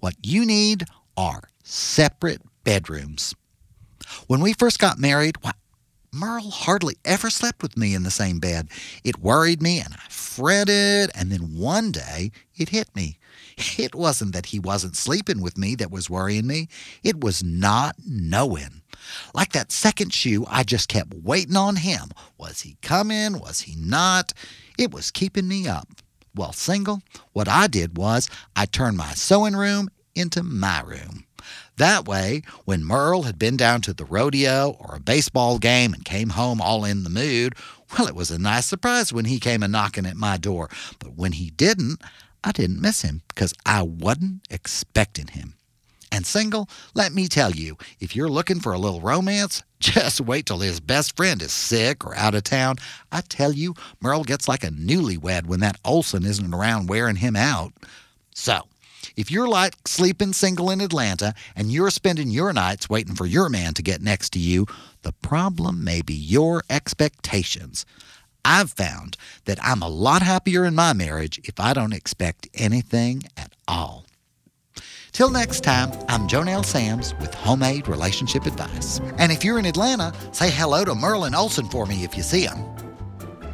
What 0.00 0.14
you 0.22 0.44
need 0.44 0.84
are 1.16 1.42
separate 1.62 2.40
bedrooms. 2.64 3.34
When 4.26 4.40
we 4.40 4.52
first 4.52 4.78
got 4.78 4.98
married, 4.98 5.36
why, 5.42 5.52
Merle 6.16 6.50
hardly 6.50 6.96
ever 7.04 7.28
slept 7.28 7.62
with 7.62 7.76
me 7.76 7.94
in 7.94 8.02
the 8.02 8.10
same 8.10 8.38
bed. 8.38 8.68
It 9.04 9.20
worried 9.20 9.60
me 9.60 9.80
and 9.80 9.92
I 9.94 10.08
fretted, 10.08 11.10
and 11.14 11.30
then 11.30 11.56
one 11.56 11.92
day 11.92 12.32
it 12.56 12.70
hit 12.70 12.94
me. 12.96 13.18
It 13.78 13.94
wasn't 13.94 14.32
that 14.32 14.46
he 14.46 14.58
wasn't 14.58 14.96
sleeping 14.96 15.40
with 15.40 15.58
me 15.58 15.74
that 15.76 15.90
was 15.90 16.10
worrying 16.10 16.46
me, 16.46 16.68
it 17.02 17.22
was 17.22 17.42
not 17.42 17.96
knowing. 18.06 18.82
Like 19.34 19.52
that 19.52 19.72
second 19.72 20.12
shoe, 20.12 20.44
I 20.48 20.62
just 20.62 20.88
kept 20.88 21.14
waiting 21.14 21.56
on 21.56 21.76
him. 21.76 22.10
Was 22.38 22.62
he 22.62 22.76
coming? 22.82 23.38
Was 23.38 23.60
he 23.60 23.76
not? 23.76 24.32
It 24.78 24.92
was 24.92 25.10
keeping 25.10 25.48
me 25.48 25.68
up. 25.68 25.88
Well, 26.34 26.52
single, 26.52 27.02
what 27.32 27.48
I 27.48 27.66
did 27.66 27.96
was 27.96 28.28
I 28.54 28.66
turned 28.66 28.96
my 28.96 29.12
sewing 29.12 29.56
room 29.56 29.90
into 30.14 30.42
my 30.42 30.80
room. 30.80 31.25
That 31.78 32.06
way, 32.06 32.42
when 32.64 32.84
Merle 32.84 33.24
had 33.24 33.38
been 33.38 33.56
down 33.56 33.82
to 33.82 33.92
the 33.92 34.06
rodeo 34.06 34.76
or 34.80 34.94
a 34.94 35.00
baseball 35.00 35.58
game 35.58 35.92
and 35.92 36.04
came 36.04 36.30
home 36.30 36.60
all 36.60 36.86
in 36.86 37.04
the 37.04 37.10
mood, 37.10 37.54
well, 37.92 38.08
it 38.08 38.14
was 38.14 38.30
a 38.30 38.38
nice 38.38 38.64
surprise 38.64 39.12
when 39.12 39.26
he 39.26 39.38
came 39.38 39.62
a 39.62 39.68
knocking 39.68 40.06
at 40.06 40.16
my 40.16 40.38
door. 40.38 40.70
But 40.98 41.14
when 41.16 41.32
he 41.32 41.50
didn't, 41.50 42.00
I 42.42 42.52
didn't 42.52 42.80
miss 42.80 43.02
him 43.02 43.22
because 43.28 43.52
I 43.66 43.82
wasn't 43.82 44.42
expecting 44.48 45.28
him. 45.28 45.54
And 46.10 46.24
single, 46.24 46.68
let 46.94 47.12
me 47.12 47.28
tell 47.28 47.50
you, 47.50 47.76
if 48.00 48.16
you're 48.16 48.30
looking 48.30 48.60
for 48.60 48.72
a 48.72 48.78
little 48.78 49.02
romance, 49.02 49.62
just 49.80 50.20
wait 50.20 50.46
till 50.46 50.60
his 50.60 50.80
best 50.80 51.14
friend 51.14 51.42
is 51.42 51.52
sick 51.52 52.06
or 52.06 52.16
out 52.16 52.34
of 52.34 52.44
town. 52.44 52.76
I 53.12 53.20
tell 53.20 53.52
you, 53.52 53.74
Merle 54.00 54.24
gets 54.24 54.48
like 54.48 54.64
a 54.64 54.68
newlywed 54.70 55.46
when 55.46 55.60
that 55.60 55.78
Olson 55.84 56.24
isn't 56.24 56.54
around 56.54 56.88
wearing 56.88 57.16
him 57.16 57.36
out. 57.36 57.74
So, 58.34 58.62
if 59.16 59.30
you're 59.30 59.48
like 59.48 59.74
sleeping 59.86 60.32
single 60.32 60.70
in 60.70 60.80
Atlanta 60.80 61.34
and 61.56 61.72
you're 61.72 61.90
spending 61.90 62.30
your 62.30 62.52
nights 62.52 62.88
waiting 62.88 63.14
for 63.14 63.26
your 63.26 63.48
man 63.48 63.74
to 63.74 63.82
get 63.82 64.02
next 64.02 64.30
to 64.34 64.38
you, 64.38 64.66
the 65.02 65.12
problem 65.12 65.82
may 65.82 66.02
be 66.02 66.14
your 66.14 66.62
expectations. 66.68 67.86
I've 68.44 68.70
found 68.70 69.16
that 69.46 69.58
I'm 69.62 69.82
a 69.82 69.88
lot 69.88 70.22
happier 70.22 70.64
in 70.64 70.74
my 70.74 70.92
marriage 70.92 71.40
if 71.44 71.58
I 71.58 71.72
don't 71.72 71.92
expect 71.92 72.48
anything 72.54 73.24
at 73.36 73.52
all. 73.66 74.04
Till 75.12 75.30
next 75.30 75.62
time, 75.62 75.90
I'm 76.08 76.28
JoNell 76.28 76.62
Samms 76.62 77.18
with 77.18 77.32
Homemade 77.32 77.88
Relationship 77.88 78.44
Advice. 78.44 79.00
And 79.16 79.32
if 79.32 79.42
you're 79.42 79.58
in 79.58 79.64
Atlanta, 79.64 80.12
say 80.32 80.50
hello 80.50 80.84
to 80.84 80.94
Merlin 80.94 81.34
Olson 81.34 81.70
for 81.70 81.86
me 81.86 82.04
if 82.04 82.16
you 82.16 82.22
see 82.22 82.42
him. 82.42 82.85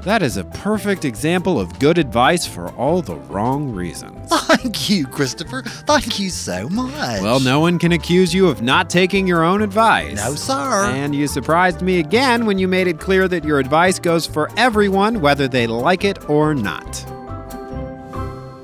That 0.05 0.21
is 0.21 0.37
a 0.37 0.43
perfect 0.45 1.05
example 1.05 1.61
of 1.61 1.79
good 1.79 1.97
advice 1.97 2.45
for 2.45 2.71
all 2.73 3.03
the 3.03 3.15
wrong 3.15 3.71
reasons. 3.73 4.29
Thank 4.47 4.91
you, 4.91 5.07
Christopher. 5.07 5.63
Thank 5.63 6.19
you 6.19 6.29
so 6.29 6.69
much. 6.69 7.23
Well, 7.23 7.39
no 7.39 7.61
one 7.61 7.79
can 7.79 7.93
accuse 7.93 8.35
you 8.35 8.49
of 8.49 8.63
not 8.63 8.91
taking 8.91 9.29
your 9.29 9.45
own 9.45 9.63
advice. 9.63 10.17
No, 10.17 10.35
sir. 10.35 10.87
And 10.87 11.15
you 11.15 11.29
surprised 11.29 11.83
me 11.83 12.01
again 12.01 12.47
when 12.47 12.59
you 12.59 12.67
made 12.67 12.89
it 12.89 12.99
clear 12.99 13.29
that 13.29 13.45
your 13.45 13.61
advice 13.61 14.01
goes 14.01 14.27
for 14.27 14.51
everyone, 14.57 15.21
whether 15.21 15.47
they 15.47 15.69
like 15.69 16.03
it 16.03 16.29
or 16.29 16.53
not. 16.53 17.05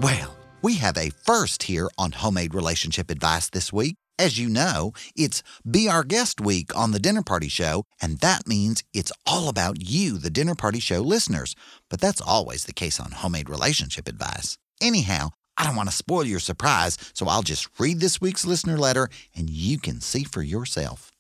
Well, 0.01 0.37
we 0.61 0.75
have 0.75 0.97
a 0.97 1.11
first 1.11 1.63
here 1.63 1.89
on 1.97 2.13
Homemade 2.13 2.53
Relationship 2.53 3.13
Advice 3.13 3.49
this 3.49 3.73
week. 3.73 3.97
As 4.21 4.37
you 4.37 4.49
know, 4.49 4.93
it's 5.15 5.45
Be 5.71 5.89
Our 5.89 6.03
Guest 6.03 6.41
Week 6.41 6.75
on 6.75 6.91
the 6.91 6.99
Dinner 6.99 7.23
Party 7.23 7.47
Show, 7.47 7.85
and 8.03 8.19
that 8.19 8.49
means 8.49 8.83
it's 8.93 9.13
all 9.25 9.49
about 9.49 9.89
you, 9.89 10.19
the 10.19 10.29
Dinner 10.29 10.57
Party 10.57 10.81
Show 10.81 11.03
listeners. 11.03 11.55
But 11.89 12.01
that's 12.01 12.21
always 12.21 12.65
the 12.65 12.73
case 12.73 12.99
on 12.99 13.13
Homemade 13.13 13.49
Relationship 13.49 14.09
Advice. 14.09 14.59
Anyhow, 14.81 15.29
I 15.57 15.65
don't 15.65 15.77
want 15.77 15.89
to 15.89 15.95
spoil 15.95 16.25
your 16.25 16.41
surprise, 16.41 16.99
so 17.13 17.29
I'll 17.29 17.43
just 17.43 17.69
read 17.79 18.01
this 18.01 18.21
week's 18.21 18.45
listener 18.45 18.77
letter 18.77 19.09
and 19.37 19.49
you 19.49 19.79
can 19.79 20.01
see 20.01 20.25
for 20.25 20.43
yourself. 20.43 21.13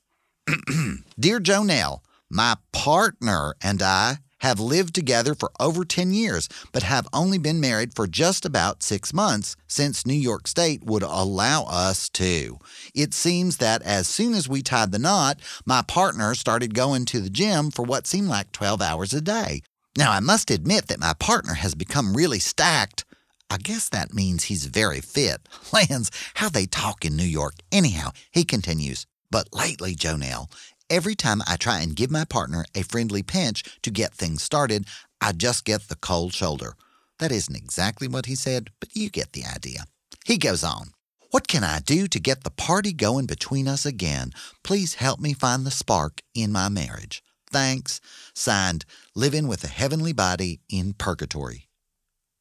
Dear 1.21 1.39
Jonelle, 1.39 2.01
my 2.29 2.57
partner 2.73 3.55
and 3.63 3.81
I 3.81 4.19
have 4.41 4.61
lived 4.61 4.95
together 4.95 5.35
for 5.35 5.51
over 5.59 5.85
10 5.85 6.13
years, 6.13 6.49
but 6.73 6.83
have 6.83 7.09
only 7.13 7.39
been 7.39 7.61
married 7.61 7.95
for 7.95 8.07
just 8.07 8.45
about 8.45 8.83
six 8.83 9.13
months 9.13 9.57
since 9.67 10.07
New 10.07 10.15
York 10.15 10.47
State 10.47 10.85
would 10.85 11.03
allow 11.03 11.65
us 11.65 12.09
to. 12.11 12.59
It 12.95 13.15
seems 13.15 13.59
that 13.59 13.83
as 13.83 14.07
soon 14.09 14.35
as 14.35 14.49
we 14.49 14.63
tied 14.63 14.93
the 14.93 14.99
knot, 14.99 15.41
my 15.65 15.83
partner 15.83 16.35
started 16.35 16.75
going 16.75 17.05
to 17.07 17.21
the 17.21 17.31
gym 17.31 17.71
for 17.71 17.83
what 17.83 18.07
seemed 18.07 18.29
like 18.29 18.53
12 18.53 18.81
hours 18.81 19.13
a 19.13 19.21
day. 19.21 19.63
Now, 19.97 20.13
I 20.13 20.21
must 20.21 20.51
admit 20.51 20.87
that 20.89 21.01
my 21.01 21.15
partner 21.19 21.55
has 21.55 21.75
become 21.75 22.17
really 22.17 22.39
stacked. 22.39 23.05
I 23.51 23.57
guess 23.57 23.89
that 23.89 24.15
means 24.15 24.45
he's 24.45 24.67
very 24.67 25.01
fit. 25.01 25.49
Lands, 25.73 26.11
how 26.35 26.49
they 26.49 26.67
talk 26.67 27.05
in 27.05 27.17
New 27.17 27.25
York. 27.25 27.55
Anyhow, 27.73 28.11
he 28.31 28.45
continues. 28.45 29.07
But 29.31 29.49
lately, 29.53 29.95
JoNell, 29.95 30.51
Every 30.91 31.15
time 31.15 31.43
I 31.47 31.57
try 31.57 31.81
and 31.81 31.95
give 31.95 32.11
my 32.11 32.25
partner 32.25 32.65
a 32.75 32.83
friendly 32.83 33.23
pinch 33.23 33.63
to 33.83 33.91
get 33.91 34.15
things 34.15 34.43
started, 34.43 34.87
I 35.21 35.33
just 35.33 35.67
get 35.67 35.89
the 35.89 35.97
cold 35.97 36.33
shoulder. 36.33 36.75
That 37.19 37.31
isn't 37.31 37.55
exactly 37.55 38.09
what 38.09 38.27
he 38.27 38.35
said, 38.35 38.71
but 38.81 38.97
you 38.97 39.11
get 39.11 39.33
the 39.33 39.45
idea. 39.45 39.85
He 40.25 40.39
goes 40.39 40.65
on. 40.65 40.93
What 41.31 41.47
can 41.47 41.63
I 41.63 41.81
do 41.81 42.07
to 42.07 42.19
get 42.19 42.43
the 42.43 42.51
party 42.51 42.95
going 42.95 43.27
between 43.27 43.69
us 43.69 43.85
again? 43.85 44.33
Please 44.65 44.95
help 44.95 45.21
me 45.21 45.35
find 45.35 45.67
the 45.67 45.71
spark 45.71 46.23
in 46.35 46.53
my 46.53 46.71
marriage. 46.71 47.23
Thanks. 47.51 48.01
Signed, 48.35 48.87
Living 49.15 49.47
with 49.47 49.63
a 49.65 49.69
Heavenly 49.69 50.15
Body 50.15 50.61
in 50.71 50.95
Purgatory. 50.95 51.69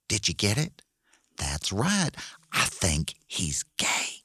Did 0.07 0.29
you 0.29 0.33
get 0.33 0.57
it? 0.57 0.81
That's 1.35 1.73
right. 1.73 2.11
I 2.53 2.63
think 2.63 3.15
he's 3.27 3.65
gay. 3.77 4.16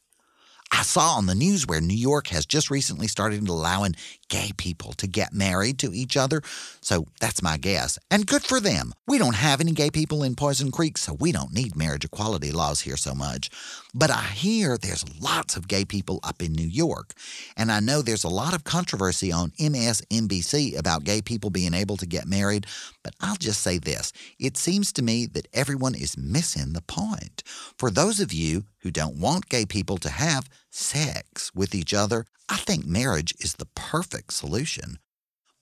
I 0.75 0.83
saw 0.85 1.17
on 1.17 1.27
the 1.27 1.35
news 1.35 1.67
where 1.67 1.83
New 1.83 1.95
York 1.95 2.29
has 2.29 2.47
just 2.47 2.71
recently 2.71 3.07
started 3.07 3.47
allowing 3.47 3.95
gay 4.31 4.53
people 4.57 4.95
to 4.95 5.07
get 5.07 5.35
married 5.35 5.79
to 5.81 5.93
each 5.93 6.17
other. 6.17 6.41
So 6.81 7.05
that's 7.21 7.43
my 7.43 7.59
guess. 7.59 7.99
And 8.11 8.27
good 8.27 8.43
for 8.43 8.59
them. 8.59 8.95
We 9.07 9.19
don't 9.19 9.35
have 9.35 9.61
any 9.61 9.73
gay 9.73 9.91
people 9.91 10.23
in 10.23 10.35
Poison 10.35 10.71
Creek, 10.71 10.97
so 10.97 11.13
we 11.13 11.31
don't 11.31 11.53
need 11.53 11.77
marriage 11.77 12.07
equality 12.07 12.51
laws 12.51 12.81
here 12.81 12.97
so 12.97 13.15
much. 13.15 13.51
But 13.95 14.11
I 14.11 14.23
hear 14.23 14.79
there's 14.79 15.05
lots 15.21 15.57
of 15.57 15.69
gay 15.69 15.85
people 15.85 16.19
up 16.25 16.41
in 16.41 16.55
New 16.55 16.67
York. 16.67 17.13
And 17.55 17.71
I 17.71 17.81
know 17.81 18.01
there's 18.01 18.25
a 18.25 18.29
lot 18.29 18.55
of 18.55 18.65
controversy 18.65 19.31
on 19.31 19.51
MSNBC 19.61 20.79
about 20.79 21.05
gay 21.05 21.21
people 21.21 21.51
being 21.51 21.75
able 21.75 21.99
to 21.99 22.07
get 22.07 22.27
married. 22.27 22.67
But 23.05 23.15
I'll 23.21 23.37
just 23.37 23.61
say 23.61 23.77
this 23.77 24.15
it 24.39 24.57
seems 24.57 24.91
to 24.95 25.03
me 25.03 25.27
that 25.27 25.49
everyone 25.53 25.95
is 25.95 26.17
missing 26.17 26.73
the 26.73 26.81
point. 26.81 27.43
For 27.79 27.91
those 27.91 28.21
of 28.21 28.33
you 28.33 28.65
who 28.79 28.91
don't 28.91 29.21
want 29.21 29.51
gay 29.51 29.67
people 29.67 29.99
to 29.99 30.09
have 30.09 30.49
sex 30.73 31.53
with 31.55 31.75
each 31.75 31.95
other, 31.95 32.27
I 32.49 32.57
think 32.57 32.85
marriage 32.85 33.35
is 33.39 33.55
the 33.55 33.69
perfect 33.75 34.33
solution. 34.33 34.99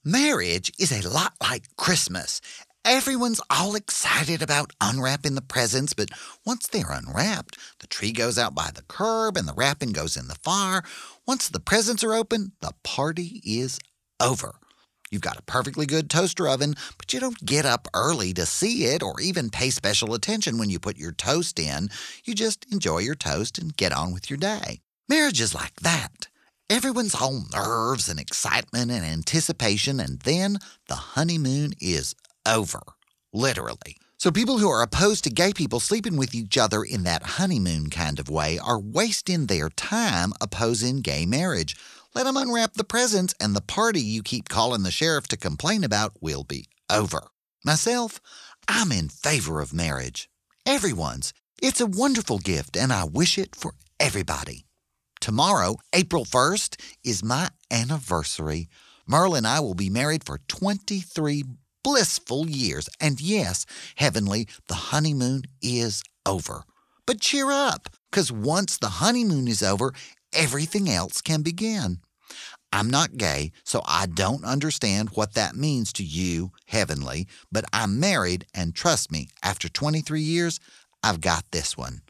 Marriage 0.03 0.71
is 0.79 0.91
a 0.91 1.07
lot 1.07 1.33
like 1.41 1.75
Christmas. 1.77 2.41
Everyone's 2.83 3.41
all 3.49 3.75
excited 3.75 4.41
about 4.41 4.73
unwrapping 4.81 5.35
the 5.35 5.41
presents, 5.41 5.93
but 5.93 6.09
once 6.45 6.65
they're 6.65 6.91
unwrapped, 6.91 7.57
the 7.79 7.87
tree 7.87 8.11
goes 8.11 8.39
out 8.39 8.55
by 8.55 8.71
the 8.73 8.81
curb 8.81 9.37
and 9.37 9.47
the 9.47 9.53
wrapping 9.53 9.91
goes 9.91 10.17
in 10.17 10.27
the 10.27 10.35
fire. 10.35 10.81
Once 11.27 11.47
the 11.47 11.59
presents 11.59 12.03
are 12.03 12.15
open, 12.15 12.53
the 12.61 12.73
party 12.83 13.41
is 13.45 13.79
over. 14.19 14.55
You've 15.11 15.21
got 15.21 15.37
a 15.37 15.43
perfectly 15.43 15.85
good 15.85 16.09
toaster 16.09 16.47
oven, 16.47 16.73
but 16.97 17.13
you 17.13 17.19
don't 17.19 17.45
get 17.45 17.65
up 17.65 17.87
early 17.93 18.33
to 18.33 18.45
see 18.45 18.85
it 18.85 19.03
or 19.03 19.19
even 19.21 19.49
pay 19.49 19.69
special 19.69 20.13
attention 20.15 20.57
when 20.57 20.69
you 20.69 20.79
put 20.79 20.97
your 20.97 21.11
toast 21.11 21.59
in. 21.59 21.89
You 22.23 22.33
just 22.33 22.65
enjoy 22.71 22.99
your 22.99 23.15
toast 23.15 23.59
and 23.59 23.75
get 23.75 23.91
on 23.91 24.13
with 24.13 24.29
your 24.29 24.37
day. 24.37 24.79
Marriage 25.09 25.41
is 25.41 25.53
like 25.53 25.75
that. 25.81 26.27
Everyone's 26.69 27.15
all 27.15 27.43
nerves 27.53 28.07
and 28.07 28.19
excitement 28.19 28.91
and 28.91 29.03
anticipation, 29.03 29.99
and 29.99 30.19
then 30.21 30.57
the 30.87 30.95
honeymoon 30.95 31.73
is 31.81 32.15
over. 32.47 32.81
Literally. 33.33 33.97
So, 34.17 34.31
people 34.31 34.59
who 34.59 34.69
are 34.69 34.81
opposed 34.81 35.23
to 35.23 35.29
gay 35.29 35.51
people 35.51 35.79
sleeping 35.79 36.15
with 36.15 36.35
each 36.35 36.57
other 36.57 36.83
in 36.83 37.03
that 37.03 37.23
honeymoon 37.23 37.89
kind 37.89 38.19
of 38.19 38.29
way 38.29 38.59
are 38.59 38.79
wasting 38.79 39.47
their 39.47 39.69
time 39.69 40.31
opposing 40.39 41.01
gay 41.01 41.25
marriage. 41.25 41.75
Let 42.13 42.25
them 42.25 42.37
unwrap 42.37 42.73
the 42.73 42.83
presents, 42.83 43.33
and 43.41 43.55
the 43.55 43.61
party 43.61 43.99
you 44.01 44.21
keep 44.21 44.47
calling 44.47 44.83
the 44.83 44.91
sheriff 44.91 45.27
to 45.29 45.37
complain 45.37 45.83
about 45.83 46.21
will 46.21 46.43
be 46.43 46.67
over. 46.89 47.29
Myself, 47.65 48.21
I'm 48.67 48.91
in 48.91 49.09
favor 49.09 49.59
of 49.59 49.73
marriage. 49.73 50.29
Everyone's. 50.65 51.33
It's 51.61 51.81
a 51.81 51.85
wonderful 51.85 52.37
gift, 52.39 52.77
and 52.77 52.93
I 52.93 53.03
wish 53.03 53.37
it 53.37 53.55
for 53.55 53.73
everybody. 53.99 54.65
Tomorrow, 55.21 55.75
April 55.93 56.25
1st, 56.25 56.81
is 57.03 57.23
my 57.23 57.49
anniversary. 57.69 58.67
Merle 59.05 59.35
and 59.35 59.45
I 59.45 59.59
will 59.59 59.75
be 59.75 59.89
married 59.89 60.23
for 60.23 60.39
23 60.47 61.43
blissful 61.83 62.49
years. 62.49 62.89
And 62.99 63.21
yes, 63.21 63.67
heavenly, 63.95 64.47
the 64.67 64.73
honeymoon 64.73 65.43
is 65.61 66.01
over. 66.25 66.63
But 67.05 67.21
cheer 67.21 67.51
up, 67.51 67.87
because 68.09 68.31
once 68.31 68.77
the 68.77 68.89
honeymoon 68.89 69.47
is 69.47 69.61
over, 69.61 69.93
everything 70.33 70.89
else 70.89 71.21
can 71.21 71.43
begin. 71.43 71.99
I'm 72.73 72.89
not 72.89 73.17
gay, 73.17 73.51
so 73.63 73.83
I 73.85 74.07
don't 74.07 74.43
understand 74.43 75.09
what 75.09 75.35
that 75.35 75.55
means 75.55 75.93
to 75.93 76.03
you, 76.03 76.51
heavenly, 76.65 77.27
but 77.51 77.65
I'm 77.71 77.99
married, 77.99 78.47
and 78.55 78.73
trust 78.73 79.11
me, 79.11 79.27
after 79.43 79.69
23 79.69 80.21
years, 80.21 80.59
I've 81.03 81.21
got 81.21 81.45
this 81.51 81.77
one. 81.77 82.01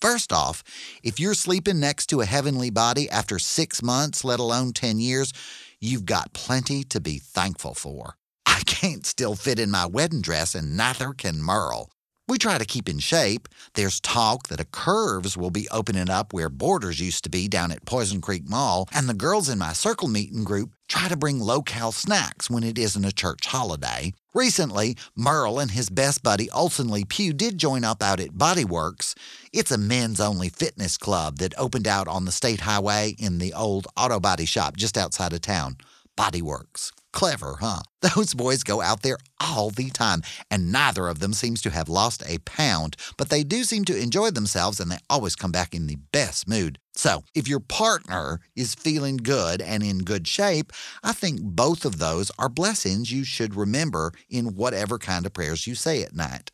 First 0.00 0.32
off, 0.32 0.62
if 1.02 1.18
you're 1.18 1.34
sleeping 1.34 1.80
next 1.80 2.06
to 2.06 2.20
a 2.20 2.26
heavenly 2.26 2.70
body 2.70 3.10
after 3.10 3.38
six 3.38 3.82
months, 3.82 4.24
let 4.24 4.38
alone 4.38 4.72
10 4.72 5.00
years, 5.00 5.32
you've 5.80 6.06
got 6.06 6.32
plenty 6.32 6.84
to 6.84 7.00
be 7.00 7.18
thankful 7.18 7.74
for. 7.74 8.14
I 8.46 8.62
can't 8.64 9.04
still 9.04 9.34
fit 9.34 9.58
in 9.58 9.72
my 9.72 9.86
wedding 9.86 10.22
dress, 10.22 10.54
and 10.54 10.76
neither 10.76 11.12
can 11.12 11.42
Merle. 11.42 11.90
We 12.28 12.36
try 12.38 12.58
to 12.58 12.64
keep 12.64 12.88
in 12.88 12.98
shape. 12.98 13.48
There's 13.74 14.00
talk 14.00 14.48
that 14.48 14.60
a 14.60 14.64
Curves 14.66 15.36
will 15.36 15.50
be 15.50 15.66
opening 15.70 16.10
up 16.10 16.34
where 16.34 16.50
Borders 16.50 17.00
used 17.00 17.24
to 17.24 17.30
be 17.30 17.48
down 17.48 17.72
at 17.72 17.86
Poison 17.86 18.20
Creek 18.20 18.46
Mall, 18.46 18.86
and 18.92 19.08
the 19.08 19.14
girls 19.14 19.48
in 19.48 19.58
my 19.58 19.72
circle 19.72 20.08
meeting 20.08 20.44
group 20.44 20.70
Try 20.88 21.08
to 21.08 21.16
bring 21.18 21.38
low-cal 21.38 21.92
snacks 21.92 22.48
when 22.48 22.64
it 22.64 22.78
isn't 22.78 23.04
a 23.04 23.12
church 23.12 23.46
holiday. 23.46 24.14
Recently, 24.32 24.96
Merle 25.14 25.58
and 25.58 25.70
his 25.70 25.90
best 25.90 26.22
buddy 26.22 26.50
Olson 26.50 26.88
Lee 26.88 27.04
Pugh 27.04 27.34
did 27.34 27.58
join 27.58 27.84
up 27.84 28.02
out 28.02 28.20
at 28.20 28.38
Body 28.38 28.64
Works. 28.64 29.14
It's 29.52 29.70
a 29.70 29.78
men's-only 29.78 30.48
fitness 30.48 30.96
club 30.96 31.38
that 31.38 31.52
opened 31.58 31.86
out 31.86 32.08
on 32.08 32.24
the 32.24 32.32
state 32.32 32.60
highway 32.60 33.14
in 33.18 33.38
the 33.38 33.52
old 33.52 33.86
auto 33.96 34.18
body 34.18 34.46
shop 34.46 34.76
just 34.76 34.96
outside 34.96 35.34
of 35.34 35.42
town. 35.42 35.76
Bodyworks. 36.16 36.92
Clever, 37.12 37.56
huh? 37.60 37.82
Those 38.14 38.34
boys 38.34 38.62
go 38.62 38.80
out 38.80 39.02
there 39.02 39.18
all 39.40 39.70
the 39.70 39.90
time, 39.90 40.22
and 40.50 40.70
neither 40.70 41.08
of 41.08 41.18
them 41.18 41.32
seems 41.32 41.62
to 41.62 41.70
have 41.70 41.88
lost 41.88 42.22
a 42.26 42.38
pound, 42.38 42.96
but 43.16 43.28
they 43.28 43.42
do 43.42 43.64
seem 43.64 43.84
to 43.86 43.98
enjoy 43.98 44.30
themselves 44.30 44.78
and 44.78 44.90
they 44.90 44.98
always 45.08 45.34
come 45.34 45.52
back 45.52 45.74
in 45.74 45.86
the 45.86 45.96
best 46.12 46.48
mood. 46.48 46.78
So, 46.94 47.22
if 47.34 47.48
your 47.48 47.60
partner 47.60 48.40
is 48.56 48.74
feeling 48.74 49.16
good 49.16 49.62
and 49.62 49.82
in 49.82 50.00
good 50.00 50.26
shape, 50.26 50.72
I 51.02 51.12
think 51.12 51.40
both 51.42 51.84
of 51.84 51.98
those 51.98 52.30
are 52.38 52.48
blessings 52.48 53.12
you 53.12 53.24
should 53.24 53.54
remember 53.54 54.12
in 54.28 54.54
whatever 54.54 54.98
kind 54.98 55.24
of 55.24 55.32
prayers 55.32 55.66
you 55.66 55.74
say 55.74 56.02
at 56.02 56.14
night. 56.14 56.50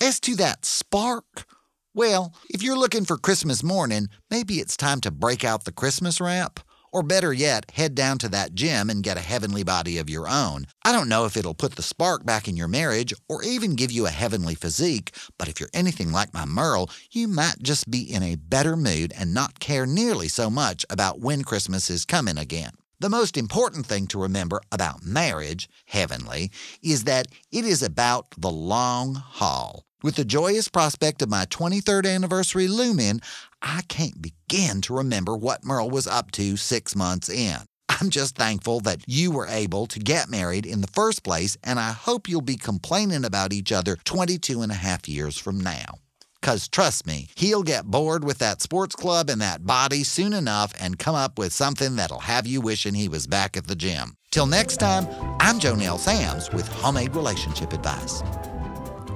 As 0.00 0.20
to 0.20 0.34
that 0.36 0.64
spark, 0.64 1.44
well, 1.92 2.32
if 2.48 2.62
you're 2.62 2.78
looking 2.78 3.04
for 3.04 3.18
Christmas 3.18 3.64
morning, 3.64 4.08
maybe 4.30 4.54
it's 4.54 4.76
time 4.76 5.00
to 5.00 5.10
break 5.10 5.44
out 5.44 5.64
the 5.64 5.72
Christmas 5.72 6.20
wrap. 6.20 6.60
Or 6.92 7.02
better 7.02 7.32
yet, 7.32 7.70
head 7.72 7.94
down 7.94 8.18
to 8.18 8.28
that 8.30 8.54
gym 8.54 8.90
and 8.90 9.02
get 9.02 9.16
a 9.16 9.20
heavenly 9.20 9.62
body 9.62 9.98
of 9.98 10.10
your 10.10 10.28
own. 10.28 10.66
I 10.84 10.90
don't 10.90 11.08
know 11.08 11.24
if 11.24 11.36
it'll 11.36 11.54
put 11.54 11.76
the 11.76 11.82
spark 11.82 12.26
back 12.26 12.48
in 12.48 12.56
your 12.56 12.68
marriage 12.68 13.14
or 13.28 13.44
even 13.44 13.76
give 13.76 13.92
you 13.92 14.06
a 14.06 14.10
heavenly 14.10 14.54
physique, 14.56 15.14
but 15.38 15.48
if 15.48 15.60
you're 15.60 15.70
anything 15.72 16.10
like 16.10 16.34
my 16.34 16.44
Merle, 16.44 16.90
you 17.12 17.28
might 17.28 17.62
just 17.62 17.90
be 17.90 18.00
in 18.00 18.22
a 18.22 18.36
better 18.36 18.76
mood 18.76 19.12
and 19.16 19.32
not 19.32 19.60
care 19.60 19.86
nearly 19.86 20.28
so 20.28 20.50
much 20.50 20.84
about 20.90 21.20
when 21.20 21.44
Christmas 21.44 21.90
is 21.90 22.04
coming 22.04 22.38
again. 22.38 22.72
The 22.98 23.08
most 23.08 23.38
important 23.38 23.86
thing 23.86 24.08
to 24.08 24.20
remember 24.20 24.60
about 24.70 25.02
marriage, 25.02 25.70
heavenly, 25.86 26.50
is 26.82 27.04
that 27.04 27.28
it 27.50 27.64
is 27.64 27.82
about 27.82 28.26
the 28.36 28.50
long 28.50 29.14
haul. 29.14 29.84
With 30.02 30.16
the 30.16 30.24
joyous 30.24 30.68
prospect 30.68 31.22
of 31.22 31.28
my 31.28 31.44
23rd 31.46 32.06
anniversary 32.06 32.68
looming, 32.68 33.20
I 33.62 33.82
can't 33.88 34.22
begin 34.22 34.80
to 34.82 34.94
remember 34.94 35.36
what 35.36 35.64
Merle 35.64 35.90
was 35.90 36.06
up 36.06 36.30
to 36.32 36.56
six 36.56 36.96
months 36.96 37.28
in. 37.28 37.58
I'm 37.88 38.10
just 38.10 38.36
thankful 38.36 38.80
that 38.80 39.02
you 39.06 39.30
were 39.30 39.46
able 39.46 39.86
to 39.86 39.98
get 39.98 40.30
married 40.30 40.64
in 40.64 40.80
the 40.80 40.86
first 40.86 41.22
place, 41.22 41.58
and 41.62 41.78
I 41.78 41.92
hope 41.92 42.28
you'll 42.28 42.40
be 42.40 42.56
complaining 42.56 43.24
about 43.24 43.52
each 43.52 43.72
other 43.72 43.96
22 44.04 44.62
and 44.62 44.72
a 44.72 44.76
half 44.76 45.08
years 45.08 45.36
from 45.36 45.60
now. 45.60 45.98
Because 46.40 46.68
trust 46.68 47.06
me, 47.06 47.28
he'll 47.36 47.62
get 47.62 47.84
bored 47.84 48.24
with 48.24 48.38
that 48.38 48.62
sports 48.62 48.96
club 48.96 49.28
and 49.28 49.42
that 49.42 49.66
body 49.66 50.04
soon 50.04 50.32
enough 50.32 50.72
and 50.80 50.98
come 50.98 51.14
up 51.14 51.38
with 51.38 51.52
something 51.52 51.96
that'll 51.96 52.20
have 52.20 52.46
you 52.46 52.62
wishing 52.62 52.94
he 52.94 53.08
was 53.08 53.26
back 53.26 53.58
at 53.58 53.66
the 53.66 53.76
gym. 53.76 54.14
Till 54.30 54.46
next 54.46 54.78
time, 54.78 55.06
I'm 55.38 55.60
JoNell 55.60 55.98
Samms 55.98 56.54
with 56.54 56.66
Homemade 56.66 57.14
Relationship 57.14 57.74
Advice. 57.74 58.22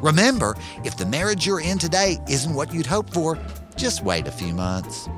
Remember, 0.03 0.55
if 0.84 0.99
the 0.99 1.07
marriage 1.07 1.47
you're 1.47 1.62
in 1.62 1.78
today 1.78 2.18
isn't 2.28 2.53
what 2.55 2.74
you'd 2.74 2.84
hoped 2.84 3.14
for, 3.14 3.38
just 3.77 4.03
wait 4.03 4.27
a 4.27 4.33
few 4.33 4.55
months. 4.55 5.09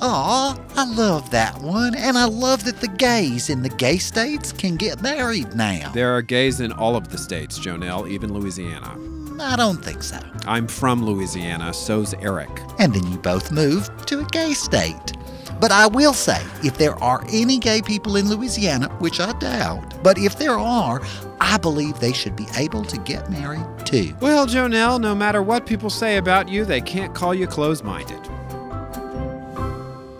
Aw, 0.00 0.56
I 0.76 0.84
love 0.94 1.30
that 1.30 1.60
one, 1.60 1.94
and 1.96 2.16
I 2.16 2.26
love 2.26 2.64
that 2.64 2.80
the 2.80 2.88
gays 2.88 3.50
in 3.50 3.62
the 3.62 3.68
gay 3.68 3.98
states 3.98 4.52
can 4.52 4.76
get 4.76 5.02
married 5.02 5.54
now. 5.54 5.90
There 5.92 6.14
are 6.14 6.22
gays 6.22 6.60
in 6.60 6.70
all 6.72 6.94
of 6.94 7.08
the 7.08 7.18
states, 7.18 7.58
JoNell, 7.58 8.08
even 8.08 8.32
Louisiana. 8.32 8.96
I 9.40 9.56
don't 9.56 9.84
think 9.84 10.02
so. 10.02 10.18
I'm 10.46 10.68
from 10.68 11.04
Louisiana, 11.04 11.72
so's 11.72 12.14
Eric. 12.14 12.50
And 12.78 12.94
then 12.94 13.10
you 13.10 13.18
both 13.18 13.50
moved 13.50 14.06
to 14.08 14.20
a 14.20 14.24
gay 14.24 14.52
state. 14.52 15.12
But 15.60 15.72
I 15.72 15.86
will 15.86 16.14
say, 16.14 16.40
if 16.62 16.78
there 16.78 16.94
are 17.02 17.24
any 17.30 17.58
gay 17.58 17.82
people 17.82 18.16
in 18.16 18.28
Louisiana, 18.28 18.88
which 18.98 19.20
I 19.20 19.32
doubt, 19.38 20.02
but 20.02 20.18
if 20.18 20.38
there 20.38 20.58
are, 20.58 21.02
I 21.40 21.58
believe 21.58 21.98
they 21.98 22.12
should 22.12 22.36
be 22.36 22.46
able 22.56 22.84
to 22.84 22.98
get 22.98 23.30
married 23.30 23.66
too. 23.84 24.14
Well, 24.20 24.46
JoNell, 24.46 25.00
no 25.00 25.14
matter 25.14 25.42
what 25.42 25.66
people 25.66 25.90
say 25.90 26.16
about 26.16 26.48
you, 26.48 26.64
they 26.64 26.80
can't 26.80 27.14
call 27.14 27.34
you 27.34 27.46
close 27.46 27.82
minded. 27.82 28.20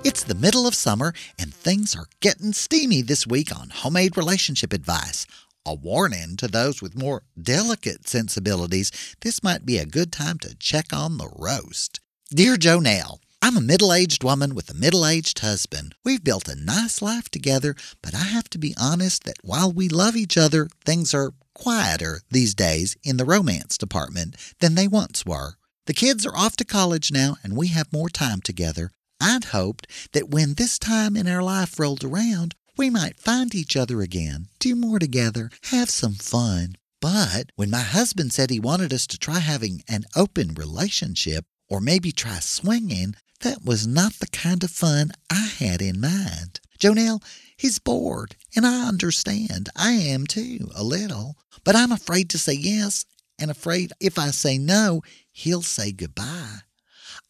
It's 0.04 0.24
the 0.24 0.34
middle 0.34 0.66
of 0.66 0.74
summer, 0.74 1.12
and 1.38 1.52
things 1.52 1.94
are 1.94 2.06
getting 2.20 2.52
steamy 2.52 3.02
this 3.02 3.26
week 3.26 3.54
on 3.54 3.70
Homemade 3.70 4.16
Relationship 4.16 4.72
Advice. 4.72 5.26
A 5.66 5.74
warning 5.74 6.36
to 6.38 6.48
those 6.48 6.80
with 6.80 6.96
more 6.96 7.24
delicate 7.40 8.08
sensibilities 8.08 8.90
this 9.20 9.42
might 9.42 9.66
be 9.66 9.76
a 9.76 9.84
good 9.84 10.10
time 10.10 10.38
to 10.38 10.56
check 10.56 10.92
on 10.92 11.18
the 11.18 11.28
roast. 11.36 12.00
Dear 12.30 12.56
JoNell, 12.56 13.18
I'm 13.40 13.56
a 13.56 13.62
middle 13.62 13.94
aged 13.94 14.24
woman 14.24 14.54
with 14.54 14.68
a 14.68 14.74
middle 14.74 15.06
aged 15.06 15.38
husband. 15.38 15.94
We've 16.04 16.22
built 16.22 16.48
a 16.48 16.54
nice 16.54 17.00
life 17.00 17.30
together, 17.30 17.74
but 18.02 18.14
I 18.14 18.24
have 18.24 18.50
to 18.50 18.58
be 18.58 18.74
honest 18.78 19.24
that 19.24 19.38
while 19.42 19.72
we 19.72 19.88
love 19.88 20.16
each 20.16 20.36
other, 20.36 20.68
things 20.84 21.14
are 21.14 21.32
quieter 21.54 22.20
these 22.30 22.54
days 22.54 22.96
in 23.02 23.16
the 23.16 23.24
romance 23.24 23.78
department 23.78 24.36
than 24.60 24.74
they 24.74 24.86
once 24.86 25.24
were. 25.24 25.54
The 25.86 25.94
kids 25.94 26.26
are 26.26 26.36
off 26.36 26.56
to 26.56 26.64
college 26.66 27.10
now, 27.10 27.36
and 27.42 27.56
we 27.56 27.68
have 27.68 27.90
more 27.90 28.10
time 28.10 28.42
together. 28.42 28.90
I'd 29.18 29.44
hoped 29.44 29.86
that 30.12 30.28
when 30.28 30.54
this 30.54 30.78
time 30.78 31.16
in 31.16 31.26
our 31.26 31.42
life 31.42 31.78
rolled 31.78 32.04
around, 32.04 32.54
we 32.76 32.90
might 32.90 33.18
find 33.18 33.54
each 33.54 33.76
other 33.76 34.02
again, 34.02 34.48
do 34.58 34.76
more 34.76 34.98
together, 34.98 35.50
have 35.70 35.88
some 35.88 36.14
fun. 36.14 36.76
But 37.00 37.50
when 37.56 37.70
my 37.70 37.80
husband 37.80 38.32
said 38.32 38.50
he 38.50 38.60
wanted 38.60 38.92
us 38.92 39.06
to 39.06 39.18
try 39.18 39.38
having 39.38 39.82
an 39.88 40.04
open 40.14 40.52
relationship, 40.54 41.46
or 41.70 41.80
maybe 41.80 42.12
try 42.12 42.38
swinging, 42.40 43.14
that 43.40 43.64
was 43.64 43.86
not 43.86 44.14
the 44.14 44.26
kind 44.28 44.62
of 44.64 44.70
fun 44.70 45.12
I 45.30 45.50
had 45.58 45.80
in 45.80 46.00
mind. 46.00 46.60
JoNell, 46.78 47.22
he's 47.56 47.78
bored, 47.78 48.36
and 48.54 48.66
I 48.66 48.86
understand. 48.88 49.68
I 49.76 49.92
am 49.92 50.26
too, 50.26 50.70
a 50.74 50.84
little. 50.84 51.36
But 51.64 51.76
I'm 51.76 51.92
afraid 51.92 52.30
to 52.30 52.38
say 52.38 52.54
yes, 52.54 53.04
and 53.38 53.50
afraid 53.50 53.92
if 54.00 54.18
I 54.18 54.30
say 54.30 54.58
no, 54.58 55.02
he'll 55.32 55.62
say 55.62 55.92
goodbye. 55.92 56.60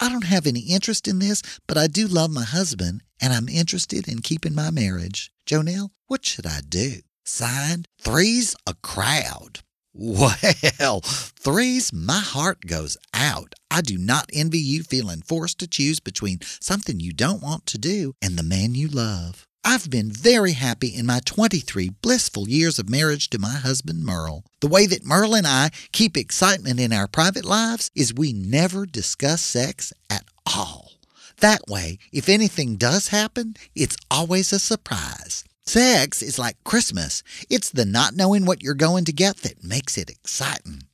I 0.01 0.09
don't 0.09 0.25
have 0.25 0.47
any 0.47 0.61
interest 0.61 1.09
in 1.09 1.19
this, 1.19 1.43
but 1.67 1.77
I 1.77 1.87
do 1.87 2.07
love 2.07 2.31
my 2.31 2.45
husband, 2.45 3.03
and 3.21 3.33
I'm 3.33 3.49
interested 3.49 4.07
in 4.07 4.21
keeping 4.21 4.55
my 4.55 4.71
marriage. 4.71 5.33
JoNell, 5.47 5.91
what 6.07 6.25
should 6.25 6.47
I 6.47 6.61
do? 6.69 7.01
Signed, 7.25 7.87
Three's 8.01 8.55
a 8.67 8.75
crowd. 8.75 9.61
Well, 10.01 11.01
threes, 11.01 11.93
my 11.93 12.21
heart 12.21 12.61
goes 12.67 12.97
out. 13.13 13.55
I 13.69 13.81
do 13.81 13.99
not 13.99 14.31
envy 14.33 14.61
you 14.61 14.85
feeling 14.85 15.23
forced 15.23 15.59
to 15.59 15.67
choose 15.67 15.99
between 15.99 16.39
something 16.61 17.01
you 17.01 17.13
don't 17.13 17.43
want 17.43 17.67
to 17.67 17.79
do 17.79 18.15
and 18.23 18.39
the 18.39 18.45
man 18.45 18.77
you 18.77 18.87
love. 18.87 19.45
I've 19.65 19.91
been 19.91 20.13
very 20.13 20.53
happy 20.53 20.87
in 20.87 21.05
my 21.05 21.19
23 21.25 21.91
blissful 22.01 22.49
years 22.49 22.79
of 22.79 22.89
marriage 22.89 23.29
to 23.31 23.41
my 23.41 23.55
husband 23.55 24.05
Merle. 24.05 24.45
The 24.61 24.69
way 24.69 24.87
that 24.87 25.05
Merle 25.05 25.35
and 25.35 25.49
I 25.49 25.71
keep 25.91 26.17
excitement 26.17 26.79
in 26.79 26.93
our 26.93 27.09
private 27.09 27.45
lives 27.45 27.91
is 27.97 28.15
we 28.15 28.33
never 28.33 28.87
discuss 28.87 29.43
sex 29.43 29.93
at 30.09 30.25
all. 30.47 30.93
That 31.41 31.63
way, 31.69 31.99
if 32.13 32.29
anything 32.29 32.77
does 32.77 33.09
happen, 33.09 33.55
it's 33.75 33.97
always 34.13 34.53
a 34.53 34.61
surprise. 34.61 35.45
Sex 35.69 36.23
is 36.23 36.39
like 36.39 36.57
Christmas. 36.65 37.23
It's 37.51 37.69
the 37.69 37.85
not 37.85 38.17
knowing 38.17 38.47
what 38.47 38.63
you're 38.63 38.73
going 38.73 39.05
to 39.05 39.13
get 39.13 39.43
that 39.43 39.63
makes 39.63 39.99
it 39.99 40.09
exciting. 40.09 40.85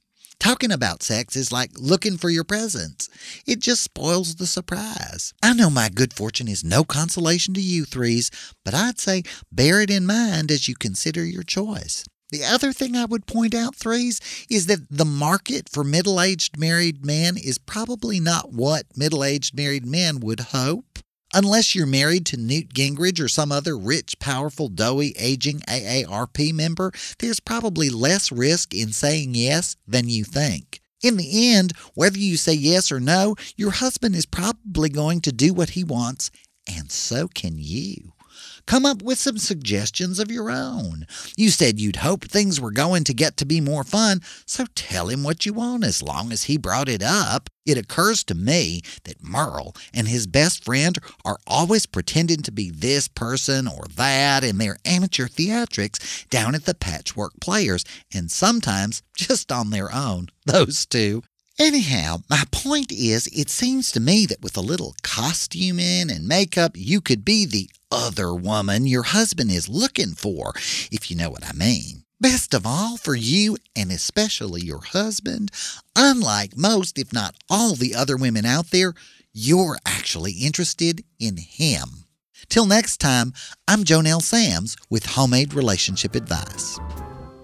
Talking 0.40 0.72
about 0.72 1.04
sex 1.04 1.36
is 1.36 1.52
like 1.52 1.70
looking 1.78 2.16
for 2.16 2.28
your 2.28 2.42
presents. 2.42 3.08
It 3.46 3.60
just 3.60 3.84
spoils 3.84 4.34
the 4.34 4.48
surprise. 4.48 5.32
I 5.40 5.54
know 5.54 5.70
my 5.70 5.90
good 5.90 6.12
fortune 6.12 6.48
is 6.48 6.64
no 6.64 6.82
consolation 6.82 7.54
to 7.54 7.60
you 7.60 7.84
threes, 7.84 8.32
but 8.64 8.74
I'd 8.74 8.98
say 8.98 9.22
bear 9.52 9.80
it 9.80 9.90
in 9.90 10.06
mind 10.06 10.50
as 10.50 10.66
you 10.66 10.74
consider 10.74 11.24
your 11.24 11.44
choice. 11.44 12.04
The 12.30 12.42
other 12.42 12.72
thing 12.72 12.96
I 12.96 13.04
would 13.04 13.28
point 13.28 13.54
out, 13.54 13.76
threes, 13.76 14.20
is 14.50 14.66
that 14.66 14.90
the 14.90 15.04
market 15.04 15.68
for 15.68 15.84
middle 15.84 16.20
aged 16.20 16.58
married 16.58 17.06
men 17.06 17.36
is 17.36 17.58
probably 17.58 18.18
not 18.18 18.52
what 18.52 18.86
middle 18.96 19.22
aged 19.22 19.56
married 19.56 19.86
men 19.86 20.18
would 20.18 20.40
hope. 20.50 20.98
Unless 21.36 21.74
you're 21.74 21.84
married 21.84 22.26
to 22.26 22.36
Newt 22.36 22.72
Gingrich 22.72 23.20
or 23.20 23.26
some 23.26 23.50
other 23.50 23.76
rich, 23.76 24.20
powerful, 24.20 24.68
doughy, 24.68 25.16
aging 25.18 25.62
AARP 25.66 26.54
member, 26.54 26.92
there's 27.18 27.40
probably 27.40 27.90
less 27.90 28.30
risk 28.30 28.72
in 28.72 28.92
saying 28.92 29.34
yes 29.34 29.74
than 29.84 30.08
you 30.08 30.22
think. 30.22 30.80
In 31.02 31.16
the 31.16 31.52
end, 31.52 31.72
whether 31.94 32.18
you 32.18 32.36
say 32.36 32.52
yes 32.52 32.92
or 32.92 33.00
no, 33.00 33.34
your 33.56 33.72
husband 33.72 34.14
is 34.14 34.26
probably 34.26 34.88
going 34.88 35.20
to 35.22 35.32
do 35.32 35.52
what 35.52 35.70
he 35.70 35.82
wants, 35.82 36.30
and 36.68 36.88
so 36.92 37.26
can 37.26 37.58
you. 37.58 38.13
Come 38.66 38.86
up 38.86 39.02
with 39.02 39.18
some 39.18 39.36
suggestions 39.38 40.18
of 40.18 40.30
your 40.30 40.50
own. 40.50 41.06
You 41.36 41.50
said 41.50 41.78
you'd 41.78 41.96
hoped 41.96 42.30
things 42.30 42.60
were 42.60 42.70
going 42.70 43.04
to 43.04 43.14
get 43.14 43.36
to 43.36 43.44
be 43.44 43.60
more 43.60 43.84
fun, 43.84 44.20
so 44.46 44.64
tell 44.74 45.08
him 45.08 45.22
what 45.22 45.44
you 45.44 45.52
want 45.52 45.84
as 45.84 46.02
long 46.02 46.32
as 46.32 46.44
he 46.44 46.56
brought 46.56 46.88
it 46.88 47.02
up. 47.02 47.50
It 47.66 47.78
occurs 47.78 48.24
to 48.24 48.34
me 48.34 48.82
that 49.04 49.22
Merle 49.22 49.74
and 49.92 50.08
his 50.08 50.26
best 50.26 50.64
friend 50.64 50.98
are 51.24 51.38
always 51.46 51.86
pretending 51.86 52.42
to 52.42 52.52
be 52.52 52.70
this 52.70 53.06
person 53.08 53.68
or 53.68 53.84
that 53.96 54.44
in 54.44 54.58
their 54.58 54.78
amateur 54.84 55.28
theatrics 55.28 56.28
down 56.28 56.54
at 56.54 56.64
the 56.64 56.74
Patchwork 56.74 57.32
Players, 57.40 57.84
and 58.12 58.30
sometimes 58.30 59.02
just 59.16 59.52
on 59.52 59.70
their 59.70 59.94
own, 59.94 60.28
those 60.46 60.86
two. 60.86 61.22
Anyhow, 61.58 62.18
my 62.28 62.42
point 62.50 62.90
is, 62.90 63.28
it 63.28 63.48
seems 63.48 63.92
to 63.92 64.00
me 64.00 64.26
that 64.26 64.42
with 64.42 64.56
a 64.56 64.60
little 64.60 64.96
costuming 65.02 66.10
and 66.10 66.26
makeup, 66.26 66.72
you 66.74 67.00
could 67.00 67.24
be 67.24 67.46
the 67.46 67.70
other 67.92 68.34
woman 68.34 68.88
your 68.88 69.04
husband 69.04 69.52
is 69.52 69.68
looking 69.68 70.14
for, 70.14 70.52
if 70.90 71.10
you 71.10 71.16
know 71.16 71.30
what 71.30 71.46
I 71.46 71.52
mean. 71.52 72.02
Best 72.20 72.54
of 72.54 72.66
all, 72.66 72.96
for 72.96 73.14
you, 73.14 73.56
and 73.76 73.92
especially 73.92 74.62
your 74.62 74.80
husband, 74.80 75.52
unlike 75.94 76.56
most, 76.56 76.98
if 76.98 77.12
not 77.12 77.36
all, 77.48 77.76
the 77.76 77.94
other 77.94 78.16
women 78.16 78.44
out 78.44 78.70
there, 78.70 78.92
you're 79.32 79.78
actually 79.86 80.32
interested 80.32 81.04
in 81.20 81.36
him. 81.36 82.04
Till 82.48 82.66
next 82.66 82.96
time, 82.96 83.32
I'm 83.68 83.84
JoNell 83.84 84.22
Samms 84.22 84.76
with 84.90 85.06
Homemade 85.06 85.54
Relationship 85.54 86.16
Advice. 86.16 86.80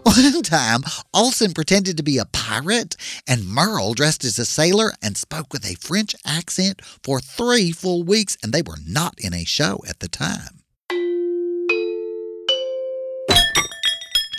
One 0.02 0.42
time, 0.42 0.80
Olson 1.12 1.52
pretended 1.52 1.96
to 1.96 2.02
be 2.02 2.18
a 2.18 2.24
pirate, 2.24 2.96
and 3.26 3.46
Merle 3.46 3.94
dressed 3.94 4.24
as 4.24 4.38
a 4.38 4.44
sailor 4.44 4.92
and 5.02 5.16
spoke 5.16 5.52
with 5.52 5.64
a 5.64 5.76
French 5.76 6.14
accent 6.24 6.80
for 7.02 7.20
three 7.20 7.70
full 7.72 8.02
weeks, 8.02 8.36
and 8.42 8.52
they 8.52 8.62
were 8.62 8.78
not 8.86 9.14
in 9.18 9.34
a 9.34 9.44
show 9.44 9.80
at 9.88 10.00
the 10.00 10.08
time. 10.08 10.59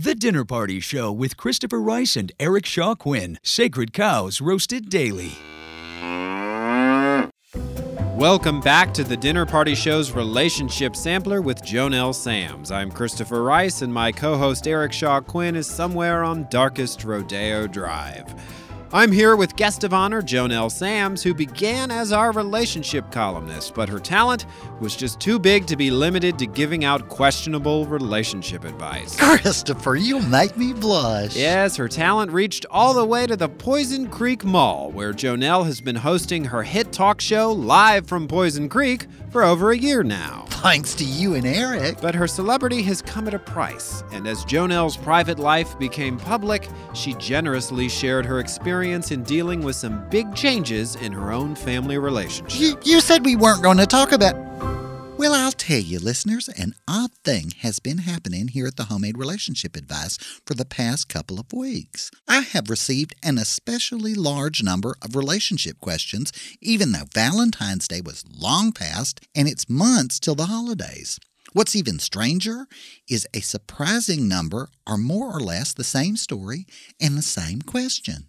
The 0.00 0.14
Dinner 0.14 0.44
Party 0.44 0.78
Show 0.78 1.10
with 1.10 1.36
Christopher 1.36 1.80
Rice 1.80 2.16
and 2.16 2.30
Eric 2.38 2.66
Shaw 2.66 2.94
Quinn. 2.94 3.36
Sacred 3.42 3.92
Cows 3.92 4.40
Roasted 4.40 4.88
Daily. 4.88 5.32
Welcome 8.16 8.60
back 8.60 8.94
to 8.94 9.02
the 9.02 9.16
Dinner 9.16 9.44
Party 9.44 9.74
Show's 9.74 10.12
Relationship 10.12 10.94
Sampler 10.94 11.42
with 11.42 11.60
JoNell 11.62 12.14
Samms. 12.14 12.70
I'm 12.70 12.92
Christopher 12.92 13.42
Rice, 13.42 13.82
and 13.82 13.92
my 13.92 14.12
co 14.12 14.36
host 14.36 14.68
Eric 14.68 14.92
Shaw 14.92 15.20
Quinn 15.20 15.56
is 15.56 15.66
somewhere 15.66 16.22
on 16.22 16.46
Darkest 16.48 17.02
Rodeo 17.02 17.66
Drive. 17.66 18.32
I'm 18.90 19.12
here 19.12 19.36
with 19.36 19.54
guest 19.54 19.84
of 19.84 19.92
honor 19.92 20.22
JoNell 20.22 20.70
Samms, 20.70 21.22
who 21.22 21.34
began 21.34 21.90
as 21.90 22.10
our 22.10 22.32
relationship 22.32 23.12
columnist, 23.12 23.74
but 23.74 23.86
her 23.86 23.98
talent 23.98 24.46
was 24.80 24.96
just 24.96 25.20
too 25.20 25.38
big 25.38 25.66
to 25.66 25.76
be 25.76 25.90
limited 25.90 26.38
to 26.38 26.46
giving 26.46 26.86
out 26.86 27.10
questionable 27.10 27.84
relationship 27.84 28.64
advice. 28.64 29.14
Christopher, 29.20 29.96
you 29.96 30.20
make 30.20 30.56
me 30.56 30.72
blush. 30.72 31.36
Yes, 31.36 31.76
her 31.76 31.86
talent 31.86 32.32
reached 32.32 32.64
all 32.70 32.94
the 32.94 33.04
way 33.04 33.26
to 33.26 33.36
the 33.36 33.50
Poison 33.50 34.08
Creek 34.08 34.42
Mall, 34.42 34.90
where 34.90 35.12
JoNell 35.12 35.66
has 35.66 35.82
been 35.82 35.96
hosting 35.96 36.46
her 36.46 36.62
hit 36.62 36.90
talk 36.90 37.20
show 37.20 37.52
live 37.52 38.06
from 38.06 38.26
Poison 38.26 38.70
Creek 38.70 39.06
for 39.30 39.44
over 39.44 39.70
a 39.70 39.76
year 39.76 40.02
now. 40.02 40.46
Thanks 40.48 40.94
to 40.94 41.04
you 41.04 41.34
and 41.34 41.46
Eric. 41.46 42.00
But 42.00 42.14
her 42.14 42.26
celebrity 42.26 42.82
has 42.84 43.02
come 43.02 43.28
at 43.28 43.34
a 43.34 43.38
price, 43.38 44.02
and 44.12 44.26
as 44.26 44.46
JoNell's 44.46 44.96
private 44.96 45.38
life 45.38 45.78
became 45.78 46.16
public, 46.16 46.66
she 46.94 47.12
generously 47.14 47.90
shared 47.90 48.24
her 48.24 48.40
experience 48.40 48.77
in 48.82 49.22
dealing 49.24 49.62
with 49.62 49.76
some 49.76 50.08
big 50.10 50.34
changes 50.34 50.96
in 50.96 51.12
her 51.12 51.32
own 51.32 51.54
family 51.54 51.98
relationship. 51.98 52.60
You, 52.60 52.78
you 52.84 53.00
said 53.00 53.24
we 53.24 53.36
weren't 53.36 53.62
going 53.62 53.78
to 53.78 53.86
talk 53.86 54.12
about. 54.12 54.34
Well, 55.18 55.34
I'll 55.34 55.50
tell 55.50 55.80
you, 55.80 55.98
listeners, 55.98 56.48
an 56.48 56.74
odd 56.86 57.10
thing 57.24 57.52
has 57.62 57.80
been 57.80 57.98
happening 57.98 58.46
here 58.46 58.68
at 58.68 58.76
the 58.76 58.84
Homemade 58.84 59.18
Relationship 59.18 59.74
Advice 59.74 60.16
for 60.46 60.54
the 60.54 60.64
past 60.64 61.08
couple 61.08 61.40
of 61.40 61.52
weeks. 61.52 62.12
I 62.28 62.42
have 62.42 62.70
received 62.70 63.16
an 63.24 63.36
especially 63.36 64.14
large 64.14 64.62
number 64.62 64.94
of 65.02 65.16
relationship 65.16 65.80
questions, 65.80 66.32
even 66.60 66.92
though 66.92 67.08
Valentine's 67.12 67.88
Day 67.88 68.00
was 68.00 68.24
long 68.32 68.70
past 68.70 69.20
and 69.34 69.48
it's 69.48 69.68
months 69.68 70.20
till 70.20 70.36
the 70.36 70.46
holidays. 70.46 71.18
What's 71.52 71.74
even 71.74 71.98
stranger 71.98 72.68
is 73.08 73.26
a 73.34 73.40
surprising 73.40 74.28
number 74.28 74.68
are 74.86 74.98
more 74.98 75.34
or 75.34 75.40
less 75.40 75.72
the 75.72 75.82
same 75.82 76.16
story 76.16 76.64
and 77.00 77.18
the 77.18 77.22
same 77.22 77.62
question. 77.62 78.26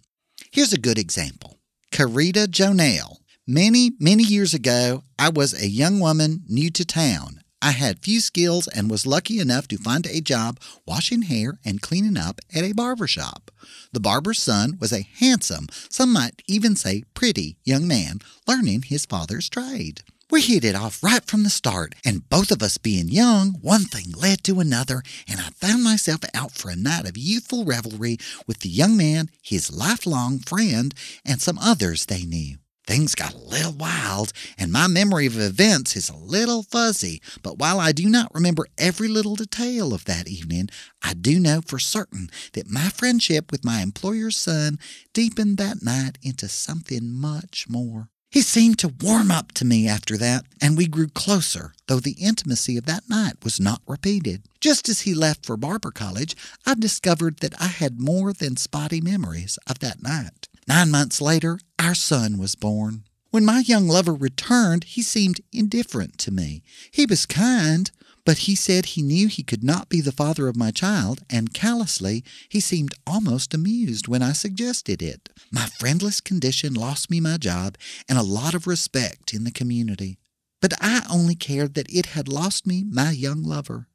Here's 0.52 0.72
a 0.72 0.78
good 0.78 0.98
example 0.98 1.58
Carita 1.92 2.48
JoNell. 2.50 3.18
Many, 3.46 3.92
many 4.00 4.24
years 4.24 4.52
ago, 4.52 5.04
I 5.16 5.28
was 5.28 5.54
a 5.54 5.68
young 5.68 6.00
woman 6.00 6.42
new 6.48 6.70
to 6.70 6.84
town. 6.84 7.42
I 7.62 7.70
had 7.70 8.00
few 8.00 8.18
skills 8.18 8.66
and 8.66 8.90
was 8.90 9.06
lucky 9.06 9.38
enough 9.38 9.68
to 9.68 9.76
find 9.76 10.06
a 10.06 10.20
job 10.20 10.58
washing 10.86 11.22
hair 11.22 11.60
and 11.64 11.80
cleaning 11.80 12.16
up 12.16 12.40
at 12.52 12.64
a 12.64 12.72
barber 12.72 13.06
shop. 13.06 13.52
The 13.92 14.00
barber's 14.00 14.42
son 14.42 14.76
was 14.80 14.92
a 14.92 15.06
handsome, 15.20 15.68
some 15.88 16.12
might 16.12 16.42
even 16.48 16.74
say 16.74 17.04
pretty, 17.14 17.56
young 17.64 17.86
man 17.86 18.18
learning 18.48 18.82
his 18.82 19.06
father's 19.06 19.48
trade. 19.48 20.02
We 20.30 20.42
hit 20.42 20.62
it 20.62 20.76
off 20.76 21.02
right 21.02 21.24
from 21.24 21.42
the 21.42 21.50
start, 21.50 21.96
and 22.04 22.28
both 22.28 22.52
of 22.52 22.62
us 22.62 22.78
being 22.78 23.08
young, 23.08 23.54
one 23.62 23.82
thing 23.84 24.12
led 24.12 24.44
to 24.44 24.60
another, 24.60 25.02
and 25.26 25.40
I 25.40 25.48
found 25.56 25.82
myself 25.82 26.20
out 26.32 26.52
for 26.52 26.70
a 26.70 26.76
night 26.76 27.08
of 27.08 27.18
youthful 27.18 27.64
revelry 27.64 28.16
with 28.46 28.60
the 28.60 28.68
young 28.68 28.96
man, 28.96 29.30
his 29.42 29.72
lifelong 29.72 30.38
friend, 30.38 30.94
and 31.24 31.42
some 31.42 31.58
others 31.58 32.06
they 32.06 32.24
knew. 32.24 32.58
Things 32.86 33.16
got 33.16 33.34
a 33.34 33.38
little 33.38 33.72
wild, 33.72 34.32
and 34.56 34.70
my 34.70 34.86
memory 34.86 35.26
of 35.26 35.36
events 35.36 35.96
is 35.96 36.08
a 36.08 36.16
little 36.16 36.62
fuzzy, 36.62 37.20
but 37.42 37.58
while 37.58 37.80
I 37.80 37.90
do 37.90 38.08
not 38.08 38.32
remember 38.32 38.68
every 38.78 39.08
little 39.08 39.34
detail 39.34 39.92
of 39.92 40.04
that 40.04 40.28
evening, 40.28 40.68
I 41.02 41.14
do 41.14 41.40
know 41.40 41.60
for 41.60 41.80
certain 41.80 42.30
that 42.52 42.70
my 42.70 42.88
friendship 42.88 43.50
with 43.50 43.64
my 43.64 43.82
employer's 43.82 44.36
son 44.36 44.78
deepened 45.12 45.58
that 45.58 45.82
night 45.82 46.18
into 46.22 46.46
something 46.46 47.10
much 47.12 47.66
more. 47.68 48.10
He 48.30 48.42
seemed 48.42 48.78
to 48.78 48.94
warm 49.00 49.32
up 49.32 49.50
to 49.52 49.64
me 49.64 49.88
after 49.88 50.16
that, 50.16 50.44
and 50.60 50.76
we 50.76 50.86
grew 50.86 51.08
closer, 51.08 51.74
though 51.88 51.98
the 51.98 52.12
intimacy 52.12 52.76
of 52.76 52.86
that 52.86 53.08
night 53.08 53.34
was 53.42 53.58
not 53.58 53.82
repeated. 53.88 54.42
Just 54.60 54.88
as 54.88 55.00
he 55.00 55.14
left 55.14 55.44
for 55.44 55.56
Barber 55.56 55.90
College, 55.90 56.36
I 56.64 56.74
discovered 56.74 57.38
that 57.38 57.60
I 57.60 57.66
had 57.66 58.00
more 58.00 58.32
than 58.32 58.56
spotty 58.56 59.00
memories 59.00 59.58
of 59.66 59.80
that 59.80 60.00
night. 60.00 60.46
Nine 60.68 60.92
months 60.92 61.20
later, 61.20 61.58
our 61.80 61.96
son 61.96 62.38
was 62.38 62.54
born. 62.54 63.02
When 63.32 63.44
my 63.44 63.60
young 63.66 63.88
lover 63.88 64.14
returned, 64.14 64.84
he 64.84 65.02
seemed 65.02 65.40
indifferent 65.52 66.16
to 66.18 66.30
me. 66.30 66.62
He 66.92 67.06
was 67.06 67.26
kind, 67.26 67.90
but 68.24 68.38
he 68.38 68.54
said 68.54 68.86
he 68.86 69.02
knew 69.02 69.28
he 69.28 69.42
could 69.42 69.64
not 69.64 69.88
be 69.88 70.00
the 70.00 70.12
father 70.12 70.48
of 70.48 70.56
my 70.56 70.70
child, 70.70 71.20
and 71.30 71.54
callously, 71.54 72.24
he 72.48 72.60
seemed 72.60 72.94
almost 73.06 73.54
amused 73.54 74.08
when 74.08 74.22
I 74.22 74.32
suggested 74.32 75.02
it. 75.02 75.28
My 75.50 75.66
friendless 75.66 76.20
condition 76.20 76.74
lost 76.74 77.10
me 77.10 77.20
my 77.20 77.36
job 77.36 77.76
and 78.08 78.18
a 78.18 78.22
lot 78.22 78.54
of 78.54 78.66
respect 78.66 79.32
in 79.32 79.44
the 79.44 79.50
community. 79.50 80.18
But 80.60 80.74
I 80.80 81.02
only 81.10 81.34
cared 81.34 81.74
that 81.74 81.90
it 81.92 82.06
had 82.06 82.28
lost 82.28 82.66
me 82.66 82.84
my 82.84 83.10
young 83.12 83.42
lover. 83.42 83.88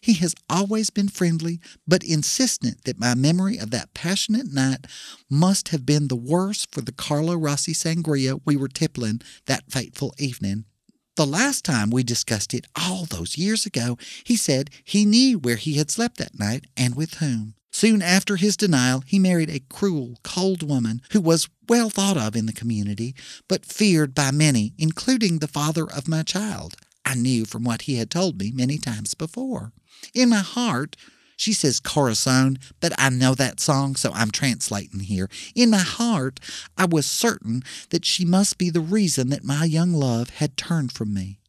He 0.00 0.14
has 0.14 0.34
always 0.50 0.90
been 0.90 1.08
friendly, 1.08 1.60
but 1.86 2.04
insistent 2.04 2.84
that 2.84 3.00
my 3.00 3.14
memory 3.14 3.56
of 3.58 3.70
that 3.70 3.94
passionate 3.94 4.52
night 4.52 4.86
must 5.30 5.68
have 5.68 5.86
been 5.86 6.08
the 6.08 6.16
worse 6.16 6.66
for 6.70 6.82
the 6.82 6.92
Carlo 6.92 7.34
Rossi 7.34 7.72
sangria 7.72 8.40
we 8.44 8.56
were 8.56 8.68
tippling 8.68 9.22
that 9.46 9.70
fateful 9.70 10.14
evening. 10.18 10.66
The 11.14 11.26
last 11.26 11.62
time 11.64 11.90
we 11.90 12.02
discussed 12.02 12.54
it, 12.54 12.66
all 12.74 13.04
those 13.04 13.36
years 13.36 13.66
ago, 13.66 13.98
he 14.24 14.34
said 14.34 14.70
he 14.82 15.04
knew 15.04 15.38
where 15.38 15.56
he 15.56 15.74
had 15.74 15.90
slept 15.90 16.16
that 16.16 16.38
night 16.38 16.66
and 16.74 16.94
with 16.94 17.14
whom. 17.14 17.54
Soon 17.70 18.00
after 18.00 18.36
his 18.36 18.56
denial, 18.56 19.02
he 19.06 19.18
married 19.18 19.50
a 19.50 19.60
cruel, 19.68 20.18
cold 20.22 20.62
woman 20.62 21.02
who 21.12 21.20
was 21.20 21.50
well 21.68 21.90
thought 21.90 22.16
of 22.16 22.34
in 22.34 22.46
the 22.46 22.52
community, 22.52 23.14
but 23.46 23.66
feared 23.66 24.14
by 24.14 24.30
many, 24.30 24.72
including 24.78 25.38
the 25.38 25.48
father 25.48 25.84
of 25.90 26.08
my 26.08 26.22
child. 26.22 26.76
I 27.04 27.14
knew 27.14 27.44
from 27.44 27.62
what 27.62 27.82
he 27.82 27.96
had 27.96 28.10
told 28.10 28.38
me 28.38 28.50
many 28.50 28.78
times 28.78 29.12
before. 29.12 29.72
In 30.14 30.30
my 30.30 30.40
heart, 30.40 30.96
she 31.42 31.52
says 31.52 31.80
Corazon, 31.80 32.56
but 32.78 32.92
I 32.98 33.10
know 33.10 33.34
that 33.34 33.58
song, 33.58 33.96
so 33.96 34.12
I'm 34.14 34.30
translating 34.30 35.00
here. 35.00 35.28
In 35.56 35.70
my 35.70 35.78
heart, 35.78 36.38
I 36.78 36.86
was 36.86 37.04
certain 37.04 37.64
that 37.90 38.04
she 38.04 38.24
must 38.24 38.58
be 38.58 38.70
the 38.70 38.80
reason 38.80 39.30
that 39.30 39.42
my 39.42 39.64
young 39.64 39.92
love 39.92 40.30
had 40.30 40.56
turned 40.56 40.92
from 40.92 41.12
me. 41.12 41.40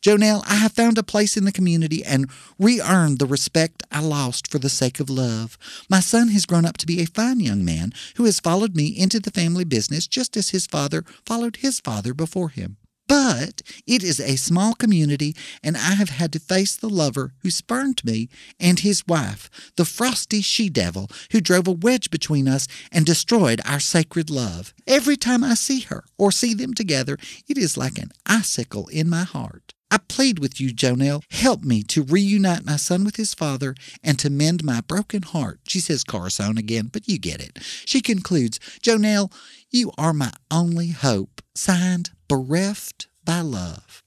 JoNell, 0.00 0.44
I 0.46 0.54
have 0.54 0.72
found 0.72 0.96
a 0.96 1.02
place 1.02 1.36
in 1.36 1.44
the 1.44 1.52
community 1.52 2.02
and 2.02 2.30
re 2.58 2.80
earned 2.80 3.18
the 3.18 3.26
respect 3.26 3.82
I 3.92 4.00
lost 4.00 4.50
for 4.50 4.58
the 4.58 4.70
sake 4.70 4.98
of 4.98 5.10
love. 5.10 5.58
My 5.90 6.00
son 6.00 6.28
has 6.28 6.46
grown 6.46 6.64
up 6.64 6.78
to 6.78 6.86
be 6.86 7.02
a 7.02 7.06
fine 7.06 7.40
young 7.40 7.64
man 7.66 7.92
who 8.16 8.24
has 8.24 8.40
followed 8.40 8.74
me 8.74 8.86
into 8.86 9.20
the 9.20 9.30
family 9.30 9.64
business 9.64 10.06
just 10.06 10.38
as 10.38 10.50
his 10.50 10.66
father 10.66 11.04
followed 11.26 11.56
his 11.56 11.80
father 11.80 12.14
before 12.14 12.48
him. 12.48 12.78
But 13.06 13.62
it 13.86 14.02
is 14.02 14.18
a 14.18 14.36
small 14.36 14.74
community, 14.74 15.36
and 15.62 15.76
I 15.76 15.94
have 15.94 16.08
had 16.08 16.32
to 16.32 16.40
face 16.40 16.74
the 16.74 16.88
lover 16.88 17.34
who 17.42 17.50
spurned 17.50 18.02
me 18.04 18.28
and 18.58 18.80
his 18.80 19.06
wife, 19.06 19.50
the 19.76 19.84
frosty 19.84 20.40
she 20.40 20.68
devil 20.68 21.10
who 21.32 21.40
drove 21.40 21.68
a 21.68 21.72
wedge 21.72 22.10
between 22.10 22.48
us 22.48 22.66
and 22.90 23.04
destroyed 23.04 23.60
our 23.66 23.80
sacred 23.80 24.30
love. 24.30 24.72
Every 24.86 25.16
time 25.16 25.44
I 25.44 25.54
see 25.54 25.80
her 25.82 26.04
or 26.16 26.32
see 26.32 26.54
them 26.54 26.72
together, 26.72 27.18
it 27.46 27.58
is 27.58 27.76
like 27.76 27.98
an 27.98 28.10
icicle 28.26 28.88
in 28.88 29.08
my 29.10 29.24
heart. 29.24 29.74
I 29.90 29.98
plead 29.98 30.40
with 30.40 30.60
you, 30.60 30.74
JoNell, 30.74 31.22
help 31.30 31.62
me 31.62 31.82
to 31.84 32.02
reunite 32.02 32.64
my 32.64 32.74
son 32.76 33.04
with 33.04 33.14
his 33.14 33.32
father 33.32 33.76
and 34.02 34.18
to 34.18 34.28
mend 34.28 34.64
my 34.64 34.80
broken 34.80 35.22
heart. 35.22 35.60
She 35.68 35.78
says 35.78 36.02
Carson 36.02 36.58
again, 36.58 36.90
but 36.92 37.06
you 37.06 37.18
get 37.18 37.40
it. 37.40 37.58
She 37.84 38.00
concludes, 38.00 38.58
JoNell, 38.82 39.32
you 39.70 39.92
are 39.96 40.12
my 40.12 40.32
only 40.50 40.88
hope. 40.88 41.42
Signed, 41.54 42.10
Bereft 42.28 43.08
by 43.24 43.40
Love. 43.40 44.02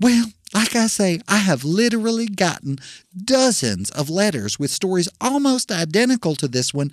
well, 0.00 0.26
like 0.52 0.76
I 0.76 0.86
say, 0.86 1.20
I 1.26 1.38
have 1.38 1.64
literally 1.64 2.26
gotten 2.26 2.78
dozens 3.16 3.90
of 3.90 4.08
letters 4.08 4.58
with 4.58 4.70
stories 4.70 5.08
almost 5.20 5.72
identical 5.72 6.36
to 6.36 6.48
this 6.48 6.72
one 6.72 6.92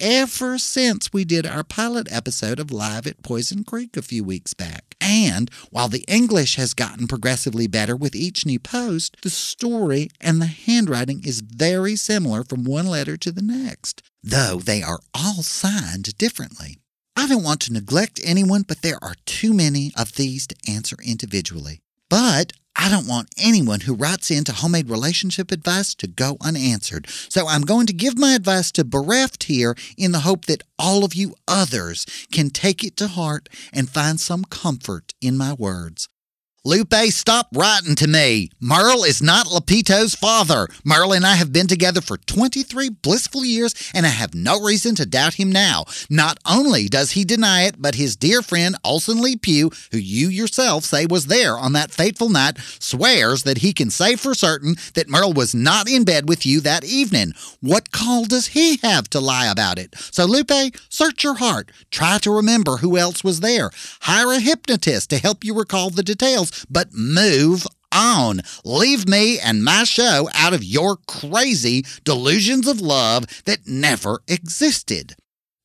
ever 0.00 0.58
since 0.58 1.12
we 1.12 1.24
did 1.24 1.46
our 1.46 1.62
pilot 1.62 2.08
episode 2.10 2.58
of 2.58 2.72
Live 2.72 3.06
at 3.06 3.22
Poison 3.22 3.62
Creek 3.62 3.96
a 3.96 4.02
few 4.02 4.24
weeks 4.24 4.52
back. 4.52 4.96
And 5.00 5.48
while 5.70 5.88
the 5.88 6.04
English 6.08 6.56
has 6.56 6.74
gotten 6.74 7.06
progressively 7.06 7.68
better 7.68 7.94
with 7.94 8.16
each 8.16 8.44
new 8.44 8.58
post, 8.58 9.16
the 9.22 9.30
story 9.30 10.08
and 10.20 10.40
the 10.40 10.46
handwriting 10.46 11.22
is 11.24 11.40
very 11.40 11.94
similar 11.94 12.42
from 12.42 12.64
one 12.64 12.86
letter 12.86 13.16
to 13.18 13.30
the 13.30 13.42
next, 13.42 14.02
though 14.22 14.56
they 14.58 14.82
are 14.82 15.00
all 15.14 15.42
signed 15.42 16.18
differently. 16.18 16.81
I 17.14 17.26
don't 17.26 17.44
want 17.44 17.60
to 17.62 17.72
neglect 17.72 18.20
anyone, 18.24 18.62
but 18.62 18.82
there 18.82 18.98
are 19.02 19.16
too 19.26 19.52
many 19.52 19.92
of 19.96 20.14
these 20.14 20.46
to 20.46 20.56
answer 20.68 20.96
individually. 21.04 21.80
But 22.08 22.52
I 22.74 22.88
don't 22.88 23.06
want 23.06 23.28
anyone 23.36 23.80
who 23.80 23.94
writes 23.94 24.30
in 24.30 24.44
to 24.44 24.52
homemade 24.52 24.88
relationship 24.88 25.52
advice 25.52 25.94
to 25.96 26.06
go 26.06 26.36
unanswered. 26.40 27.06
So 27.28 27.46
I'm 27.46 27.62
going 27.62 27.86
to 27.86 27.92
give 27.92 28.18
my 28.18 28.34
advice 28.34 28.72
to 28.72 28.84
Bereft 28.84 29.44
here 29.44 29.76
in 29.98 30.12
the 30.12 30.20
hope 30.20 30.46
that 30.46 30.62
all 30.78 31.04
of 31.04 31.14
you 31.14 31.34
others 31.46 32.06
can 32.32 32.50
take 32.50 32.82
it 32.82 32.96
to 32.96 33.08
heart 33.08 33.48
and 33.72 33.90
find 33.90 34.18
some 34.18 34.44
comfort 34.44 35.12
in 35.20 35.36
my 35.36 35.52
words. 35.52 36.08
Lupe, 36.64 36.94
stop 37.08 37.48
writing 37.52 37.96
to 37.96 38.06
me. 38.06 38.48
Merle 38.60 39.02
is 39.02 39.20
not 39.20 39.48
Lupito's 39.48 40.14
father. 40.14 40.68
Merle 40.84 41.12
and 41.12 41.26
I 41.26 41.34
have 41.34 41.52
been 41.52 41.66
together 41.66 42.00
for 42.00 42.18
23 42.18 42.88
blissful 42.88 43.44
years, 43.44 43.74
and 43.92 44.06
I 44.06 44.10
have 44.10 44.32
no 44.32 44.60
reason 44.60 44.94
to 44.94 45.04
doubt 45.04 45.34
him 45.34 45.50
now. 45.50 45.86
Not 46.08 46.38
only 46.48 46.86
does 46.86 47.10
he 47.10 47.24
deny 47.24 47.62
it, 47.62 47.82
but 47.82 47.96
his 47.96 48.14
dear 48.14 48.42
friend 48.42 48.76
Olson 48.84 49.20
Lee 49.20 49.34
Pugh, 49.34 49.72
who 49.90 49.98
you 49.98 50.28
yourself 50.28 50.84
say 50.84 51.04
was 51.04 51.26
there 51.26 51.58
on 51.58 51.72
that 51.72 51.90
fateful 51.90 52.28
night, 52.28 52.58
swears 52.78 53.42
that 53.42 53.58
he 53.58 53.72
can 53.72 53.90
say 53.90 54.14
for 54.14 54.32
certain 54.32 54.76
that 54.94 55.08
Merle 55.08 55.32
was 55.32 55.56
not 55.56 55.90
in 55.90 56.04
bed 56.04 56.28
with 56.28 56.46
you 56.46 56.60
that 56.60 56.84
evening. 56.84 57.32
What 57.60 57.90
call 57.90 58.24
does 58.24 58.46
he 58.46 58.76
have 58.84 59.10
to 59.10 59.18
lie 59.18 59.48
about 59.48 59.80
it? 59.80 59.96
So, 60.12 60.26
Lupe, 60.26 60.76
search 60.88 61.24
your 61.24 61.34
heart. 61.34 61.72
Try 61.90 62.18
to 62.18 62.30
remember 62.30 62.76
who 62.76 62.96
else 62.96 63.24
was 63.24 63.40
there. 63.40 63.72
Hire 64.02 64.30
a 64.30 64.38
hypnotist 64.38 65.10
to 65.10 65.18
help 65.18 65.42
you 65.42 65.54
recall 65.54 65.90
the 65.90 66.04
details 66.04 66.51
but 66.70 66.92
move 66.92 67.66
on. 67.92 68.40
Leave 68.64 69.08
me 69.08 69.38
and 69.38 69.64
my 69.64 69.84
show 69.84 70.28
out 70.34 70.52
of 70.52 70.64
your 70.64 70.96
crazy 71.06 71.84
delusions 72.04 72.66
of 72.66 72.80
love 72.80 73.26
that 73.44 73.66
never 73.66 74.20
existed. 74.28 75.14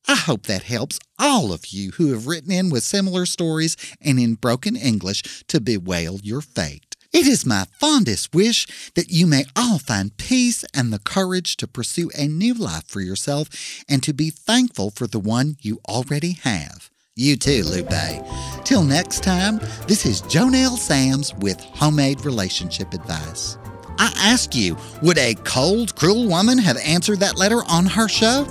I 0.06 0.14
hope 0.14 0.44
that 0.44 0.62
helps 0.62 0.98
all 1.18 1.52
of 1.52 1.66
you 1.66 1.90
who 1.92 2.12
have 2.12 2.26
written 2.26 2.50
in 2.50 2.70
with 2.70 2.82
similar 2.82 3.26
stories 3.26 3.76
and 4.00 4.18
in 4.18 4.34
broken 4.34 4.74
English 4.74 5.44
to 5.48 5.60
bewail 5.60 6.18
your 6.22 6.40
fate. 6.40 6.96
It 7.12 7.26
is 7.26 7.46
my 7.46 7.64
fondest 7.78 8.34
wish 8.34 8.66
that 8.94 9.10
you 9.10 9.26
may 9.26 9.44
all 9.56 9.78
find 9.78 10.16
peace 10.16 10.64
and 10.74 10.92
the 10.92 10.98
courage 10.98 11.56
to 11.56 11.66
pursue 11.66 12.10
a 12.14 12.26
new 12.26 12.52
life 12.54 12.86
for 12.86 13.00
yourself 13.00 13.48
and 13.88 14.02
to 14.02 14.12
be 14.12 14.30
thankful 14.30 14.90
for 14.90 15.06
the 15.06 15.20
one 15.20 15.56
you 15.60 15.80
already 15.88 16.32
have. 16.32 16.90
You 17.20 17.36
too, 17.36 17.64
Lupe. 17.64 17.90
Till 18.64 18.84
next 18.84 19.24
time, 19.24 19.58
this 19.88 20.06
is 20.06 20.22
JoNell 20.22 20.78
Samms 20.78 21.36
with 21.40 21.60
Homemade 21.60 22.24
Relationship 22.24 22.94
Advice. 22.94 23.58
I 23.98 24.12
ask 24.18 24.54
you, 24.54 24.76
would 25.02 25.18
a 25.18 25.34
cold, 25.42 25.96
cruel 25.96 26.28
woman 26.28 26.58
have 26.58 26.76
answered 26.76 27.18
that 27.18 27.36
letter 27.36 27.62
on 27.68 27.86
her 27.86 28.06
show? 28.08 28.44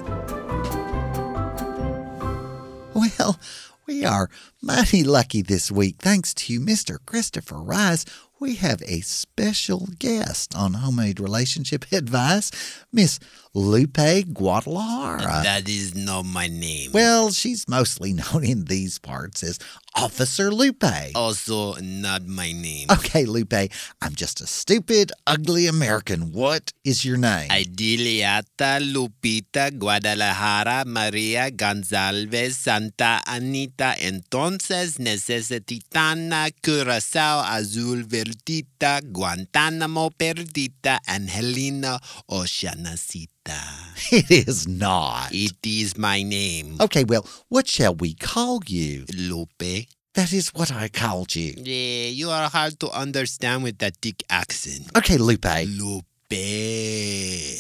Well, 2.94 3.40
we 3.88 4.04
are 4.04 4.30
mighty 4.62 5.02
lucky 5.02 5.42
this 5.42 5.72
week. 5.72 5.96
Thanks 6.00 6.34
to 6.34 6.60
Mr. 6.60 6.98
Christopher 7.06 7.62
Rice, 7.62 8.04
we 8.40 8.56
have 8.56 8.84
a 8.86 9.00
special 9.00 9.88
guest 9.98 10.56
on 10.56 10.74
Homemade 10.74 11.20
Relationship 11.22 11.86
Advice, 11.94 12.52
Miss 12.92 13.18
Lupe 13.58 14.22
Guadalajara. 14.34 15.42
That 15.42 15.68
is 15.68 15.96
not 15.96 16.26
my 16.26 16.46
name. 16.48 16.92
Well, 16.94 17.32
she's 17.32 17.68
mostly 17.68 18.14
known 18.22 18.44
in 18.46 18.66
these 18.66 19.00
parts 19.00 19.42
as 19.42 19.58
Officer 19.96 20.52
Lupe. 20.54 20.86
also 21.16 21.74
not 21.82 22.22
my 22.28 22.52
name. 22.52 22.86
Okay, 22.92 23.26
Lupe, 23.26 23.72
I'm 24.00 24.14
just 24.14 24.42
a 24.42 24.46
stupid, 24.46 25.12
ugly 25.26 25.66
American. 25.66 26.32
What 26.32 26.72
is 26.86 27.04
your 27.04 27.18
name? 27.18 27.50
Idiliata 27.50 28.78
Lupita 28.94 29.72
Guadalajara 29.76 30.84
Maria 30.86 31.50
Gonzalez 31.50 32.58
Santa 32.58 33.22
Anita 33.26 33.96
Entonces 33.98 35.00
Necesitana 35.00 36.52
Curacao 36.62 37.42
Azul 37.42 38.04
Verdita 38.04 39.02
Guantanamo 39.12 40.12
Perdita 40.12 41.00
Angelina 41.08 41.98
Oceanacita. 42.30 43.47
It 44.12 44.32
is 44.48 44.68
not. 44.68 45.30
It 45.34 45.58
is 45.66 45.98
my 45.98 46.24
name. 46.24 46.78
Okay, 46.80 47.04
well, 47.04 47.28
what 47.50 47.68
shall 47.68 47.96
we 47.96 48.14
call 48.14 48.62
you? 48.66 49.06
Lupe. 49.14 49.88
That 50.14 50.34
is 50.34 50.50
what 50.54 50.72
I 50.72 50.88
called 50.88 51.36
you. 51.36 51.54
Yeah, 51.58 52.10
you 52.10 52.30
are 52.30 52.50
hard 52.50 52.80
to 52.80 52.90
understand 52.90 53.64
with 53.64 53.80
that 53.80 53.98
thick 54.02 54.24
accent. 54.30 54.90
Okay, 54.98 55.18
Lupe. 55.18 55.46
Lupe. 55.68 56.06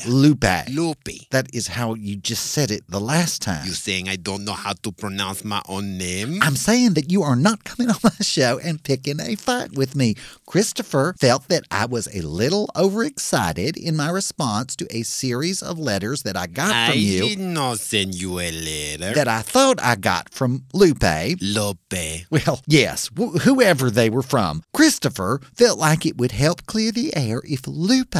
Lupe. 0.05 0.43
Lupe. 0.69 1.09
That 1.31 1.47
is 1.53 1.67
how 1.67 1.93
you 1.95 2.15
just 2.15 2.47
said 2.51 2.71
it 2.71 2.83
the 2.89 2.99
last 2.99 3.41
time. 3.41 3.65
You 3.65 3.71
saying 3.73 4.09
I 4.09 4.15
don't 4.15 4.43
know 4.45 4.53
how 4.53 4.73
to 4.83 4.91
pronounce 4.91 5.43
my 5.43 5.61
own 5.67 5.97
name? 5.97 6.39
I'm 6.41 6.55
saying 6.55 6.93
that 6.93 7.11
you 7.11 7.23
are 7.23 7.35
not 7.35 7.63
coming 7.63 7.89
on 7.93 7.97
my 8.03 8.09
show 8.21 8.59
and 8.59 8.81
picking 8.83 9.19
a 9.19 9.35
fight 9.35 9.73
with 9.73 9.95
me. 9.95 10.15
Christopher 10.45 11.15
felt 11.19 11.47
that 11.49 11.63
I 11.71 11.85
was 11.85 12.07
a 12.13 12.21
little 12.21 12.69
overexcited 12.75 13.77
in 13.77 13.95
my 13.95 14.09
response 14.09 14.75
to 14.77 14.87
a 14.95 15.03
series 15.03 15.61
of 15.61 15.79
letters 15.79 16.23
that 16.23 16.37
I 16.37 16.47
got 16.47 16.71
I 16.73 16.91
from 16.91 16.99
you 16.99 17.25
I 17.25 17.27
did 17.29 17.39
not 17.39 17.79
send 17.79 18.15
you 18.15 18.39
a 18.39 18.51
letter. 18.51 19.13
that 19.13 19.27
I 19.27 19.41
thought 19.41 19.81
I 19.81 19.95
got 19.95 20.29
from 20.33 20.63
Lupe. 20.73 21.03
Lupe. 21.41 22.25
Well, 22.29 22.61
yes, 22.67 23.09
wh- 23.17 23.37
whoever 23.41 23.89
they 23.89 24.09
were 24.09 24.23
from. 24.23 24.63
Christopher 24.73 25.41
felt 25.55 25.79
like 25.79 26.05
it 26.05 26.17
would 26.17 26.31
help 26.31 26.65
clear 26.65 26.91
the 26.91 27.15
air 27.15 27.41
if 27.45 27.67
Lupe 27.67 28.15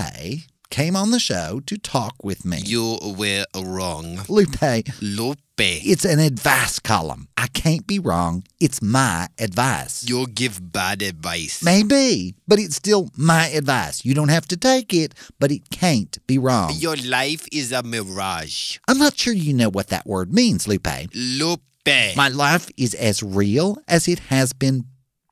came 0.70 0.96
on 0.96 1.12
the 1.12 1.20
show 1.20 1.62
to 1.66 1.78
talk 1.78 2.16
with 2.24 2.46
me. 2.46 2.58
You 2.64 2.98
were 3.18 3.46
wrong. 3.56 4.20
Lupe, 4.30 4.84
Lupe. 5.02 5.40
it's 5.58 6.06
an 6.06 6.20
advice 6.20 6.80
column. 6.80 7.28
I 7.38 7.48
can't 7.48 7.88
be 7.88 8.00
wrong. 8.00 8.44
It's 8.60 8.82
my 8.82 9.28
advice. 9.40 10.06
You'll 10.08 10.26
give 10.28 10.72
bad 10.72 11.02
advice. 11.02 11.64
Maybe, 11.64 12.36
but 12.48 12.60
it's 12.60 12.76
still 12.76 13.10
my 13.16 13.48
advice. 13.48 14.06
You 14.06 14.14
don't 14.14 14.30
have 14.30 14.48
to 14.48 14.58
take 14.58 14.94
it, 14.94 15.14
but 15.40 15.52
it 15.52 15.70
can't 15.70 16.18
be 16.28 16.38
wrong. 16.38 16.72
Your 16.76 16.96
life 16.98 17.48
is 17.52 17.72
a 17.72 17.84
mirage. 17.84 18.78
I'm 18.88 18.98
not 18.98 19.18
sure 19.18 19.34
you 19.34 19.54
know 19.54 19.70
what 19.70 19.88
that 19.88 20.06
word 20.06 20.34
means, 20.34 20.68
Lupe. 20.68 20.88
Lupe. 21.14 21.62
My 22.18 22.28
life 22.28 22.70
is 22.76 22.94
as 22.94 23.24
real 23.24 23.78
as 23.88 24.08
it 24.10 24.20
has 24.20 24.52
been 24.52 24.86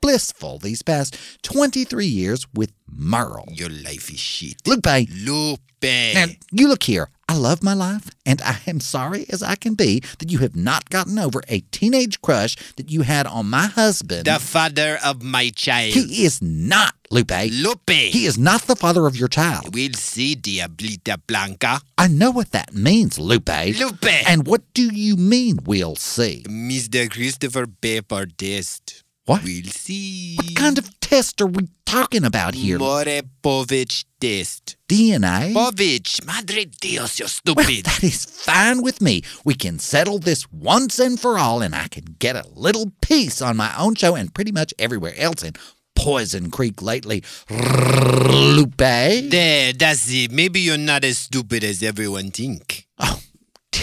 blissful 0.05 0.59
these 0.59 0.83
past 0.83 1.17
23 1.41 2.05
years 2.05 2.45
with 2.53 2.71
Merle. 2.87 3.47
Your 3.51 3.69
life 3.69 4.11
is 4.11 4.19
shit. 4.19 4.55
Lupe, 4.67 4.85
Lupe. 5.25 5.59
now 6.13 6.27
you 6.51 6.67
look 6.67 6.83
here. 6.83 7.09
I 7.27 7.35
love 7.35 7.63
my 7.63 7.73
life, 7.73 8.11
and 8.23 8.39
I 8.43 8.59
am 8.67 8.79
sorry 8.79 9.25
as 9.31 9.41
I 9.41 9.55
can 9.55 9.73
be 9.73 10.01
that 10.19 10.29
you 10.29 10.37
have 10.37 10.55
not 10.55 10.91
gotten 10.91 11.17
over 11.17 11.41
a 11.49 11.61
teenage 11.71 12.21
crush 12.21 12.55
that 12.75 12.91
you 12.91 13.01
had 13.01 13.25
on 13.25 13.49
my 13.49 13.65
husband. 13.65 14.25
the 14.25 14.37
father 14.39 14.99
of 15.03 15.23
my 15.23 15.49
child. 15.49 15.95
he 15.95 16.23
is 16.23 16.39
not, 16.39 16.93
Lupe. 17.09 17.31
Lupe. 17.49 17.89
He 17.89 18.27
is 18.27 18.37
not 18.37 18.61
the 18.67 18.75
father 18.75 19.07
of 19.07 19.15
your 19.17 19.27
child. 19.27 19.73
We'll 19.73 19.93
see, 19.93 20.35
Diablita 20.35 21.17
Blanca. 21.25 21.81
I 21.97 22.09
know 22.09 22.29
what 22.29 22.51
that 22.51 22.75
means, 22.75 23.17
Lupe. 23.17 23.49
Lupe. 23.79 24.29
And 24.29 24.45
what 24.45 24.61
do 24.75 24.83
you 24.83 25.15
mean 25.17 25.57
we'll 25.65 25.95
see? 25.95 26.43
Mr. 26.47 27.09
Christopher 27.09 27.65
Pepper 27.65 28.27
Test. 28.27 29.04
What? 29.25 29.43
We'll 29.43 29.63
see. 29.63 30.35
What 30.35 30.55
kind 30.55 30.77
of 30.77 30.99
test 30.99 31.41
are 31.41 31.47
we 31.47 31.67
talking 31.85 32.23
about 32.23 32.53
here? 32.53 32.77
Maury 32.77 33.21
Povich 33.43 34.05
test. 34.21 34.75
DNA? 34.87 35.51
Povich, 35.51 36.23
madre 36.25 36.65
dios, 36.65 37.17
you're 37.17 37.25
Well, 37.55 37.65
stupid. 37.65 37.85
that 37.85 38.03
is 38.03 38.23
fine 38.25 38.83
with 38.83 39.01
me. 39.01 39.23
We 39.43 39.55
can 39.55 39.79
settle 39.79 40.19
this 40.19 40.51
once 40.51 40.99
and 40.99 41.19
for 41.19 41.39
all, 41.39 41.63
and 41.63 41.73
I 41.73 41.87
can 41.87 42.15
get 42.19 42.35
a 42.35 42.47
little 42.53 42.91
peace 43.01 43.41
on 43.41 43.57
my 43.57 43.75
own 43.77 43.95
show 43.95 44.15
and 44.15 44.31
pretty 44.31 44.51
much 44.51 44.75
everywhere 44.77 45.15
else 45.17 45.41
in 45.41 45.53
Poison 45.95 46.51
Creek 46.51 46.83
lately. 46.83 47.23
Lupe? 47.49 48.77
there, 48.77 49.73
that's 49.73 50.07
it. 50.13 50.31
Maybe 50.31 50.59
you're 50.59 50.77
not 50.77 51.03
as 51.03 51.17
stupid 51.17 51.63
as 51.63 51.81
everyone 51.81 52.29
think. 52.29 52.84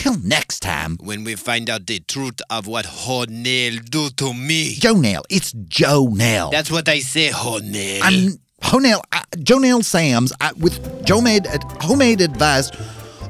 Till 0.03 0.19
next 0.25 0.59
time. 0.65 0.97
When 0.99 1.23
we 1.23 1.37
find 1.37 1.71
out 1.71 1.87
the 1.87 2.01
truth 2.01 2.41
of 2.51 2.67
what 2.67 2.87
Hornell 2.87 3.89
do 3.89 4.11
to 4.11 4.35
me. 4.35 4.75
Joe 4.75 4.95
Nail, 4.95 5.23
it's 5.31 5.53
Joe 5.53 6.09
Nail. 6.13 6.51
That's 6.51 6.73
what 6.73 6.89
I 6.89 6.99
say, 6.99 7.29
Hornell. 7.29 8.01
I'm 8.03 8.99
uh, 9.13 9.21
Joe 9.45 9.59
Nail 9.59 9.81
Sam's 9.85 10.33
uh, 10.41 10.51
with 10.59 11.07
Joe 11.07 11.21
made 11.21 11.47
uh, 11.47 11.57
homemade 11.81 12.21
advice. 12.21 12.73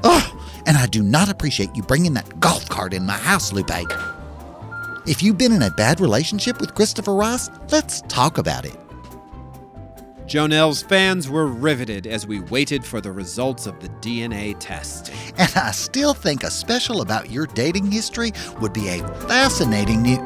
Oh, 0.03 0.25
and 0.65 0.79
I 0.79 0.87
do 0.87 1.03
not 1.03 1.29
appreciate 1.29 1.69
you 1.77 1.83
bringing 1.83 2.15
that 2.15 2.41
golf 2.41 2.67
cart 2.71 2.95
in 2.95 3.05
my 3.05 3.19
house, 3.19 3.53
Lupe. 3.53 3.71
If 5.07 5.23
you've 5.23 5.37
been 5.37 5.53
in 5.53 5.61
a 5.61 5.71
bad 5.73 6.01
relationship 6.01 6.59
with 6.59 6.75
Christopher 6.75 7.15
Ross, 7.15 7.51
let's 7.71 8.01
talk 8.09 8.39
about 8.39 8.65
it. 8.65 8.82
JoNell's 10.27 10.83
fans 10.83 11.29
were 11.29 11.47
riveted 11.47 12.07
as 12.07 12.27
we 12.27 12.41
waited 12.41 12.85
for 12.85 13.01
the 13.01 13.11
results 13.11 13.67
of 13.67 13.81
the 13.81 13.89
DNA 13.89 14.57
test. 14.59 15.13
And 15.37 15.53
I 15.57 15.73
still 15.73 16.15
think 16.15 16.45
a 16.45 16.51
special 16.51 17.01
about 17.01 17.31
your 17.31 17.47
dating 17.47 17.91
history 17.91 18.33
would 18.61 18.73
be 18.73 18.89
a 18.89 19.07
fascinating 19.27 20.03
new. 20.03 20.19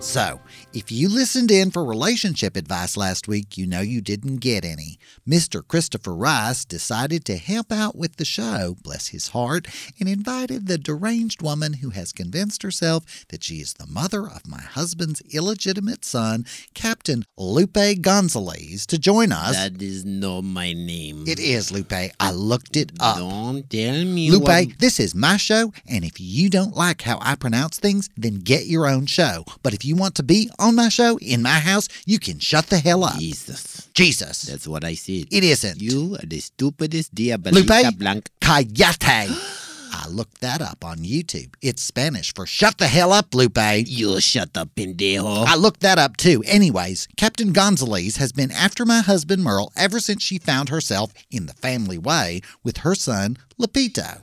So, 0.00 0.40
if 0.72 0.92
you 0.92 1.08
listened 1.08 1.50
in 1.50 1.72
for 1.72 1.84
relationship 1.84 2.56
advice 2.56 2.96
last 2.96 3.26
week, 3.26 3.58
you 3.58 3.66
know 3.66 3.80
you 3.80 4.00
didn't 4.00 4.36
get 4.36 4.64
any. 4.64 5.00
Mr. 5.28 5.66
Christopher 5.66 6.14
Rice 6.14 6.64
decided 6.64 7.24
to 7.24 7.38
help 7.38 7.72
out 7.72 7.96
with 7.96 8.16
the 8.16 8.24
show, 8.24 8.76
bless 8.80 9.08
his 9.08 9.28
heart, 9.28 9.66
and 9.98 10.08
invited 10.08 10.68
the 10.68 10.78
deranged 10.78 11.42
woman 11.42 11.72
who 11.74 11.90
has 11.90 12.12
convinced 12.12 12.62
herself 12.62 13.24
that 13.30 13.42
she 13.42 13.56
is 13.56 13.74
the 13.74 13.86
mother 13.88 14.28
of 14.28 14.46
my 14.46 14.60
husband's 14.60 15.20
illegitimate 15.32 16.04
son, 16.04 16.46
Captain 16.72 17.24
Lupe 17.36 17.76
Gonzalez, 18.00 18.86
to 18.86 18.96
join 18.96 19.32
us. 19.32 19.56
That 19.56 19.82
is 19.82 20.04
not 20.04 20.42
my 20.44 20.72
name. 20.72 21.24
it 21.26 21.40
is 21.40 21.72
Lupe. 21.72 21.92
I 22.20 22.30
looked 22.30 22.76
it 22.76 22.92
up. 23.00 23.16
Don't 23.18 23.68
tell 23.68 24.04
me 24.04 24.30
Lupe, 24.30 24.42
what- 24.44 24.78
this 24.78 25.00
is 25.00 25.16
my 25.16 25.36
show, 25.36 25.72
and 25.88 26.04
if 26.04 26.20
you 26.20 26.48
don't 26.48 26.76
like 26.76 27.02
how 27.02 27.18
I 27.20 27.34
pronounce 27.34 27.80
things, 27.80 28.08
then 28.16 28.34
get 28.36 28.66
your 28.66 28.86
own 28.86 29.06
show. 29.06 29.44
But 29.64 29.74
if 29.74 29.84
you 29.84 29.96
want 29.96 30.14
to 30.14 30.22
be 30.22 30.48
on 30.60 30.76
my 30.76 30.88
show, 30.88 31.18
in 31.18 31.42
my 31.42 31.58
house, 31.58 31.88
you 32.06 32.18
can 32.18 32.38
shut 32.38 32.66
the 32.66 32.78
hell 32.78 33.04
up. 33.04 33.18
Jesus. 33.18 33.88
Jesus. 33.94 34.42
That's 34.42 34.68
what 34.68 34.84
I 34.84 34.94
said. 34.94 35.26
It 35.30 35.42
isn't. 35.44 35.80
You 35.80 36.16
are 36.22 36.26
the 36.26 36.40
stupidest 36.40 37.14
diabolita 37.14 37.54
Lupe, 37.54 37.98
blanca. 37.98 38.30
Cayate. 38.40 39.30
I 39.92 40.06
looked 40.08 40.40
that 40.40 40.62
up 40.62 40.84
on 40.84 40.98
YouTube. 40.98 41.54
It's 41.60 41.82
Spanish 41.82 42.32
for 42.32 42.46
shut 42.46 42.78
the 42.78 42.86
hell 42.86 43.12
up, 43.12 43.34
Lupe. 43.34 43.58
You 43.86 44.20
shut 44.20 44.56
up, 44.56 44.68
pendejo. 44.76 45.44
I 45.46 45.56
looked 45.56 45.80
that 45.80 45.98
up 45.98 46.16
too. 46.16 46.42
Anyways, 46.46 47.08
Captain 47.16 47.52
Gonzalez 47.52 48.16
has 48.16 48.32
been 48.32 48.52
after 48.52 48.84
my 48.84 49.00
husband 49.00 49.42
Merle 49.42 49.72
ever 49.76 49.98
since 49.98 50.22
she 50.22 50.38
found 50.38 50.68
herself 50.68 51.12
in 51.30 51.46
the 51.46 51.54
family 51.54 51.98
way 51.98 52.40
with 52.62 52.78
her 52.78 52.94
son, 52.94 53.36
Lupito. 53.58 54.20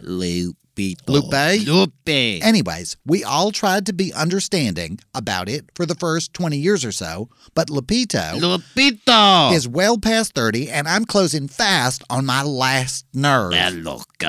Lupito. 0.78 1.08
Lupe? 1.08 1.68
Lupe. 1.68 2.44
Anyways, 2.44 2.98
we 3.06 3.24
all 3.24 3.52
tried 3.52 3.86
to 3.88 3.94
be 3.94 4.14
understanding 4.14 5.00
about 5.16 5.50
it 5.50 5.66
for 5.76 5.86
the 5.86 5.96
first 5.96 6.34
20 6.34 6.58
years 6.58 6.86
or 6.86 6.92
so, 6.92 7.30
but 7.56 7.68
Lupito 7.70 8.40
Lupito. 8.40 9.54
is 9.54 9.68
well 9.68 9.98
past 9.98 10.34
30 10.34 10.70
and 10.70 10.88
I'm 10.88 11.06
closing 11.06 11.48
fast 11.48 12.04
on 12.10 12.26
my 12.26 12.44
last 12.44 13.06
nerve. 13.14 13.52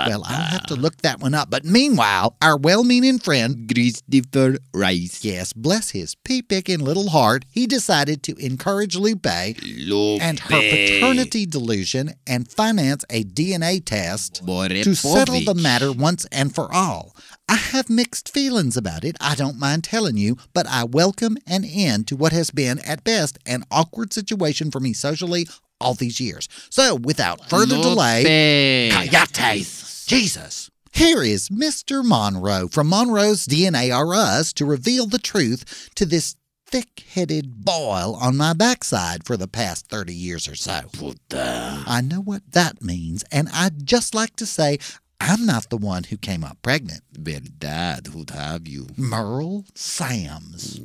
Well, 0.08 0.24
I'll 0.26 0.42
have 0.42 0.66
to 0.66 0.74
look 0.74 0.98
that 1.02 1.20
one 1.20 1.34
up. 1.34 1.50
But 1.50 1.64
meanwhile, 1.64 2.36
our 2.42 2.56
well 2.56 2.84
meaning 2.84 3.18
friend, 3.18 3.68
Christopher 3.72 4.58
Rice. 4.72 5.24
yes, 5.24 5.52
bless 5.52 5.90
his 5.90 6.14
pea 6.14 6.42
picking 6.42 6.80
little 6.80 7.10
heart, 7.10 7.44
he 7.50 7.66
decided 7.66 8.22
to 8.24 8.34
encourage 8.36 8.96
Lupe 8.96 9.18
Lupe. 9.18 10.22
and 10.22 10.38
her 10.40 10.60
paternity 10.60 11.46
delusion 11.46 12.14
and 12.26 12.50
finance 12.50 13.04
a 13.10 13.24
DNA 13.24 13.84
test 13.84 14.42
to 14.84 14.94
settle 14.94 15.40
the 15.40 15.54
matter 15.54 15.92
once 15.92 16.24
and 16.38 16.54
for 16.54 16.72
all. 16.72 17.16
I 17.48 17.56
have 17.56 17.90
mixed 17.90 18.32
feelings 18.32 18.76
about 18.76 19.04
it, 19.04 19.16
I 19.20 19.34
don't 19.34 19.58
mind 19.58 19.82
telling 19.82 20.16
you, 20.16 20.36
but 20.54 20.66
I 20.68 20.84
welcome 20.84 21.36
an 21.48 21.64
end 21.64 22.06
to 22.08 22.16
what 22.16 22.32
has 22.32 22.52
been, 22.52 22.78
at 22.80 23.02
best, 23.02 23.38
an 23.44 23.64
awkward 23.72 24.12
situation 24.12 24.70
for 24.70 24.78
me 24.78 24.92
socially 24.92 25.48
all 25.80 25.94
these 25.94 26.20
years. 26.20 26.48
So, 26.70 26.94
without 26.94 27.48
further 27.50 27.76
delay. 27.82 28.22
Jesus. 30.06 30.70
Here 30.92 31.22
is 31.22 31.48
Mr. 31.48 32.04
Monroe 32.04 32.68
from 32.68 32.88
Monroe's 32.88 33.46
DNA 33.46 33.94
R 33.94 34.14
Us 34.14 34.52
to 34.54 34.64
reveal 34.64 35.06
the 35.06 35.18
truth 35.18 35.90
to 35.96 36.06
this 36.06 36.36
thick 36.66 37.04
headed 37.14 37.64
boil 37.64 38.16
on 38.20 38.36
my 38.36 38.52
backside 38.52 39.24
for 39.24 39.36
the 39.36 39.48
past 39.48 39.88
30 39.88 40.14
years 40.14 40.46
or 40.46 40.54
so. 40.54 40.80
I 41.86 42.00
know 42.00 42.20
what 42.20 42.42
that 42.52 42.82
means, 42.82 43.24
and 43.32 43.48
I'd 43.52 43.86
just 43.86 44.14
like 44.14 44.36
to 44.36 44.46
say 44.46 44.78
I'm 45.20 45.44
not 45.46 45.68
the 45.68 45.76
one 45.76 46.04
who 46.04 46.16
came 46.16 46.44
up 46.44 46.58
pregnant. 46.62 47.02
Verdad, 47.12 48.06
who'd 48.06 48.30
have 48.30 48.68
you? 48.68 48.86
Merle 48.96 49.64
Samms. 49.74 50.78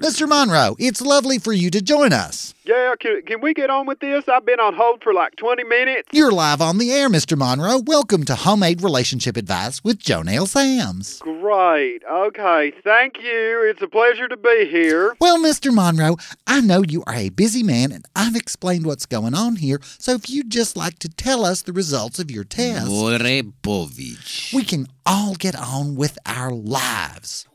Mr. 0.00 0.28
Monroe, 0.28 0.74
it's 0.80 1.00
lovely 1.00 1.38
for 1.38 1.52
you 1.52 1.70
to 1.70 1.80
join 1.80 2.12
us. 2.12 2.54
Yeah, 2.64 2.94
can, 2.98 3.22
can 3.22 3.40
we 3.40 3.54
get 3.54 3.70
on 3.70 3.86
with 3.86 4.00
this? 4.00 4.28
I've 4.28 4.44
been 4.44 4.58
on 4.60 4.74
hold 4.74 5.02
for 5.02 5.14
like 5.14 5.36
20 5.36 5.64
minutes. 5.64 6.08
You're 6.12 6.32
live 6.32 6.60
on 6.60 6.78
the 6.78 6.92
air, 6.92 7.08
Mr. 7.08 7.38
Monroe. 7.38 7.78
Welcome 7.78 8.24
to 8.24 8.34
Homemade 8.34 8.82
Relationship 8.82 9.36
Advice 9.36 9.82
with 9.84 10.00
JoNell 10.00 10.46
Samms. 10.48 11.20
Great. 11.20 12.02
Okay. 12.10 12.72
Thank 12.82 13.18
you. 13.22 13.64
It's 13.70 13.80
a 13.82 13.88
pleasure 13.88 14.28
to 14.28 14.36
be 14.36 14.66
here. 14.68 15.14
Well, 15.20 15.38
Mr. 15.38 15.72
Monroe, 15.72 16.16
I 16.46 16.60
know 16.60 16.82
you 16.82 17.04
are 17.06 17.14
a 17.14 17.28
busy 17.30 17.62
man 17.62 17.92
and 17.92 18.04
I've 18.16 18.36
explained 18.36 18.86
what's 18.86 19.06
going 19.06 19.34
on 19.34 19.56
here, 19.56 19.80
so 19.98 20.12
if 20.14 20.28
you'd 20.28 20.50
just 20.50 20.76
like 20.76 20.98
to 21.00 21.08
tell 21.08 21.44
us 21.44 21.62
the 21.62 21.72
results 21.72 22.18
of 22.18 22.30
your 22.30 22.44
test, 22.44 22.88
Boripovich. 23.20 24.54
we 24.54 24.64
can 24.64 24.86
all 25.04 25.34
get 25.34 25.54
on 25.54 25.94
with 25.94 26.18
our 26.24 26.50
lives. 26.50 27.46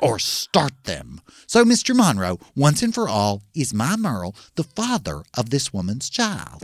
Or 0.00 0.18
start 0.18 0.72
them. 0.84 1.20
So, 1.46 1.64
Mr. 1.64 1.94
Monroe, 1.94 2.40
once 2.56 2.82
and 2.82 2.92
for 2.92 3.08
all, 3.08 3.42
is 3.54 3.72
my 3.72 3.94
Merle 3.94 4.34
the 4.56 4.64
father 4.64 5.22
of 5.34 5.50
this 5.50 5.72
woman's 5.72 6.10
child? 6.10 6.62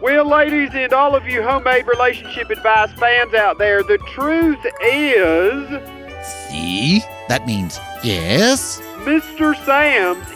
Well, 0.00 0.28
ladies 0.28 0.70
and 0.72 0.92
all 0.92 1.14
of 1.14 1.28
you 1.28 1.42
homemade 1.42 1.86
relationship 1.86 2.50
advice 2.50 2.92
fans 2.98 3.34
out 3.34 3.58
there, 3.58 3.84
the 3.84 3.98
truth 3.98 4.58
is 4.82 6.02
See? 6.48 7.00
That 7.28 7.46
means 7.46 7.78
yes? 8.02 8.80
Mr. 9.04 9.54
Samms 9.54 10.26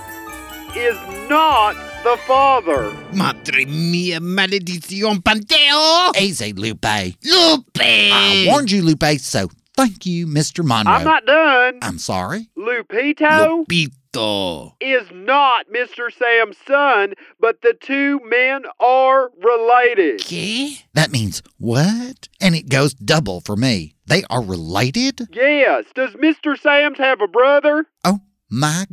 is 0.76 0.96
not 1.28 1.74
the 2.06 2.16
father. 2.18 2.96
Madre 3.12 3.66
mia, 3.66 4.20
maledición, 4.20 5.20
panteo! 5.24 6.12
Easy, 6.20 6.52
Lupe. 6.52 7.16
Lupe! 7.24 7.80
I 7.80 8.46
warned 8.48 8.70
you, 8.70 8.82
Lupe, 8.82 9.18
so 9.18 9.48
thank 9.76 10.06
you, 10.06 10.28
Mr. 10.28 10.64
Monroe. 10.64 10.92
I'm 10.92 11.04
not 11.04 11.26
done. 11.26 11.80
I'm 11.82 11.98
sorry. 11.98 12.48
Lupito 12.56 13.66
Lupito. 13.66 14.74
is 14.80 15.08
not 15.12 15.66
Mr. 15.68 16.12
Sam's 16.16 16.56
son, 16.64 17.14
but 17.40 17.62
the 17.62 17.74
two 17.80 18.20
men 18.24 18.62
are 18.78 19.32
related. 19.42 20.20
¿Qué? 20.20 20.84
That 20.94 21.10
means 21.10 21.42
what? 21.58 22.28
And 22.40 22.54
it 22.54 22.68
goes 22.68 22.94
double 22.94 23.40
for 23.40 23.56
me. 23.56 23.96
They 24.06 24.22
are 24.30 24.44
related? 24.44 25.26
Yes. 25.32 25.86
Does 25.96 26.12
Mr. 26.12 26.56
Samms 26.56 26.98
have 26.98 27.20
a 27.20 27.26
brother? 27.26 27.86
Oh 28.04 28.20
my 28.48 28.86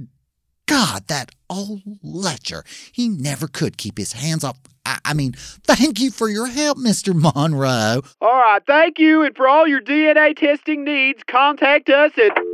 God, 0.65 1.07
that 1.07 1.31
old 1.49 1.81
lecher. 2.01 2.63
He 2.91 3.09
never 3.09 3.47
could 3.47 3.77
keep 3.77 3.97
his 3.97 4.13
hands 4.13 4.43
off. 4.43 4.57
I, 4.85 4.99
I 5.05 5.13
mean, 5.13 5.33
thank 5.33 5.99
you 5.99 6.11
for 6.11 6.29
your 6.29 6.47
help, 6.47 6.77
Mr. 6.77 7.13
Monroe. 7.13 8.01
All 8.21 8.33
right, 8.33 8.61
thank 8.65 8.99
you. 8.99 9.23
And 9.23 9.35
for 9.35 9.47
all 9.47 9.67
your 9.67 9.81
DNA 9.81 10.35
testing 10.35 10.83
needs, 10.83 11.21
contact 11.27 11.89
us 11.89 12.11
at. 12.17 12.52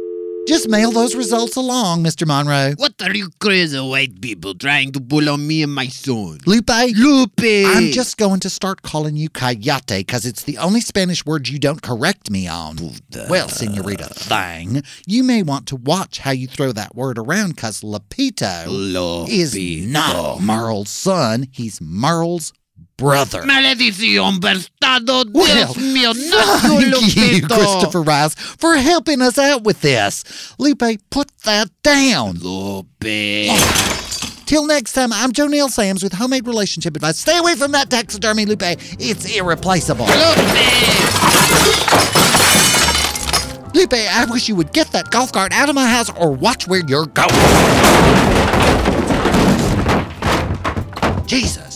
Just 0.49 0.67
mail 0.67 0.89
those 0.91 1.15
results 1.15 1.55
along, 1.57 2.03
Mr. 2.03 2.25
Monroe. 2.25 2.73
What 2.77 2.99
are 3.03 3.15
you 3.15 3.29
crazy 3.39 3.79
white 3.79 4.19
people 4.19 4.55
trying 4.55 4.91
to 4.93 4.99
pull 4.99 5.29
on 5.29 5.45
me 5.45 5.61
and 5.61 5.71
my 5.71 5.85
son? 5.85 6.39
Lupe, 6.47 6.71
Lupe! 6.95 7.67
I'm 7.67 7.91
just 7.91 8.17
going 8.17 8.39
to 8.39 8.49
start 8.49 8.81
calling 8.81 9.15
you 9.15 9.29
Cayate 9.29 9.85
because 10.07 10.25
it's 10.25 10.41
the 10.43 10.57
only 10.57 10.81
Spanish 10.81 11.23
word 11.23 11.49
you 11.49 11.59
don't 11.59 11.83
correct 11.83 12.31
me 12.31 12.47
on. 12.47 12.77
Well, 13.29 13.47
Senorita 13.47 14.05
Thang, 14.05 14.81
you 15.05 15.23
may 15.23 15.43
want 15.43 15.67
to 15.67 15.75
watch 15.75 16.17
how 16.17 16.31
you 16.31 16.47
throw 16.47 16.71
that 16.71 16.95
word 16.95 17.19
around 17.19 17.49
because 17.49 17.81
Lapito 17.81 18.65
is 19.29 19.53
Lupito. 19.53 19.87
not 19.87 20.41
Merle's 20.41 20.89
son. 20.89 21.45
He's 21.51 21.79
Merle's 21.79 22.53
brother. 22.99 23.43
Maledición 23.43 24.39
Well, 24.41 25.73
Dios 25.73 25.77
mío, 25.77 26.13
no, 26.13 26.99
Thank 26.99 27.15
you. 27.15 27.47
Christopher 27.47 28.01
Rice, 28.01 28.35
for 28.35 28.75
helping 28.75 29.21
us 29.21 29.37
out 29.37 29.63
with 29.63 29.81
this. 29.81 30.53
Lupe, 30.59 30.83
put 31.09 31.31
that 31.45 31.69
down. 31.81 32.37
Lupe. 32.39 33.55
Till 34.45 34.65
next 34.65 34.93
time, 34.93 35.13
I'm 35.13 35.31
Joe 35.31 35.47
Neil 35.47 35.69
Samms 35.69 36.01
with 36.03 36.13
Homemade 36.13 36.47
Relationship 36.47 36.95
Advice. 36.95 37.19
Stay 37.19 37.37
away 37.37 37.55
from 37.55 37.71
that 37.71 37.89
taxidermy, 37.89 38.45
Lupe. 38.45 38.63
It's 38.63 39.25
irreplaceable. 39.37 40.05
Lupe, 40.05 40.15
Lupe, 43.75 43.93
I 43.93 44.25
wish 44.29 44.49
you 44.49 44.55
would 44.55 44.73
get 44.73 44.91
that 44.91 45.11
golf 45.11 45.31
cart 45.31 45.53
out 45.53 45.69
of 45.69 45.75
my 45.75 45.87
house 45.87 46.09
or 46.17 46.31
watch 46.31 46.67
where 46.67 46.81
you're 46.87 47.05
going. 47.05 47.29
Jesus. 51.27 51.68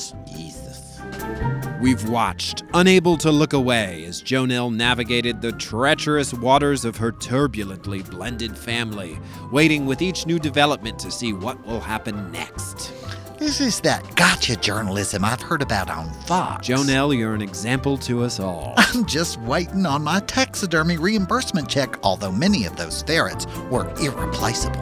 We've 1.84 2.08
watched, 2.08 2.64
unable 2.74 3.18
to 3.18 3.30
look 3.30 3.52
away, 3.52 4.06
as 4.06 4.24
JoNell 4.24 4.74
navigated 4.74 5.42
the 5.42 5.52
treacherous 5.52 6.34
waters 6.34 6.86
of 6.86 6.96
her 6.96 7.12
turbulently 7.12 8.04
blended 8.04 8.58
family, 8.58 9.20
waiting 9.52 9.86
with 9.86 10.02
each 10.02 10.26
new 10.26 10.40
development 10.40 10.98
to 11.00 11.12
see 11.12 11.34
what 11.34 11.62
will 11.68 11.82
happen 11.82 12.32
next. 12.32 12.94
This 13.38 13.60
is 13.60 13.82
that 13.82 14.16
gotcha 14.16 14.56
journalism 14.56 15.26
I've 15.26 15.42
heard 15.42 15.62
about 15.62 15.90
on 15.90 16.10
Fox. 16.22 16.70
JoNell, 16.70 17.18
you're 17.18 17.34
an 17.34 17.42
example 17.42 17.98
to 17.98 18.24
us 18.24 18.40
all. 18.40 18.76
I'm 18.78 19.06
just 19.06 19.38
waiting 19.42 19.86
on 19.86 20.06
my 20.06 20.22
taxidermy 20.22 20.96
reimbursement 20.96 21.68
check, 21.68 22.00
although 22.02 22.32
many 22.32 22.64
of 22.64 22.78
those 22.78 23.02
ferrets 23.02 23.46
were 23.70 23.94
irreplaceable. 24.00 24.80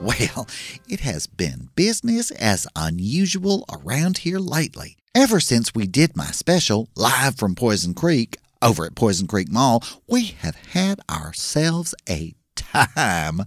Well, 0.00 0.46
it 0.88 1.00
has 1.00 1.26
been 1.26 1.70
business 1.74 2.30
as 2.30 2.68
unusual 2.76 3.64
around 3.68 4.18
here 4.18 4.38
lately. 4.38 4.96
Ever 5.16 5.38
since 5.38 5.72
we 5.72 5.86
did 5.86 6.16
my 6.16 6.32
special 6.32 6.88
live 6.96 7.36
from 7.36 7.54
Poison 7.54 7.94
Creek 7.94 8.38
over 8.60 8.84
at 8.84 8.96
Poison 8.96 9.28
Creek 9.28 9.48
Mall, 9.48 9.80
we 10.08 10.34
have 10.40 10.56
had 10.56 10.98
ourselves 11.08 11.94
a 12.08 12.34
time. 12.56 13.42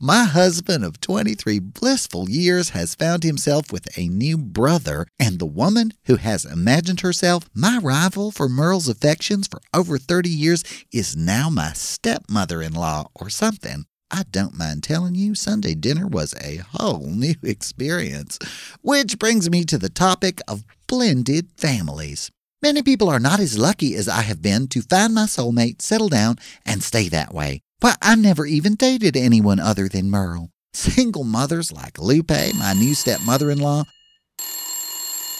My 0.00 0.24
husband 0.24 0.84
of 0.84 1.00
23 1.00 1.60
blissful 1.60 2.28
years 2.28 2.70
has 2.70 2.96
found 2.96 3.22
himself 3.22 3.70
with 3.70 3.96
a 3.96 4.08
new 4.08 4.36
brother, 4.36 5.06
and 5.16 5.38
the 5.38 5.46
woman 5.46 5.92
who 6.06 6.16
has 6.16 6.44
imagined 6.44 7.02
herself 7.02 7.48
my 7.54 7.78
rival 7.78 8.32
for 8.32 8.48
Merle's 8.48 8.88
affections 8.88 9.46
for 9.46 9.60
over 9.72 9.98
30 9.98 10.28
years 10.28 10.64
is 10.92 11.14
now 11.14 11.48
my 11.48 11.72
stepmother 11.72 12.60
in 12.60 12.72
law 12.72 13.06
or 13.14 13.30
something. 13.30 13.84
I 14.10 14.24
don't 14.30 14.58
mind 14.58 14.82
telling 14.82 15.14
you, 15.14 15.34
Sunday 15.34 15.74
dinner 15.74 16.06
was 16.06 16.34
a 16.34 16.56
whole 16.56 17.06
new 17.06 17.36
experience. 17.44 18.40
Which 18.82 19.18
brings 19.20 19.48
me 19.48 19.64
to 19.64 19.78
the 19.78 19.88
topic 19.88 20.40
of 20.48 20.64
blended 20.92 21.48
families. 21.56 22.30
Many 22.60 22.82
people 22.82 23.08
are 23.08 23.18
not 23.18 23.40
as 23.40 23.56
lucky 23.56 23.94
as 23.94 24.10
I 24.10 24.20
have 24.20 24.42
been 24.42 24.68
to 24.68 24.82
find 24.82 25.14
my 25.14 25.22
soulmate, 25.22 25.80
settle 25.80 26.10
down, 26.10 26.36
and 26.66 26.82
stay 26.82 27.08
that 27.08 27.32
way. 27.32 27.62
Why, 27.80 27.94
I 28.02 28.14
never 28.14 28.44
even 28.44 28.74
dated 28.74 29.16
anyone 29.16 29.58
other 29.58 29.88
than 29.88 30.10
Merle. 30.10 30.50
Single 30.74 31.24
mothers 31.24 31.72
like 31.72 31.98
Lupe, 31.98 32.28
my 32.58 32.74
new 32.74 32.92
stepmother 32.92 33.50
in 33.50 33.58
law, 33.58 33.84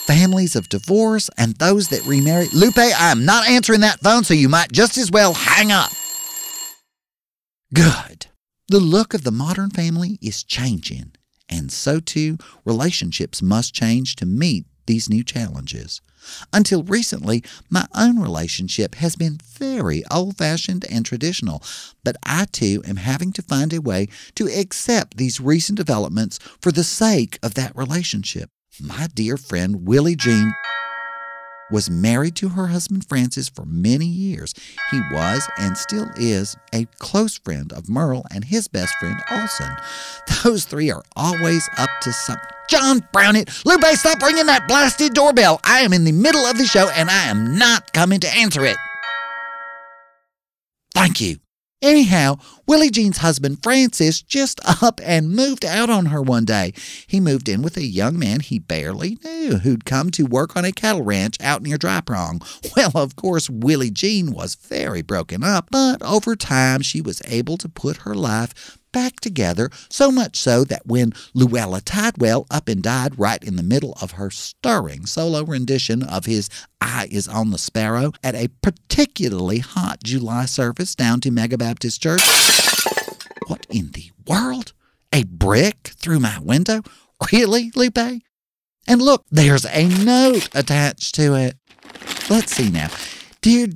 families 0.06 0.56
of 0.56 0.70
divorce, 0.70 1.28
and 1.36 1.54
those 1.56 1.88
that 1.88 2.06
remarry. 2.06 2.46
Lupe, 2.54 2.78
I 2.78 3.10
am 3.12 3.26
not 3.26 3.46
answering 3.46 3.80
that 3.80 4.00
phone, 4.00 4.24
so 4.24 4.32
you 4.32 4.48
might 4.48 4.72
just 4.72 4.96
as 4.96 5.10
well 5.10 5.34
hang 5.34 5.70
up. 5.70 5.90
Good. 7.74 8.28
The 8.68 8.80
look 8.80 9.12
of 9.12 9.22
the 9.22 9.30
modern 9.30 9.68
family 9.68 10.18
is 10.22 10.44
changing, 10.44 11.12
and 11.46 11.70
so 11.70 12.00
too 12.00 12.38
relationships 12.64 13.42
must 13.42 13.74
change 13.74 14.16
to 14.16 14.24
meet 14.24 14.64
these 14.86 15.08
new 15.08 15.22
challenges. 15.22 16.00
Until 16.52 16.82
recently, 16.84 17.42
my 17.68 17.86
own 17.94 18.18
relationship 18.18 18.94
has 18.96 19.16
been 19.16 19.38
very 19.58 20.04
old 20.10 20.36
fashioned 20.36 20.84
and 20.90 21.04
traditional, 21.04 21.62
but 22.04 22.16
I 22.24 22.46
too 22.46 22.82
am 22.86 22.96
having 22.96 23.32
to 23.32 23.42
find 23.42 23.72
a 23.72 23.80
way 23.80 24.08
to 24.36 24.46
accept 24.46 25.16
these 25.16 25.40
recent 25.40 25.76
developments 25.76 26.38
for 26.60 26.70
the 26.70 26.84
sake 26.84 27.38
of 27.42 27.54
that 27.54 27.74
relationship. 27.74 28.50
My 28.80 29.08
dear 29.12 29.36
friend 29.36 29.86
Willie 29.86 30.16
Jean 30.16 30.54
was 31.72 31.90
married 31.90 32.36
to 32.36 32.50
her 32.50 32.68
husband 32.68 33.08
Francis 33.08 33.48
for 33.48 33.64
many 33.64 34.06
years. 34.06 34.54
He 34.90 35.00
was 35.12 35.48
and 35.58 35.76
still 35.76 36.08
is 36.16 36.56
a 36.72 36.84
close 36.98 37.38
friend 37.38 37.72
of 37.72 37.88
Merle 37.88 38.24
and 38.32 38.44
his 38.44 38.68
best 38.68 38.94
friend 38.98 39.16
Olson. 39.30 39.74
Those 40.44 40.64
three 40.64 40.90
are 40.90 41.02
always 41.16 41.68
up 41.78 41.90
to 42.02 42.12
something. 42.12 42.48
John 42.68 43.06
Brown 43.12 43.36
it. 43.36 43.50
Lupe, 43.64 43.84
stop 43.94 44.22
ringing 44.22 44.46
that 44.46 44.68
blasted 44.68 45.14
doorbell. 45.14 45.60
I 45.64 45.80
am 45.80 45.92
in 45.92 46.04
the 46.04 46.12
middle 46.12 46.44
of 46.46 46.58
the 46.58 46.64
show 46.64 46.88
and 46.90 47.10
I 47.10 47.24
am 47.24 47.58
not 47.58 47.92
coming 47.92 48.20
to 48.20 48.28
answer 48.28 48.64
it. 48.64 48.76
Thank 50.94 51.20
you. 51.20 51.38
Anyhow, 51.82 52.38
Willie 52.64 52.90
Jean's 52.90 53.18
husband 53.18 53.60
Francis 53.60 54.22
just 54.22 54.60
up 54.82 55.00
and 55.02 55.34
moved 55.34 55.64
out 55.64 55.90
on 55.90 56.06
her 56.06 56.22
one 56.22 56.44
day. 56.44 56.72
He 57.08 57.18
moved 57.18 57.48
in 57.48 57.60
with 57.60 57.76
a 57.76 57.82
young 57.82 58.16
man 58.16 58.38
he 58.38 58.60
barely 58.60 59.18
knew 59.24 59.58
who'd 59.58 59.84
come 59.84 60.10
to 60.12 60.22
work 60.22 60.56
on 60.56 60.64
a 60.64 60.70
cattle 60.70 61.02
ranch 61.02 61.36
out 61.40 61.60
near 61.60 61.76
Dry 61.76 62.00
Prong. 62.00 62.40
Well, 62.76 62.92
of 62.94 63.16
course, 63.16 63.50
Willie 63.50 63.90
Jean 63.90 64.32
was 64.32 64.54
very 64.54 65.02
broken 65.02 65.42
up, 65.44 65.68
but 65.70 66.00
over 66.02 66.34
time 66.34 66.80
she 66.80 67.00
was 67.02 67.20
able 67.26 67.58
to 67.58 67.68
put 67.68 67.98
her 67.98 68.14
life 68.14 68.78
back 68.92 69.20
together, 69.20 69.70
so 69.88 70.10
much 70.10 70.36
so 70.36 70.64
that 70.64 70.86
when 70.86 71.12
Luella 71.34 71.80
Tidwell 71.80 72.46
up 72.50 72.68
and 72.68 72.82
died 72.82 73.18
right 73.18 73.42
in 73.42 73.56
the 73.56 73.62
middle 73.62 73.96
of 74.00 74.12
her 74.12 74.30
stirring 74.30 75.06
solo 75.06 75.42
rendition 75.44 76.02
of 76.02 76.26
his 76.26 76.48
Eye 76.80 77.08
is 77.10 77.28
on 77.28 77.50
the 77.50 77.58
Sparrow 77.58 78.12
at 78.22 78.34
a 78.34 78.48
particularly 78.60 79.58
hot 79.58 80.02
July 80.02 80.46
service 80.46 80.94
down 80.94 81.20
to 81.20 81.30
Mega 81.30 81.56
Baptist 81.56 82.02
Church. 82.02 82.22
What 83.46 83.66
in 83.70 83.90
the 83.92 84.10
world? 84.26 84.72
A 85.12 85.24
brick 85.24 85.92
through 85.96 86.20
my 86.20 86.38
window? 86.38 86.82
Really, 87.32 87.70
Lupe? 87.74 88.22
And 88.88 89.00
look, 89.00 89.24
there's 89.30 89.64
a 89.64 89.86
note 90.04 90.48
attached 90.54 91.14
to 91.16 91.34
it. 91.34 91.56
Let's 92.28 92.52
see 92.52 92.70
now. 92.70 92.88
Dear 93.40 93.68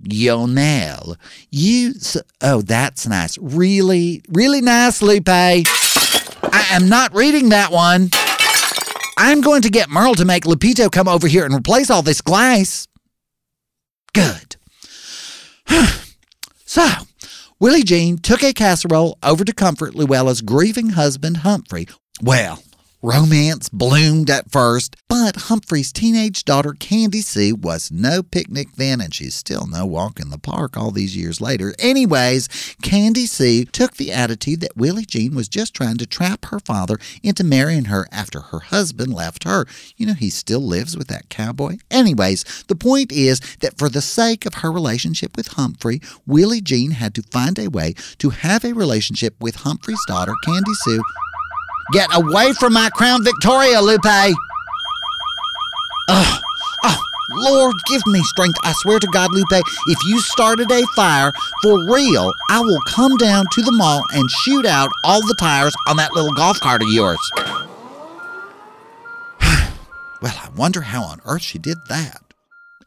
Yonel, 0.00 1.16
you. 1.50 1.90
S- 1.90 2.16
oh, 2.40 2.62
that's 2.62 3.06
nice. 3.06 3.36
Really, 3.38 4.22
really 4.28 4.60
nice, 4.60 5.02
Lupe. 5.02 5.28
I 5.28 6.66
am 6.70 6.88
not 6.88 7.14
reading 7.14 7.48
that 7.50 7.72
one. 7.72 8.10
I'm 9.16 9.40
going 9.40 9.62
to 9.62 9.70
get 9.70 9.90
Merle 9.90 10.14
to 10.14 10.24
make 10.24 10.44
Lupito 10.44 10.90
come 10.90 11.08
over 11.08 11.26
here 11.26 11.44
and 11.44 11.54
replace 11.54 11.90
all 11.90 12.02
this 12.02 12.20
glass. 12.20 12.86
Good. 14.14 14.56
so, 16.64 16.86
Willie 17.58 17.82
Jean 17.82 18.18
took 18.18 18.44
a 18.44 18.52
casserole 18.52 19.18
over 19.22 19.44
to 19.44 19.52
comfort 19.52 19.96
Luella's 19.96 20.40
grieving 20.40 20.90
husband, 20.90 21.38
Humphrey. 21.38 21.88
Well, 22.22 22.62
Romance 23.00 23.68
bloomed 23.68 24.28
at 24.28 24.50
first, 24.50 24.96
but 25.08 25.36
Humphrey's 25.36 25.92
teenage 25.92 26.44
daughter 26.44 26.72
Candy 26.72 27.20
Sue 27.20 27.54
was 27.54 27.92
no 27.92 28.24
picnic 28.24 28.70
then, 28.74 29.00
and 29.00 29.14
she's 29.14 29.36
still 29.36 29.68
no 29.68 29.86
walk 29.86 30.18
in 30.18 30.30
the 30.30 30.38
park 30.38 30.76
all 30.76 30.90
these 30.90 31.16
years 31.16 31.40
later. 31.40 31.76
Anyways, 31.78 32.48
Candy 32.82 33.26
Sue 33.26 33.66
took 33.66 33.96
the 33.96 34.10
attitude 34.10 34.60
that 34.62 34.76
Willie 34.76 35.04
Jean 35.04 35.36
was 35.36 35.48
just 35.48 35.74
trying 35.74 35.96
to 35.98 36.06
trap 36.06 36.46
her 36.46 36.58
father 36.58 36.98
into 37.22 37.44
marrying 37.44 37.84
her 37.84 38.08
after 38.10 38.40
her 38.40 38.58
husband 38.58 39.14
left 39.14 39.44
her. 39.44 39.64
You 39.96 40.06
know, 40.06 40.14
he 40.14 40.28
still 40.28 40.60
lives 40.60 40.96
with 40.96 41.06
that 41.06 41.28
cowboy. 41.28 41.76
Anyways, 41.92 42.64
the 42.66 42.74
point 42.74 43.12
is 43.12 43.38
that 43.60 43.78
for 43.78 43.88
the 43.88 44.02
sake 44.02 44.44
of 44.44 44.54
her 44.54 44.72
relationship 44.72 45.36
with 45.36 45.52
Humphrey, 45.52 46.00
Willie 46.26 46.60
Jean 46.60 46.90
had 46.90 47.14
to 47.14 47.22
find 47.30 47.60
a 47.60 47.68
way 47.70 47.94
to 48.18 48.30
have 48.30 48.64
a 48.64 48.74
relationship 48.74 49.36
with 49.40 49.54
Humphrey's 49.54 50.04
daughter, 50.08 50.34
Candy 50.44 50.74
Sue. 50.82 51.00
Get 51.92 52.08
away 52.12 52.52
from 52.52 52.74
my 52.74 52.90
Crown 52.90 53.24
Victoria, 53.24 53.80
Lupe! 53.80 54.00
Oh, 56.10 56.40
oh, 56.84 57.02
Lord, 57.30 57.76
give 57.86 58.02
me 58.06 58.22
strength. 58.24 58.58
I 58.62 58.72
swear 58.76 58.98
to 58.98 59.06
God, 59.06 59.30
Lupe, 59.32 59.62
if 59.86 59.98
you 60.06 60.20
started 60.20 60.70
a 60.70 60.84
fire 60.94 61.32
for 61.62 61.90
real, 61.90 62.30
I 62.50 62.60
will 62.60 62.80
come 62.88 63.16
down 63.16 63.46
to 63.52 63.62
the 63.62 63.72
mall 63.72 64.02
and 64.12 64.30
shoot 64.30 64.66
out 64.66 64.90
all 65.04 65.26
the 65.26 65.36
tires 65.38 65.74
on 65.86 65.96
that 65.96 66.12
little 66.12 66.32
golf 66.32 66.60
cart 66.60 66.82
of 66.82 66.88
yours. 66.90 67.18
well, 70.20 70.36
I 70.36 70.50
wonder 70.54 70.82
how 70.82 71.04
on 71.04 71.22
earth 71.24 71.42
she 71.42 71.58
did 71.58 71.78
that. 71.88 72.27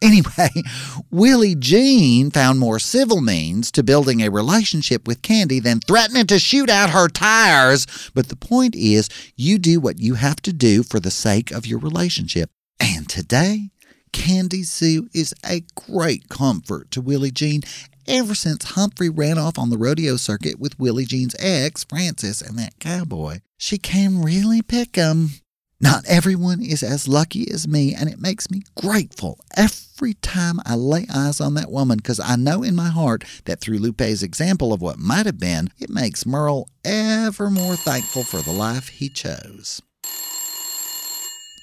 Anyway, 0.02 0.49
Willie 1.12 1.56
Jean 1.56 2.32
found 2.32 2.60
more 2.60 2.80
civil 2.80 3.22
means 3.22 3.72
to 3.72 3.84
building 3.84 4.22
a 4.22 4.30
relationship 4.30 5.08
with 5.08 5.22
Candy 5.22 5.60
than 5.60 5.80
threatening 5.80 6.28
to 6.28 6.39
shoot 6.39 6.70
out 6.70 6.89
her 6.89 7.08
tires. 7.08 7.86
But 8.14 8.30
the 8.30 8.36
point 8.36 8.76
is, 8.76 9.10
you 9.36 9.60
do 9.60 9.80
what 9.80 9.99
you 9.99 10.16
have 10.16 10.41
to 10.43 10.54
do 10.54 10.84
for 10.84 10.99
the 10.99 11.12
sake 11.12 11.52
of 11.52 11.66
your 11.66 11.80
relationship. 11.80 12.49
And 12.80 13.08
today, 13.08 13.70
Candy 14.12 14.64
Sue 14.64 15.08
is 15.14 15.34
a 15.45 15.64
great 15.76 16.30
comfort 16.30 16.91
to 16.91 17.02
Willie 17.02 17.32
Jean 17.32 17.62
ever 18.08 18.36
since 18.36 18.72
Humphrey 18.72 19.10
ran 19.10 19.38
off 19.38 19.60
on 19.60 19.70
the 19.70 19.78
rodeo 19.78 20.18
circuit 20.18 20.60
with 20.60 20.80
Willie 20.80 21.06
Jean's 21.06 21.36
ex, 21.39 21.84
Francis, 21.84 22.41
and 22.41 22.58
that 22.58 22.80
cowboy. 22.80 23.39
She 23.58 23.78
can 23.78 24.22
really 24.22 24.62
pick 24.62 24.97
'em. 24.97 25.41
Not 25.84 26.05
everyone 26.07 26.61
is 26.61 26.84
as 26.84 27.07
lucky 27.07 27.49
as 27.49 27.67
me, 27.67 27.95
and 27.95 28.07
it 28.07 28.21
makes 28.21 28.51
me 28.51 28.61
grateful 28.79 29.39
every 29.57 30.13
time 30.13 30.59
I 30.63 30.75
lay 30.75 31.07
eyes 31.11 31.41
on 31.41 31.55
that 31.55 31.71
woman 31.71 31.97
because 31.97 32.19
I 32.19 32.36
know 32.36 32.61
in 32.61 32.75
my 32.75 32.89
heart 32.89 33.23
that 33.45 33.59
through 33.59 33.79
Lupe's 33.79 34.21
example 34.21 34.73
of 34.73 34.82
what 34.82 34.99
might 34.99 35.25
have 35.25 35.39
been, 35.39 35.69
it 35.79 35.89
makes 35.89 36.23
Merle 36.23 36.69
ever 36.86 37.49
more 37.49 37.75
thankful 37.75 38.23
for 38.23 38.41
the 38.41 38.51
life 38.51 38.89
he 38.89 39.09
chose. 39.09 39.82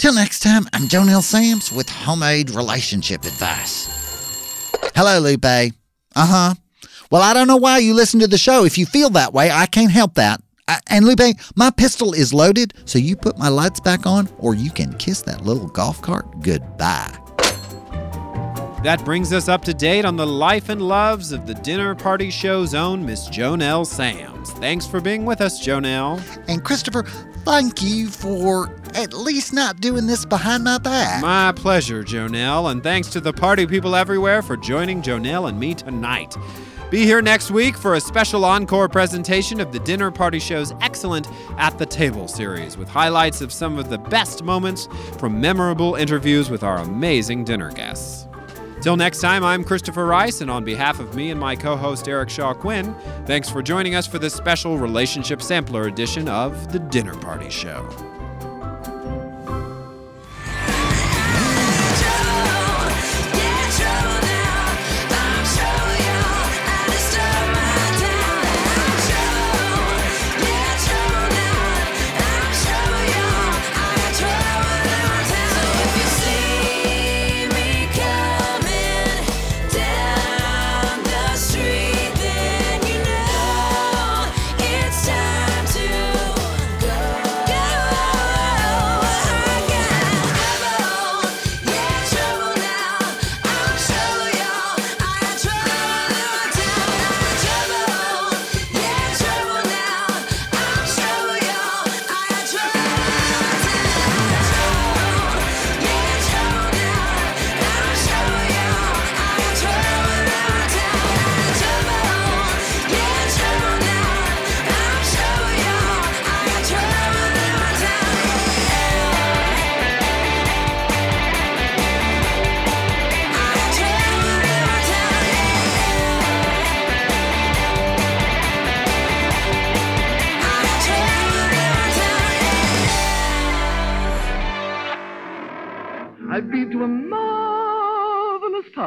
Till 0.01 0.15
next 0.15 0.41
time, 0.41 0.67
I'm 0.73 0.89
JoNell 0.89 1.23
Samms 1.23 1.75
with 1.75 1.89
Homemade 1.89 2.51
Relationship 2.51 3.25
Advice. 3.25 3.87
Hello, 4.97 5.21
Lupe. 5.21 5.45
Uh 5.45 5.71
huh. 6.17 6.55
Well, 7.13 7.23
I 7.23 7.35
don't 7.35 7.47
know 7.47 7.57
why 7.57 7.79
you 7.79 7.95
listen 7.95 8.19
to 8.21 8.27
the 8.27 8.37
show. 8.37 8.65
If 8.65 8.79
you 8.79 8.85
feel 8.85 9.11
that 9.11 9.33
way, 9.33 9.51
I 9.51 9.67
can't 9.67 9.93
help 9.93 10.15
that. 10.15 10.41
I, 10.69 10.81
and 10.89 11.07
Lupe, 11.07 11.35
my 11.57 11.71
pistol 11.71 12.13
is 12.13 12.35
loaded, 12.35 12.75
so 12.85 12.99
you 12.99 13.17
put 13.17 13.39
my 13.39 13.49
lights 13.49 13.81
back 13.81 14.07
on, 14.07 14.29
or 14.39 14.55
you 14.55 14.71
can 14.71 14.93
kiss 14.99 15.23
that 15.23 15.45
little 15.45 15.67
golf 15.67 16.03
cart 16.03 16.41
goodbye. 16.41 17.19
That 18.85 19.05
brings 19.05 19.33
us 19.33 19.49
up 19.49 19.65
to 19.65 19.75
date 19.75 20.05
on 20.05 20.17
the 20.17 20.27
life 20.27 20.69
and 20.69 20.81
loves 20.81 21.33
of 21.33 21.49
the 21.49 21.55
dinner 21.55 21.97
party 21.97 22.31
show's 22.31 22.75
own 22.75 23.05
Miss 23.05 23.29
JoNell 23.29 23.85
Samms. 23.85 24.49
Thanks 24.61 24.87
for 24.87 25.01
being 25.01 25.25
with 25.25 25.41
us, 25.41 25.67
JoNell. 25.67 26.23
And 26.47 26.63
Christopher, 26.63 27.03
thank 27.45 27.83
you 27.83 28.07
for 28.07 28.73
at 28.95 29.13
least 29.13 29.53
not 29.53 29.81
doing 29.81 30.07
this 30.07 30.25
behind 30.25 30.63
my 30.63 30.79
back. 30.79 31.23
My 31.23 31.51
pleasure, 31.51 32.05
JoNell, 32.05 32.71
and 32.71 32.81
thanks 32.81 33.09
to 33.09 33.21
the 33.21 33.33
party 33.33 33.67
people 33.67 33.97
everywhere 33.97 34.43
for 34.43 34.57
joining 34.57 35.03
JoNell 35.03 35.49
and 35.49 35.59
me 35.59 35.75
tonight. 35.75 36.37
Be 36.91 37.05
here 37.05 37.21
next 37.21 37.51
week 37.51 37.77
for 37.77 37.97
a 37.97 38.01
special 38.01 38.47
encore 38.47 38.89
presentation 38.89 39.61
of 39.61 39.73
the 39.73 39.79
Dinner 39.81 40.11
Party 40.11 40.39
Show's 40.39 40.73
excellent 40.81 41.29
At 41.59 41.77
the 41.77 41.85
Table 41.85 42.27
series 42.29 42.79
with 42.79 42.89
highlights 42.89 43.43
of 43.43 43.53
some 43.53 43.79
of 43.79 43.91
the 43.91 43.99
best 43.99 44.43
moments 44.43 44.89
from 45.19 45.39
memorable 45.39 45.97
interviews 45.97 46.49
with 46.49 46.63
our 46.63 46.79
amazing 46.79 47.45
dinner 47.45 47.71
guests. 47.71 48.27
Till 48.81 48.97
next 48.97 49.21
time, 49.21 49.45
I'm 49.45 49.65
Christopher 49.65 50.07
Rice, 50.07 50.41
and 50.41 50.51
on 50.51 50.65
behalf 50.65 50.99
of 50.99 51.15
me 51.15 51.31
and 51.31 51.39
my 51.39 51.57
co 51.57 51.77
host 51.77 52.09
Eric 52.09 52.31
Shaw 52.31 52.55
Quinn, 52.55 52.95
thanks 53.27 53.51
for 53.51 53.61
joining 53.61 53.95
us 53.95 54.07
for 54.07 54.19
this 54.19 54.33
special 54.33 54.79
relationship 54.79 55.43
sampler 55.43 55.89
edition 55.89 56.27
of 56.27 56.73
The 56.73 56.79
Dinner 56.79 57.17
Party 57.17 57.51
Show. 57.51 57.87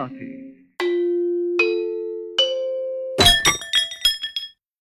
Party. 0.01 0.50